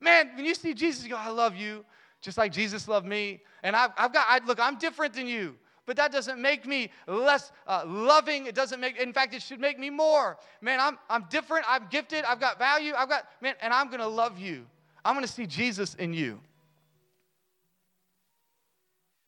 Man, 0.00 0.30
when 0.36 0.44
you 0.44 0.54
see 0.54 0.74
Jesus, 0.74 1.04
you 1.04 1.10
go, 1.10 1.16
I 1.16 1.30
love 1.30 1.56
you, 1.56 1.84
just 2.20 2.38
like 2.38 2.52
Jesus 2.52 2.88
loved 2.88 3.06
me. 3.06 3.40
And 3.62 3.74
I've, 3.74 3.90
I've 3.96 4.12
got, 4.12 4.26
I, 4.28 4.40
look, 4.46 4.60
I'm 4.60 4.78
different 4.78 5.14
than 5.14 5.26
you. 5.26 5.56
But 5.86 5.96
that 5.96 6.12
doesn't 6.12 6.40
make 6.40 6.66
me 6.66 6.90
less 7.06 7.50
uh, 7.66 7.82
loving. 7.86 8.46
It 8.46 8.54
doesn't 8.54 8.78
make, 8.78 8.98
in 8.98 9.12
fact, 9.12 9.34
it 9.34 9.40
should 9.40 9.58
make 9.58 9.78
me 9.78 9.88
more. 9.88 10.36
Man, 10.60 10.80
I'm, 10.80 10.98
I'm 11.08 11.24
different. 11.30 11.64
I'm 11.66 11.86
gifted. 11.90 12.24
I've 12.24 12.38
got 12.38 12.58
value. 12.58 12.92
I've 12.94 13.08
got, 13.08 13.24
man, 13.40 13.54
and 13.62 13.72
I'm 13.72 13.86
going 13.88 14.00
to 14.00 14.06
love 14.06 14.38
you. 14.38 14.66
I'm 15.02 15.14
going 15.14 15.24
to 15.24 15.32
see 15.32 15.46
Jesus 15.46 15.94
in 15.94 16.12
you. 16.12 16.40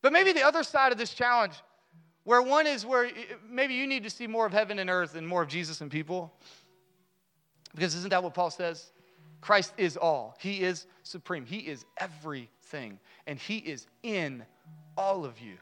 But 0.03 0.13
maybe 0.13 0.33
the 0.33 0.43
other 0.43 0.63
side 0.63 0.93
of 0.93 0.99
this 0.99 1.15
challenge, 1.15 1.55
where 2.25 2.43
one 2.43 2.67
is 2.67 2.85
where 2.85 3.11
maybe 3.49 3.73
you 3.73 3.87
need 3.87 4.05
to 4.05 4.11
see 4.11 4.27
more 4.27 4.45
of 4.45 4.53
heaven 4.53 4.79
and 4.79 4.91
earth 4.91 5.15
and 5.15 5.27
more 5.27 5.43
of 5.43 5.49
Jesus 5.49 5.81
and 5.81 5.91
people. 5.91 6.31
Because 7.75 7.95
isn't 7.95 8.11
that 8.11 8.23
what 8.23 8.35
Paul 8.35 8.51
says? 8.51 8.93
Christ 9.41 9.73
is 9.79 9.97
all. 9.97 10.37
He 10.39 10.63
is 10.63 10.87
supreme. 11.03 11.47
He 11.47 11.59
is 11.59 11.85
everything. 11.99 12.99
And 13.27 13.39
He 13.39 13.59
is 13.59 13.87
in 14.03 14.45
all 14.97 15.25
of 15.25 15.41
you. 15.41 15.57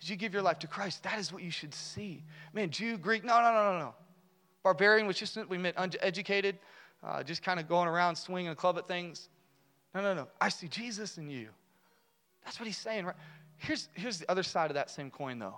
As 0.00 0.10
you 0.10 0.16
give 0.16 0.34
your 0.34 0.42
life 0.42 0.58
to 0.60 0.66
Christ, 0.66 1.02
that 1.04 1.18
is 1.18 1.32
what 1.32 1.42
you 1.42 1.50
should 1.50 1.74
see. 1.74 2.22
Man, 2.52 2.70
Jew, 2.70 2.98
Greek, 2.98 3.24
no, 3.24 3.40
no, 3.40 3.52
no, 3.52 3.72
no, 3.72 3.78
no. 3.78 3.94
Barbarian, 4.62 5.06
which 5.06 5.18
just 5.18 5.36
we 5.48 5.58
meant 5.58 5.76
uneducated, 5.78 6.58
uh, 7.02 7.22
just 7.22 7.42
kind 7.42 7.60
of 7.60 7.68
going 7.68 7.88
around 7.88 8.16
swinging 8.16 8.50
a 8.50 8.54
club 8.54 8.76
at 8.78 8.88
things. 8.88 9.28
No, 9.94 10.02
no, 10.02 10.14
no. 10.14 10.28
I 10.40 10.48
see 10.48 10.68
Jesus 10.68 11.18
in 11.18 11.30
you. 11.30 11.48
That's 12.44 12.58
what 12.58 12.66
he's 12.66 12.78
saying, 12.78 13.06
right? 13.06 13.16
Here's, 13.56 13.88
here's 13.94 14.18
the 14.18 14.30
other 14.30 14.42
side 14.42 14.70
of 14.70 14.74
that 14.74 14.90
same 14.90 15.10
coin, 15.10 15.38
though. 15.38 15.56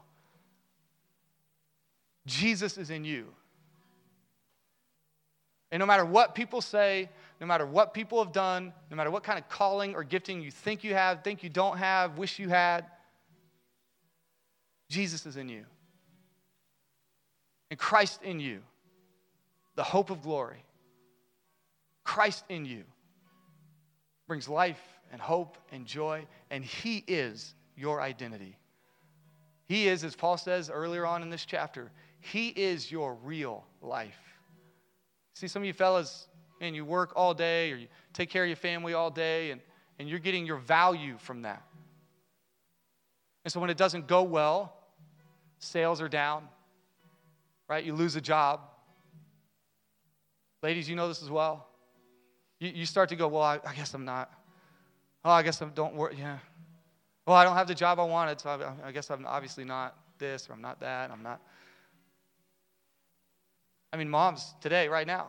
Jesus 2.27 2.77
is 2.77 2.91
in 2.91 3.05
you. 3.05 3.27
And 5.77 5.81
no 5.83 5.87
matter 5.87 6.07
what 6.07 6.35
people 6.35 6.63
say, 6.63 7.11
no 7.39 7.47
matter 7.47 7.67
what 7.67 7.93
people 7.93 8.25
have 8.25 8.33
done, 8.33 8.73
no 8.91 8.97
matter 8.97 9.11
what 9.11 9.23
kind 9.23 9.39
of 9.39 9.47
calling 9.51 9.95
or 9.95 10.05
gifting 10.05 10.41
you 10.41 10.51
think 10.51 10.83
you 10.83 10.95
have, 10.95 11.23
think 11.23 11.43
you 11.43 11.51
don't 11.51 11.77
have, 11.77 12.17
wish 12.17 12.39
you 12.39 12.49
had, 12.49 12.87
Jesus 14.89 15.27
is 15.27 15.37
in 15.37 15.51
you. 15.51 15.67
And 17.71 17.79
Christ 17.79 18.23
in 18.23 18.41
you, 18.41 18.63
the 19.75 19.83
hope 19.83 20.09
of 20.09 20.23
glory. 20.23 20.65
Christ 22.05 22.43
in 22.49 22.65
you 22.65 22.85
brings 24.27 24.49
life 24.49 24.81
and 25.13 25.21
hope 25.21 25.59
and 25.73 25.85
joy, 25.85 26.27
and 26.49 26.65
He 26.65 27.05
is 27.07 27.55
your 27.77 28.01
identity. 28.01 28.57
He 29.67 29.89
is, 29.89 30.05
as 30.05 30.17
Paul 30.17 30.39
says 30.39 30.71
earlier 30.71 31.05
on 31.05 31.21
in 31.21 31.29
this 31.29 31.45
chapter, 31.45 31.91
He 32.21 32.49
is 32.49 32.91
your 32.91 33.13
real 33.23 33.67
life. 33.83 34.26
See, 35.37 35.49
some 35.49 35.61
of 35.61 35.67
you 35.67 35.75
fellas, 35.75 36.29
and 36.63 36.75
you 36.75 36.87
work 36.87 37.13
all 37.15 37.35
day 37.35 37.71
or 37.71 37.77
you 37.77 37.89
take 38.15 38.31
care 38.31 38.45
of 38.45 38.49
your 38.49 38.57
family 38.57 38.95
all 38.95 39.11
day, 39.11 39.51
and, 39.51 39.61
and 39.99 40.09
you're 40.09 40.19
getting 40.19 40.47
your 40.47 40.57
value 40.57 41.19
from 41.19 41.43
that. 41.43 41.63
And 43.45 43.53
so 43.53 43.61
when 43.61 43.69
it 43.69 43.77
doesn't 43.77 44.07
go 44.07 44.23
well, 44.23 44.75
sales 45.59 46.01
are 46.01 46.09
down, 46.09 46.49
right? 47.69 47.85
You 47.85 47.93
lose 47.93 48.17
a 48.17 48.21
job. 48.23 48.61
Ladies, 50.63 50.89
you 50.89 50.97
know 50.97 51.07
this 51.07 51.23
as 51.23 51.29
well. 51.29 51.69
You, 52.59 52.71
you 52.75 52.87
start 52.87 53.11
to 53.11 53.17
go, 53.17 53.29
well, 53.29 53.43
I, 53.43 53.61
I 53.63 53.75
guess 53.75 53.93
I'm 53.93 54.07
not. 54.07 54.33
Oh, 55.23 55.33
I 55.33 55.43
guess 55.43 55.61
I 55.61 55.67
don't 55.67 55.97
work. 55.97 56.15
Yeah. 56.19 56.39
Well, 57.27 57.37
I 57.37 57.45
don't 57.45 57.57
have 57.57 57.69
the 57.69 57.75
job 57.75 58.01
I 58.01 58.05
wanted, 58.05 58.41
so 58.41 58.49
I, 58.49 58.89
I 58.89 58.91
guess 58.91 59.11
I'm 59.11 59.27
obviously 59.27 59.65
not 59.65 59.99
this 60.17 60.49
or 60.49 60.55
I'm 60.55 60.63
not 60.63 60.81
that. 60.81 61.11
I'm 61.11 61.23
not. 61.23 61.43
I 63.97 63.99
mean, 63.99 64.11
moms 64.11 64.55
today, 64.61 64.89
right 64.89 65.07
now, 65.07 65.29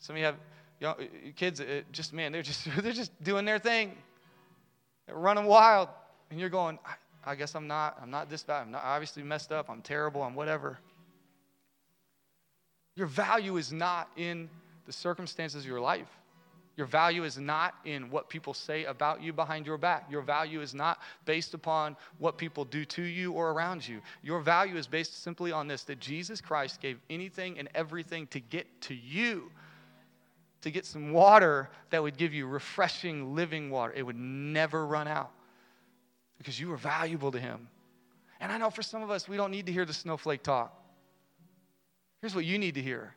some 0.00 0.16
of 0.16 0.18
you 0.18 0.24
have 0.24 0.34
young, 0.80 0.96
kids, 1.36 1.60
it 1.60 1.86
just, 1.92 2.12
man, 2.12 2.32
they're 2.32 2.42
just, 2.42 2.66
they're 2.82 2.92
just 2.92 3.12
doing 3.22 3.44
their 3.44 3.60
thing. 3.60 3.92
They're 5.06 5.14
running 5.14 5.44
wild. 5.44 5.88
And 6.32 6.40
you're 6.40 6.48
going, 6.48 6.80
I, 6.84 7.30
I 7.30 7.34
guess 7.36 7.54
I'm 7.54 7.68
not, 7.68 7.96
I'm 8.02 8.10
not 8.10 8.28
this 8.28 8.42
bad. 8.42 8.62
I'm 8.62 8.72
not 8.72 8.82
obviously 8.82 9.22
messed 9.22 9.52
up. 9.52 9.70
I'm 9.70 9.80
terrible. 9.80 10.24
I'm 10.24 10.34
whatever. 10.34 10.80
Your 12.96 13.06
value 13.06 13.58
is 13.58 13.72
not 13.72 14.10
in 14.16 14.50
the 14.86 14.92
circumstances 14.92 15.62
of 15.62 15.68
your 15.68 15.80
life. 15.80 16.10
Your 16.76 16.86
value 16.86 17.22
is 17.24 17.38
not 17.38 17.74
in 17.84 18.10
what 18.10 18.28
people 18.28 18.52
say 18.52 18.84
about 18.84 19.22
you 19.22 19.32
behind 19.32 19.64
your 19.64 19.78
back. 19.78 20.10
Your 20.10 20.22
value 20.22 20.60
is 20.60 20.74
not 20.74 21.00
based 21.24 21.54
upon 21.54 21.96
what 22.18 22.36
people 22.36 22.64
do 22.64 22.84
to 22.86 23.02
you 23.02 23.32
or 23.32 23.52
around 23.52 23.86
you. 23.86 24.00
Your 24.22 24.40
value 24.40 24.76
is 24.76 24.88
based 24.88 25.22
simply 25.22 25.52
on 25.52 25.68
this 25.68 25.84
that 25.84 26.00
Jesus 26.00 26.40
Christ 26.40 26.80
gave 26.80 26.98
anything 27.08 27.58
and 27.60 27.68
everything 27.74 28.26
to 28.28 28.40
get 28.40 28.66
to 28.82 28.94
you, 28.94 29.52
to 30.62 30.70
get 30.70 30.84
some 30.84 31.12
water 31.12 31.70
that 31.90 32.02
would 32.02 32.16
give 32.16 32.34
you 32.34 32.46
refreshing, 32.46 33.36
living 33.36 33.70
water. 33.70 33.92
It 33.92 34.02
would 34.02 34.18
never 34.18 34.84
run 34.84 35.06
out 35.06 35.30
because 36.38 36.58
you 36.58 36.68
were 36.68 36.76
valuable 36.76 37.30
to 37.30 37.38
Him. 37.38 37.68
And 38.40 38.50
I 38.50 38.58
know 38.58 38.70
for 38.70 38.82
some 38.82 39.02
of 39.02 39.10
us, 39.10 39.28
we 39.28 39.36
don't 39.36 39.52
need 39.52 39.66
to 39.66 39.72
hear 39.72 39.84
the 39.84 39.94
snowflake 39.94 40.42
talk. 40.42 40.76
Here's 42.20 42.34
what 42.34 42.44
you 42.44 42.58
need 42.58 42.74
to 42.74 42.82
hear 42.82 43.14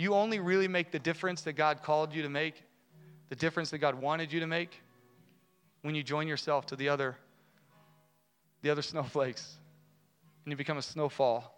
you 0.00 0.14
only 0.14 0.38
really 0.38 0.66
make 0.66 0.90
the 0.90 0.98
difference 0.98 1.42
that 1.42 1.52
God 1.52 1.82
called 1.82 2.14
you 2.14 2.22
to 2.22 2.30
make, 2.30 2.62
the 3.28 3.36
difference 3.36 3.70
that 3.70 3.78
God 3.78 3.94
wanted 3.94 4.32
you 4.32 4.40
to 4.40 4.46
make, 4.46 4.80
when 5.82 5.94
you 5.94 6.02
join 6.02 6.26
yourself 6.26 6.64
to 6.66 6.76
the 6.76 6.88
other, 6.88 7.16
the 8.62 8.70
other 8.70 8.82
snowflakes, 8.92 9.58
and 10.44 10.52
you 10.52 10.56
become 10.56 10.78
a 10.78 10.82
snowfall. 10.82 11.56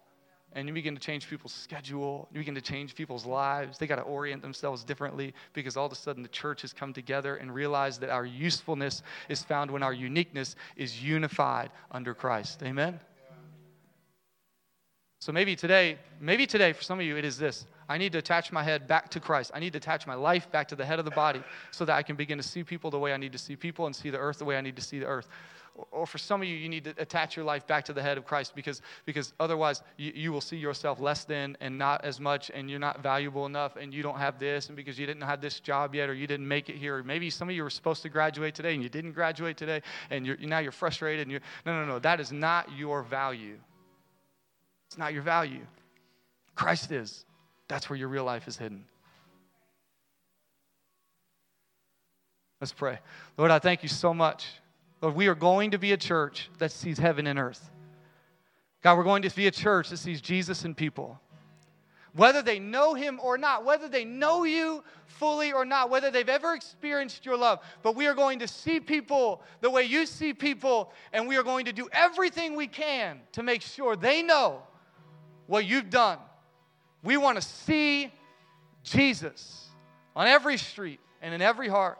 And 0.54 0.68
you 0.68 0.74
begin 0.74 0.94
to 0.94 1.00
change 1.00 1.30
people's 1.30 1.54
schedule. 1.54 2.28
You 2.30 2.40
begin 2.40 2.54
to 2.56 2.60
change 2.60 2.94
people's 2.94 3.24
lives. 3.24 3.78
They 3.78 3.86
got 3.86 3.96
to 3.96 4.02
orient 4.02 4.42
themselves 4.42 4.84
differently 4.84 5.32
because 5.54 5.78
all 5.78 5.86
of 5.86 5.92
a 5.92 5.94
sudden 5.94 6.22
the 6.22 6.28
church 6.28 6.60
has 6.60 6.74
come 6.74 6.92
together 6.92 7.36
and 7.36 7.54
realized 7.54 8.02
that 8.02 8.10
our 8.10 8.26
usefulness 8.26 9.02
is 9.30 9.42
found 9.42 9.70
when 9.70 9.82
our 9.82 9.94
uniqueness 9.94 10.56
is 10.76 11.02
unified 11.02 11.70
under 11.90 12.12
Christ. 12.12 12.62
Amen? 12.64 13.00
So 15.22 15.30
maybe 15.30 15.54
today, 15.54 15.98
maybe 16.18 16.48
today 16.48 16.72
for 16.72 16.82
some 16.82 16.98
of 16.98 17.06
you, 17.06 17.16
it 17.16 17.24
is 17.24 17.38
this 17.38 17.64
I 17.88 17.96
need 17.96 18.10
to 18.10 18.18
attach 18.18 18.50
my 18.50 18.64
head 18.64 18.88
back 18.88 19.08
to 19.10 19.20
Christ. 19.20 19.52
I 19.54 19.60
need 19.60 19.72
to 19.74 19.76
attach 19.76 20.04
my 20.04 20.14
life 20.16 20.50
back 20.50 20.66
to 20.66 20.74
the 20.74 20.84
head 20.84 20.98
of 20.98 21.04
the 21.04 21.12
body 21.12 21.44
so 21.70 21.84
that 21.84 21.94
I 21.94 22.02
can 22.02 22.16
begin 22.16 22.38
to 22.38 22.42
see 22.42 22.64
people 22.64 22.90
the 22.90 22.98
way 22.98 23.14
I 23.14 23.16
need 23.16 23.30
to 23.30 23.38
see 23.38 23.54
people 23.54 23.86
and 23.86 23.94
see 23.94 24.10
the 24.10 24.18
earth 24.18 24.40
the 24.40 24.44
way 24.44 24.56
I 24.56 24.60
need 24.60 24.74
to 24.74 24.82
see 24.82 24.98
the 24.98 25.06
earth. 25.06 25.28
or 25.92 26.06
for 26.06 26.18
some 26.18 26.42
of 26.42 26.48
you, 26.48 26.56
you 26.56 26.68
need 26.68 26.82
to 26.82 26.94
attach 26.98 27.36
your 27.36 27.44
life 27.44 27.68
back 27.68 27.84
to 27.84 27.92
the 27.92 28.02
head 28.02 28.18
of 28.18 28.24
Christ 28.24 28.56
because, 28.56 28.82
because 29.04 29.32
otherwise 29.38 29.84
you, 29.96 30.10
you 30.12 30.32
will 30.32 30.40
see 30.40 30.56
yourself 30.56 30.98
less 30.98 31.22
than 31.22 31.56
and 31.60 31.78
not 31.78 32.04
as 32.04 32.18
much, 32.18 32.50
and 32.52 32.68
you're 32.68 32.80
not 32.80 33.00
valuable 33.00 33.46
enough, 33.46 33.76
and 33.76 33.94
you 33.94 34.02
don't 34.02 34.18
have 34.18 34.40
this, 34.40 34.66
and 34.66 34.76
because 34.76 34.98
you 34.98 35.06
didn't 35.06 35.22
have 35.22 35.40
this 35.40 35.60
job 35.60 35.94
yet, 35.94 36.08
or 36.08 36.14
you 36.14 36.26
didn't 36.26 36.48
make 36.48 36.68
it 36.68 36.74
here, 36.74 36.96
or 36.96 37.04
maybe 37.04 37.30
some 37.30 37.48
of 37.48 37.54
you 37.54 37.62
were 37.62 37.70
supposed 37.70 38.02
to 38.02 38.08
graduate 38.08 38.56
today 38.56 38.74
and 38.74 38.82
you 38.82 38.88
didn't 38.88 39.12
graduate 39.12 39.56
today, 39.56 39.82
and 40.10 40.26
you're, 40.26 40.36
now 40.38 40.58
you're 40.58 40.72
frustrated, 40.72 41.22
and 41.22 41.30
you're, 41.30 41.42
no, 41.64 41.72
no, 41.78 41.86
no, 41.86 42.00
that 42.00 42.18
is 42.18 42.32
not 42.32 42.76
your 42.76 43.04
value. 43.04 43.56
It's 44.92 44.98
not 44.98 45.14
your 45.14 45.22
value. 45.22 45.66
Christ 46.54 46.92
is. 46.92 47.24
That's 47.66 47.88
where 47.88 47.98
your 47.98 48.08
real 48.08 48.24
life 48.24 48.46
is 48.46 48.58
hidden. 48.58 48.84
Let's 52.60 52.74
pray. 52.74 52.98
Lord, 53.38 53.50
I 53.50 53.58
thank 53.58 53.82
you 53.82 53.88
so 53.88 54.12
much. 54.12 54.46
Lord, 55.00 55.14
we 55.14 55.28
are 55.28 55.34
going 55.34 55.70
to 55.70 55.78
be 55.78 55.92
a 55.92 55.96
church 55.96 56.50
that 56.58 56.72
sees 56.72 56.98
heaven 56.98 57.26
and 57.26 57.38
earth. 57.38 57.70
God, 58.82 58.98
we're 58.98 59.04
going 59.04 59.22
to 59.22 59.34
be 59.34 59.46
a 59.46 59.50
church 59.50 59.88
that 59.88 59.96
sees 59.96 60.20
Jesus 60.20 60.62
in 60.66 60.74
people. 60.74 61.18
Whether 62.12 62.42
they 62.42 62.58
know 62.58 62.92
him 62.92 63.18
or 63.22 63.38
not, 63.38 63.64
whether 63.64 63.88
they 63.88 64.04
know 64.04 64.44
you 64.44 64.84
fully 65.06 65.54
or 65.54 65.64
not, 65.64 65.88
whether 65.88 66.10
they've 66.10 66.28
ever 66.28 66.52
experienced 66.52 67.24
your 67.24 67.38
love, 67.38 67.60
but 67.82 67.96
we 67.96 68.06
are 68.08 68.14
going 68.14 68.40
to 68.40 68.46
see 68.46 68.78
people 68.78 69.40
the 69.62 69.70
way 69.70 69.84
you 69.84 70.04
see 70.04 70.34
people, 70.34 70.92
and 71.14 71.26
we 71.26 71.38
are 71.38 71.42
going 71.42 71.64
to 71.64 71.72
do 71.72 71.88
everything 71.92 72.56
we 72.56 72.66
can 72.66 73.20
to 73.32 73.42
make 73.42 73.62
sure 73.62 73.96
they 73.96 74.20
know 74.22 74.60
what 75.46 75.64
you've 75.64 75.90
done. 75.90 76.18
We 77.02 77.16
want 77.16 77.36
to 77.36 77.42
see 77.42 78.12
Jesus 78.84 79.68
on 80.14 80.26
every 80.26 80.56
street 80.56 81.00
and 81.20 81.34
in 81.34 81.42
every 81.42 81.68
heart. 81.68 81.98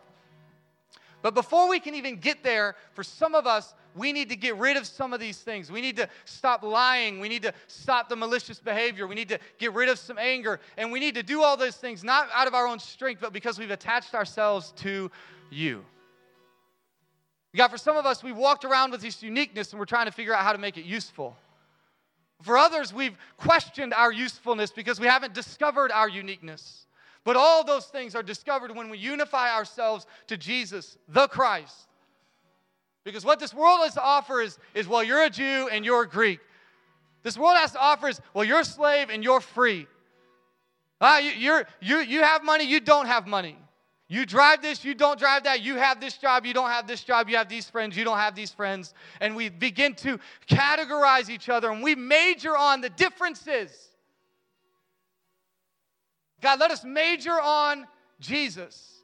But 1.22 1.34
before 1.34 1.68
we 1.68 1.78
can 1.78 1.94
even 1.94 2.16
get 2.16 2.42
there, 2.42 2.74
for 2.94 3.04
some 3.04 3.34
of 3.34 3.46
us, 3.46 3.74
we 3.94 4.12
need 4.12 4.28
to 4.30 4.36
get 4.36 4.56
rid 4.56 4.76
of 4.76 4.86
some 4.86 5.12
of 5.12 5.20
these 5.20 5.38
things. 5.38 5.70
We 5.70 5.80
need 5.80 5.96
to 5.96 6.08
stop 6.24 6.62
lying. 6.62 7.20
We 7.20 7.28
need 7.28 7.42
to 7.42 7.54
stop 7.68 8.08
the 8.08 8.16
malicious 8.16 8.58
behavior. 8.58 9.06
We 9.06 9.14
need 9.14 9.28
to 9.28 9.38
get 9.58 9.72
rid 9.72 9.88
of 9.88 9.98
some 9.98 10.18
anger. 10.18 10.58
And 10.76 10.90
we 10.90 10.98
need 10.98 11.14
to 11.14 11.22
do 11.22 11.42
all 11.42 11.56
those 11.56 11.76
things 11.76 12.02
not 12.02 12.28
out 12.34 12.48
of 12.48 12.54
our 12.54 12.66
own 12.66 12.80
strength, 12.80 13.20
but 13.20 13.32
because 13.32 13.58
we've 13.58 13.70
attached 13.70 14.14
ourselves 14.14 14.72
to 14.78 15.10
you. 15.50 15.84
God, 17.54 17.68
for 17.68 17.78
some 17.78 17.96
of 17.96 18.06
us, 18.06 18.22
we've 18.22 18.36
walked 18.36 18.64
around 18.64 18.92
with 18.92 19.02
this 19.02 19.22
uniqueness 19.22 19.72
and 19.72 19.78
we're 19.78 19.84
trying 19.84 20.06
to 20.06 20.12
figure 20.12 20.34
out 20.34 20.42
how 20.42 20.52
to 20.52 20.58
make 20.58 20.78
it 20.78 20.86
useful. 20.86 21.36
For 22.42 22.58
others, 22.58 22.92
we've 22.92 23.16
questioned 23.36 23.94
our 23.94 24.12
usefulness 24.12 24.70
because 24.70 24.98
we 25.00 25.06
haven't 25.06 25.32
discovered 25.32 25.92
our 25.92 26.08
uniqueness. 26.08 26.86
But 27.24 27.36
all 27.36 27.64
those 27.64 27.86
things 27.86 28.14
are 28.14 28.22
discovered 28.22 28.74
when 28.74 28.90
we 28.90 28.98
unify 28.98 29.54
ourselves 29.54 30.06
to 30.26 30.36
Jesus, 30.36 30.98
the 31.08 31.28
Christ. 31.28 31.88
Because 33.04 33.24
what 33.24 33.38
this 33.38 33.54
world 33.54 33.80
has 33.82 33.94
to 33.94 34.02
offer 34.02 34.40
is, 34.40 34.58
is 34.74 34.88
well, 34.88 35.02
you're 35.02 35.22
a 35.22 35.30
Jew 35.30 35.68
and 35.70 35.84
you're 35.84 36.02
a 36.02 36.08
Greek. 36.08 36.40
This 37.22 37.38
world 37.38 37.56
has 37.56 37.72
to 37.72 37.80
offer 37.80 38.08
is, 38.08 38.20
well, 38.34 38.44
you're 38.44 38.60
a 38.60 38.64
slave 38.64 39.08
and 39.10 39.22
you're 39.22 39.40
free. 39.40 39.86
Ah, 41.00 41.18
you, 41.18 41.32
you're, 41.32 41.66
you, 41.80 41.98
you 41.98 42.22
have 42.22 42.44
money, 42.44 42.64
you 42.64 42.80
don't 42.80 43.06
have 43.06 43.26
money. 43.26 43.56
You 44.12 44.26
drive 44.26 44.60
this, 44.60 44.84
you 44.84 44.94
don't 44.94 45.18
drive 45.18 45.44
that. 45.44 45.62
You 45.62 45.76
have 45.76 45.98
this 45.98 46.18
job, 46.18 46.44
you 46.44 46.52
don't 46.52 46.68
have 46.68 46.86
this 46.86 47.02
job. 47.02 47.30
You 47.30 47.38
have 47.38 47.48
these 47.48 47.70
friends, 47.70 47.96
you 47.96 48.04
don't 48.04 48.18
have 48.18 48.34
these 48.34 48.52
friends. 48.52 48.92
And 49.22 49.34
we 49.34 49.48
begin 49.48 49.94
to 49.94 50.20
categorize 50.46 51.30
each 51.30 51.48
other 51.48 51.70
and 51.70 51.82
we 51.82 51.94
major 51.94 52.54
on 52.54 52.82
the 52.82 52.90
differences. 52.90 53.70
God, 56.42 56.60
let 56.60 56.70
us 56.70 56.84
major 56.84 57.40
on 57.40 57.86
Jesus. 58.20 59.00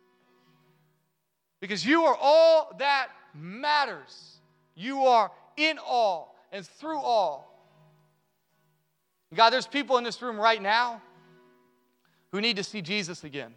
Because 1.60 1.86
you 1.86 2.04
are 2.04 2.16
all 2.20 2.76
that 2.78 3.08
matters. 3.34 4.40
You 4.74 5.06
are 5.06 5.32
in 5.56 5.78
all 5.78 6.36
and 6.52 6.66
through 6.66 6.98
all. 6.98 7.66
God, 9.34 9.54
there's 9.54 9.66
people 9.66 9.96
in 9.96 10.04
this 10.04 10.20
room 10.20 10.38
right 10.38 10.60
now 10.60 11.00
who 12.30 12.42
need 12.42 12.56
to 12.56 12.62
see 12.62 12.82
Jesus 12.82 13.24
again. 13.24 13.54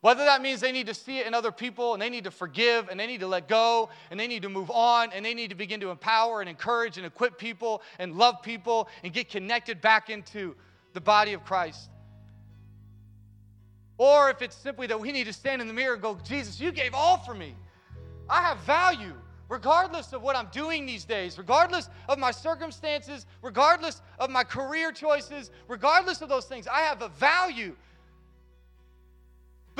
Whether 0.00 0.24
that 0.24 0.40
means 0.40 0.60
they 0.60 0.72
need 0.72 0.86
to 0.86 0.94
see 0.94 1.18
it 1.18 1.26
in 1.26 1.34
other 1.34 1.52
people 1.52 1.92
and 1.92 2.00
they 2.00 2.08
need 2.08 2.24
to 2.24 2.30
forgive 2.30 2.88
and 2.88 2.98
they 2.98 3.06
need 3.06 3.20
to 3.20 3.26
let 3.26 3.48
go 3.48 3.90
and 4.10 4.18
they 4.18 4.26
need 4.26 4.42
to 4.42 4.48
move 4.48 4.70
on 4.70 5.12
and 5.12 5.24
they 5.24 5.34
need 5.34 5.50
to 5.50 5.54
begin 5.54 5.80
to 5.80 5.90
empower 5.90 6.40
and 6.40 6.48
encourage 6.48 6.96
and 6.96 7.06
equip 7.06 7.36
people 7.36 7.82
and 7.98 8.16
love 8.16 8.40
people 8.42 8.88
and 9.04 9.12
get 9.12 9.28
connected 9.28 9.82
back 9.82 10.08
into 10.08 10.56
the 10.94 11.00
body 11.00 11.34
of 11.34 11.44
Christ. 11.44 11.90
Or 13.98 14.30
if 14.30 14.40
it's 14.40 14.56
simply 14.56 14.86
that 14.86 14.98
we 14.98 15.12
need 15.12 15.24
to 15.24 15.32
stand 15.34 15.60
in 15.60 15.68
the 15.68 15.74
mirror 15.74 15.92
and 15.92 16.02
go, 16.02 16.18
Jesus, 16.24 16.58
you 16.58 16.72
gave 16.72 16.94
all 16.94 17.18
for 17.18 17.34
me. 17.34 17.54
I 18.30 18.40
have 18.40 18.58
value, 18.60 19.12
regardless 19.50 20.14
of 20.14 20.22
what 20.22 20.34
I'm 20.34 20.48
doing 20.50 20.86
these 20.86 21.04
days, 21.04 21.36
regardless 21.36 21.90
of 22.08 22.18
my 22.18 22.30
circumstances, 22.30 23.26
regardless 23.42 24.00
of 24.18 24.30
my 24.30 24.44
career 24.44 24.92
choices, 24.92 25.50
regardless 25.68 26.22
of 26.22 26.30
those 26.30 26.46
things. 26.46 26.66
I 26.66 26.80
have 26.80 27.02
a 27.02 27.10
value 27.10 27.76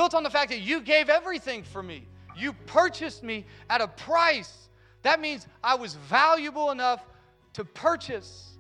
built 0.00 0.14
on 0.14 0.22
the 0.22 0.30
fact 0.30 0.48
that 0.48 0.60
you 0.60 0.80
gave 0.80 1.10
everything 1.10 1.62
for 1.62 1.82
me. 1.82 2.06
You 2.34 2.54
purchased 2.64 3.22
me 3.22 3.44
at 3.68 3.82
a 3.82 3.86
price. 3.86 4.70
That 5.02 5.20
means 5.20 5.46
I 5.62 5.74
was 5.74 5.96
valuable 6.08 6.70
enough 6.70 7.04
to 7.52 7.66
purchase. 7.66 8.52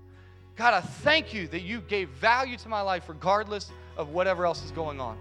God, 0.54 0.74
I 0.74 0.82
thank 0.82 1.32
you 1.32 1.48
that 1.48 1.62
you 1.62 1.80
gave 1.80 2.10
value 2.10 2.58
to 2.58 2.68
my 2.68 2.82
life 2.82 3.08
regardless 3.08 3.72
of 3.96 4.10
whatever 4.10 4.44
else 4.44 4.62
is 4.62 4.70
going 4.70 5.00
on. 5.00 5.16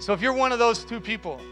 So 0.00 0.14
if 0.14 0.22
you're 0.22 0.32
one 0.32 0.52
of 0.52 0.58
those 0.58 0.82
two 0.82 0.98
people, 0.98 1.42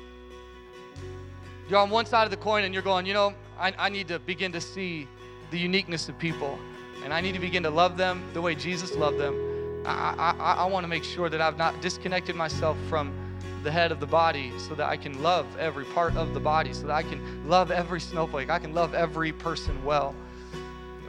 you're 1.68 1.78
on 1.78 1.90
one 1.90 2.07
side 2.07 2.24
of 2.24 2.30
the 2.30 2.38
coin 2.38 2.64
and 2.64 2.72
you're 2.72 2.82
going, 2.82 3.05
you 3.05 3.12
know, 3.12 3.34
I, 3.59 3.74
I 3.76 3.88
need 3.90 4.09
to 4.09 4.18
begin 4.18 4.53
to 4.53 4.61
see 4.62 5.07
the 5.51 5.59
uniqueness 5.59 6.09
of 6.09 6.18
people 6.18 6.59
and 7.05 7.12
I 7.12 7.20
need 7.20 7.32
to 7.34 7.40
begin 7.40 7.62
to 7.64 7.70
love 7.70 7.96
them 7.96 8.22
the 8.32 8.40
way 8.40 8.55
Jesus 8.55 8.94
loved 8.94 9.18
them. 9.18 9.82
I, 9.86 10.34
I, 10.38 10.55
I 10.55 10.64
want 10.66 10.84
to 10.84 10.88
make 10.88 11.05
sure 11.05 11.28
that 11.28 11.40
I've 11.40 11.57
not 11.57 11.80
disconnected 11.80 12.36
myself 12.36 12.76
from 12.88 13.12
the 13.62 13.70
head 13.70 13.92
of 13.92 14.01
the 14.01 14.07
body 14.07 14.53
so 14.59 14.74
that 14.74 14.88
I 14.88 14.96
can 14.96 15.22
love 15.22 15.46
every 15.59 15.84
part 15.84 16.16
of 16.16 16.34
the 16.34 16.40
body, 16.40 16.72
so 16.72 16.86
that 16.86 16.94
I 16.94 17.03
can 17.03 17.48
love 17.48 17.70
every 17.70 18.01
snowflake, 18.01 18.51
I 18.51 18.59
can 18.59 18.74
love 18.74 18.94
every 18.94 19.32
person 19.32 19.82
well. 19.84 20.14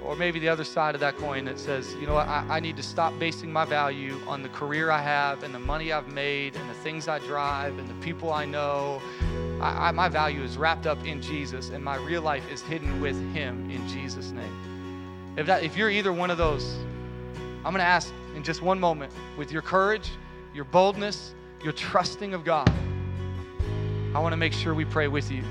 Or 0.04 0.16
maybe 0.16 0.39
the 0.39 0.50
other 0.50 0.64
side 0.64 0.96
of 0.96 1.02
that 1.02 1.18
coin 1.18 1.46
that 1.46 1.60
says, 1.60 1.94
you 1.96 2.08
know 2.08 2.16
what, 2.16 2.28
I, 2.28 2.44
I 2.50 2.60
need 2.60 2.76
to 2.78 2.84
stop 2.84 3.18
basing 3.20 3.54
my 3.54 3.66
value 3.66 4.20
on 4.28 4.42
the 4.42 4.50
career 4.50 4.89
I 4.89 5.02
have 5.02 5.44
and 5.44 5.54
the 5.54 5.60
money 5.60 5.92
I've 5.92 6.12
made 6.12 6.56
and 6.56 6.70
the 6.70 6.74
things 6.74 7.08
I 7.08 7.20
drive 7.20 7.78
and 7.78 7.88
the 7.88 8.06
people 8.06 8.34
I 8.34 8.46
know. 8.46 9.00
I, 9.62 9.89
I, 9.89 9.92
my 9.92 10.10
value 10.10 10.42
is 10.42 10.58
wrapped 10.58 10.88
up 10.88 11.06
in 11.06 11.22
Jesus, 11.22 11.70
and 11.70 11.84
my 11.84 11.98
real 11.98 12.24
life 12.24 12.50
is 12.52 12.62
hidden 12.62 13.00
with 13.00 13.16
Him 13.34 13.70
in 13.70 13.88
Jesus' 13.88 14.32
name. 14.32 14.70
If, 15.38 15.46
that, 15.48 15.64
if 15.64 15.78
you're 15.78 15.90
either 15.90 16.12
one 16.12 16.30
of 16.30 16.38
those, 16.38 16.78
I'm 17.64 17.74
going 17.74 17.78
to 17.78 17.84
ask 17.84 18.14
in 18.36 18.44
just 18.44 18.62
one 18.62 18.80
moment 18.80 19.14
with 19.38 19.52
your 19.52 19.62
courage, 19.62 20.10
your 20.54 20.66
boldness, 20.66 21.34
your 21.64 21.74
trusting 21.74 22.34
of 22.34 22.44
God, 22.44 22.72
I 24.14 24.20
want 24.20 24.34
to 24.34 24.38
make 24.38 24.52
sure 24.52 24.74
we 24.74 24.84
pray 24.86 25.08
with 25.08 25.32
you. 25.32 25.44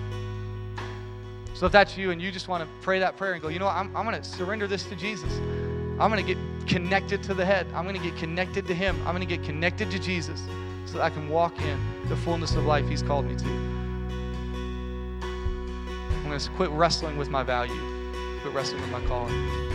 So 1.55 1.67
if 1.67 1.73
that's 1.73 1.97
you 1.97 2.11
and 2.11 2.21
you 2.21 2.31
just 2.31 2.49
want 2.49 2.63
to 2.63 2.69
pray 2.83 2.99
that 2.99 3.17
prayer 3.17 3.35
and 3.35 3.43
go, 3.43 3.49
you 3.49 3.59
know 3.59 3.67
what, 3.67 3.77
I'm, 3.77 3.95
I'm 3.97 4.05
going 4.05 4.21
to 4.21 4.25
surrender 4.27 4.67
this 4.67 4.85
to 4.85 4.97
Jesus. 4.97 5.33
I'm 5.99 6.11
going 6.11 6.25
to 6.25 6.35
get 6.35 6.39
connected 6.67 7.23
to 7.25 7.35
the 7.35 7.45
head. 7.45 7.67
I'm 7.75 7.85
going 7.85 7.97
to 7.97 8.03
get 8.03 8.17
connected 8.17 8.67
to 8.67 8.75
Him. 8.75 8.97
I'm 9.07 9.15
going 9.15 9.27
to 9.27 9.37
get 9.37 9.45
connected 9.45 9.91
to 9.91 9.99
Jesus 9.99 10.43
so 10.87 10.95
that 10.95 11.03
I 11.03 11.11
can 11.11 11.29
walk 11.29 11.61
in 11.61 11.79
the 12.09 12.17
fullness 12.17 12.55
of 12.55 12.65
life 12.65 12.89
He's 12.89 13.03
called 13.03 13.27
me 13.27 13.37
to. 13.37 13.45
I'm 16.15 16.25
going 16.25 16.39
to 16.39 16.51
quit 16.51 16.71
wrestling 16.71 17.19
with 17.19 17.29
my 17.29 17.43
value, 17.43 17.79
quit 18.41 18.55
wrestling 18.55 18.81
with 18.81 18.91
my 18.91 19.05
calling. 19.07 19.70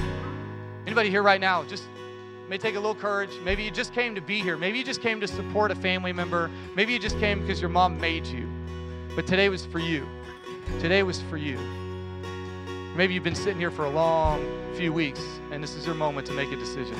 Anybody 0.85 1.09
here 1.09 1.23
right 1.23 1.41
now, 1.41 1.63
just 1.63 1.83
may 2.47 2.57
take 2.59 2.75
a 2.75 2.79
little 2.79 2.95
courage. 2.95 3.31
Maybe 3.43 3.63
you 3.63 3.71
just 3.71 3.93
came 3.93 4.13
to 4.13 4.21
be 4.21 4.39
here. 4.39 4.55
Maybe 4.55 4.77
you 4.77 4.83
just 4.83 5.01
came 5.01 5.19
to 5.19 5.27
support 5.27 5.71
a 5.71 5.75
family 5.75 6.13
member. 6.13 6.51
Maybe 6.75 6.93
you 6.93 6.99
just 6.99 7.17
came 7.19 7.41
because 7.41 7.59
your 7.59 7.71
mom 7.71 7.99
made 7.99 8.27
you. 8.27 8.47
But 9.15 9.25
today 9.25 9.49
was 9.49 9.65
for 9.65 9.79
you. 9.79 10.07
Today 10.79 11.01
was 11.01 11.21
for 11.23 11.37
you. 11.37 11.57
Maybe 12.95 13.13
you've 13.13 13.23
been 13.23 13.35
sitting 13.35 13.57
here 13.57 13.71
for 13.71 13.85
a 13.85 13.89
long 13.89 14.45
few 14.75 14.93
weeks 14.93 15.21
and 15.51 15.61
this 15.61 15.75
is 15.75 15.85
your 15.85 15.95
moment 15.95 16.27
to 16.27 16.33
make 16.33 16.51
a 16.51 16.55
decision. 16.55 16.95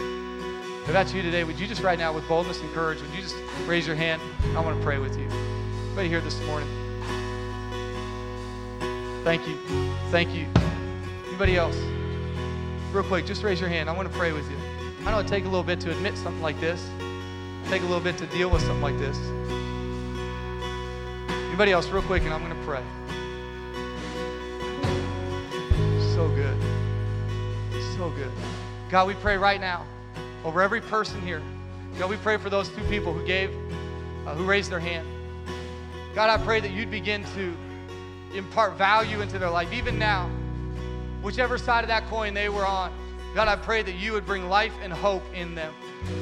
If 0.85 0.91
that's 0.91 1.13
you 1.13 1.21
today, 1.21 1.43
would 1.43 1.59
you 1.59 1.67
just 1.67 1.81
right 1.81 1.97
now, 1.97 2.13
with 2.13 2.27
boldness 2.27 2.61
and 2.61 2.71
courage, 2.71 3.01
would 3.01 3.11
you 3.11 3.21
just 3.21 3.35
raise 3.65 3.87
your 3.87 3.95
hand? 3.95 4.21
I 4.55 4.59
want 4.61 4.77
to 4.77 4.83
pray 4.83 4.97
with 4.97 5.17
you. 5.17 5.27
Anybody 5.87 6.09
here 6.09 6.21
this 6.21 6.39
morning? 6.45 6.69
Thank 9.23 9.47
you. 9.47 9.57
Thank 10.11 10.33
you. 10.33 10.47
Anybody 11.27 11.57
else? 11.57 11.77
Real 12.95 13.03
quick, 13.03 13.25
just 13.25 13.43
raise 13.43 13.59
your 13.59 13.67
hand. 13.67 13.89
I 13.89 13.93
want 13.93 14.09
to 14.09 14.17
pray 14.17 14.31
with 14.31 14.49
you. 14.49 14.55
I 15.05 15.11
know 15.11 15.19
it 15.19 15.27
take 15.27 15.43
a 15.43 15.49
little 15.49 15.65
bit 15.65 15.81
to 15.81 15.91
admit 15.91 16.17
something 16.17 16.41
like 16.41 16.57
this. 16.61 16.81
Take 17.67 17.81
a 17.81 17.85
little 17.85 17.99
bit 17.99 18.17
to 18.19 18.25
deal 18.27 18.49
with 18.49 18.61
something 18.61 18.81
like 18.81 18.97
this. 18.97 19.17
Anybody 21.47 21.73
else, 21.73 21.89
real 21.89 22.03
quick, 22.03 22.23
and 22.23 22.33
I'm 22.33 22.41
going 22.41 22.57
to 22.57 22.63
pray. 22.65 22.81
So 26.13 26.29
good. 26.29 26.57
So 27.97 28.11
good. 28.11 28.31
God, 28.89 29.07
we 29.07 29.13
pray 29.15 29.35
right 29.35 29.59
now 29.59 29.85
over 30.45 30.61
every 30.61 30.79
person 30.79 31.21
here. 31.21 31.41
God, 31.99 32.09
we 32.09 32.15
pray 32.15 32.37
for 32.37 32.49
those 32.49 32.69
two 32.69 32.83
people 32.85 33.11
who 33.11 33.25
gave 33.25 33.49
uh, 34.25 34.35
who 34.35 34.45
raised 34.45 34.71
their 34.71 34.79
hand. 34.79 35.05
God, 36.13 36.29
I 36.29 36.41
pray 36.41 36.61
that 36.61 36.71
you'd 36.71 36.91
begin 36.91 37.25
to 37.35 37.53
impart 38.33 38.77
value 38.77 39.19
into 39.19 39.37
their 39.37 39.49
life, 39.49 39.73
even 39.73 39.99
now, 39.99 40.31
whichever 41.25 41.57
side 41.57 41.83
of 41.83 41.87
that 41.87 42.07
coin 42.07 42.35
they 42.35 42.49
were 42.49 42.67
on. 42.67 42.93
God, 43.33 43.47
I 43.47 43.55
pray 43.55 43.81
that 43.81 43.95
you 43.95 44.13
would 44.13 44.27
bring 44.27 44.47
life 44.47 44.73
and 44.83 44.93
hope 44.93 45.23
in 45.33 45.55
them. 45.55 45.73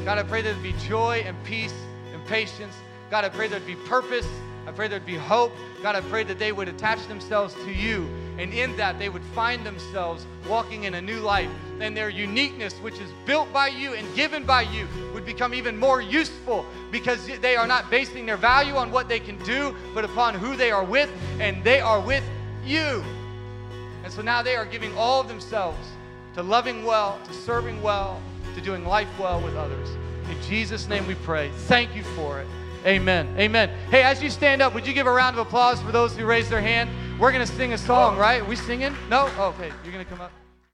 God, 0.06 0.18
I 0.18 0.24
pray 0.24 0.41
there'd 0.41 0.64
be 0.64 0.74
joy 0.88 1.24
and 1.28 1.36
peace 1.43 1.74
and 2.14 2.26
patience. 2.26 2.74
God, 3.12 3.26
I 3.26 3.30
pray 3.30 3.49
there'd 3.49 3.68
be 3.68 3.76
purpose. 3.76 4.26
I 4.66 4.72
pray 4.72 4.88
there'd 4.88 5.06
be 5.06 5.18
hope. 5.18 5.51
God, 5.84 5.95
I 5.97 6.01
pray 6.01 6.24
that 6.24 6.39
they 6.39 6.54
would 6.54 6.70
attach 6.70 7.06
themselves 7.08 7.54
to 7.66 7.74
you. 7.74 8.08
And 8.38 8.54
in 8.54 8.78
that, 8.78 8.97
they 8.97 9.10
would 9.10 9.24
find 9.36 9.66
themselves 9.66 10.26
walking 10.47 10.86
in 10.86 10.93
a 10.93 11.01
new 11.01 11.20
life. 11.20 11.49
And 11.82 11.97
their 11.97 12.10
uniqueness, 12.10 12.74
which 12.76 12.99
is 12.99 13.12
built 13.26 13.51
by 13.51 13.68
you 13.68 13.93
and 13.95 14.16
given 14.16 14.45
by 14.45 14.62
you, 14.62 14.88
would 15.14 15.26
become 15.26 15.54
even 15.54 15.78
more 15.78 16.01
useful 16.01 16.66
because 16.91 17.28
they 17.41 17.58
are 17.58 17.68
not 17.68 17.89
basing 17.91 18.26
their 18.26 18.38
value 18.38 18.76
on 18.76 18.89
what 18.89 19.10
they 19.10 19.20
can 19.20 19.38
do, 19.43 19.76
but 19.93 20.06
upon 20.06 20.34
who 20.34 20.56
they 20.56 20.72
are 20.72 20.86
with. 20.86 21.12
And 21.41 21.62
they 21.62 21.82
are 21.82 21.99
with 21.99 22.24
you. 22.66 23.04
And 24.04 24.12
so 24.12 24.22
now 24.22 24.41
they 24.41 24.56
are 24.56 24.66
giving 24.66 24.95
all 24.97 25.22
of 25.22 25.28
themselves 25.28 25.88
to 26.36 26.43
loving 26.43 26.84
well, 26.84 27.20
to 27.26 27.34
serving 27.34 27.82
well, 27.82 28.22
to 28.56 28.62
doing 28.62 28.86
life 28.86 29.08
well 29.20 29.41
with 29.41 29.56
others. 29.56 29.89
In 30.30 30.41
Jesus' 30.41 30.88
name 30.88 31.08
we 31.08 31.16
pray. 31.16 31.51
Thank 31.68 31.95
you 31.95 32.04
for 32.04 32.41
it. 32.41 32.47
Amen. 32.86 33.34
Amen. 33.38 33.70
Hey, 33.89 34.04
as 34.04 34.22
you 34.22 34.30
stand 34.30 34.62
up, 34.62 34.74
would 34.74 34.86
you 34.86 34.93
give 34.93 35.08
a 35.08 35.12
round 35.12 35.38
of 35.38 35.47
applause 35.47 35.82
for 35.82 35.91
those 35.91 36.18
who 36.18 36.26
raised 36.26 36.49
their 36.49 36.62
hand? 36.62 36.89
We're 37.20 37.32
going 37.32 37.45
to 37.45 37.54
sing 37.54 37.72
a 37.74 37.78
song, 37.78 38.18
right? 38.18 38.41
Are 38.41 38.45
we 38.45 38.58
singing? 38.58 38.93
No? 39.10 39.30
Okay. 39.39 39.72
You're 39.84 39.93
going 39.93 40.04
to 40.04 40.10
come 40.10 40.20
up. 40.20 40.32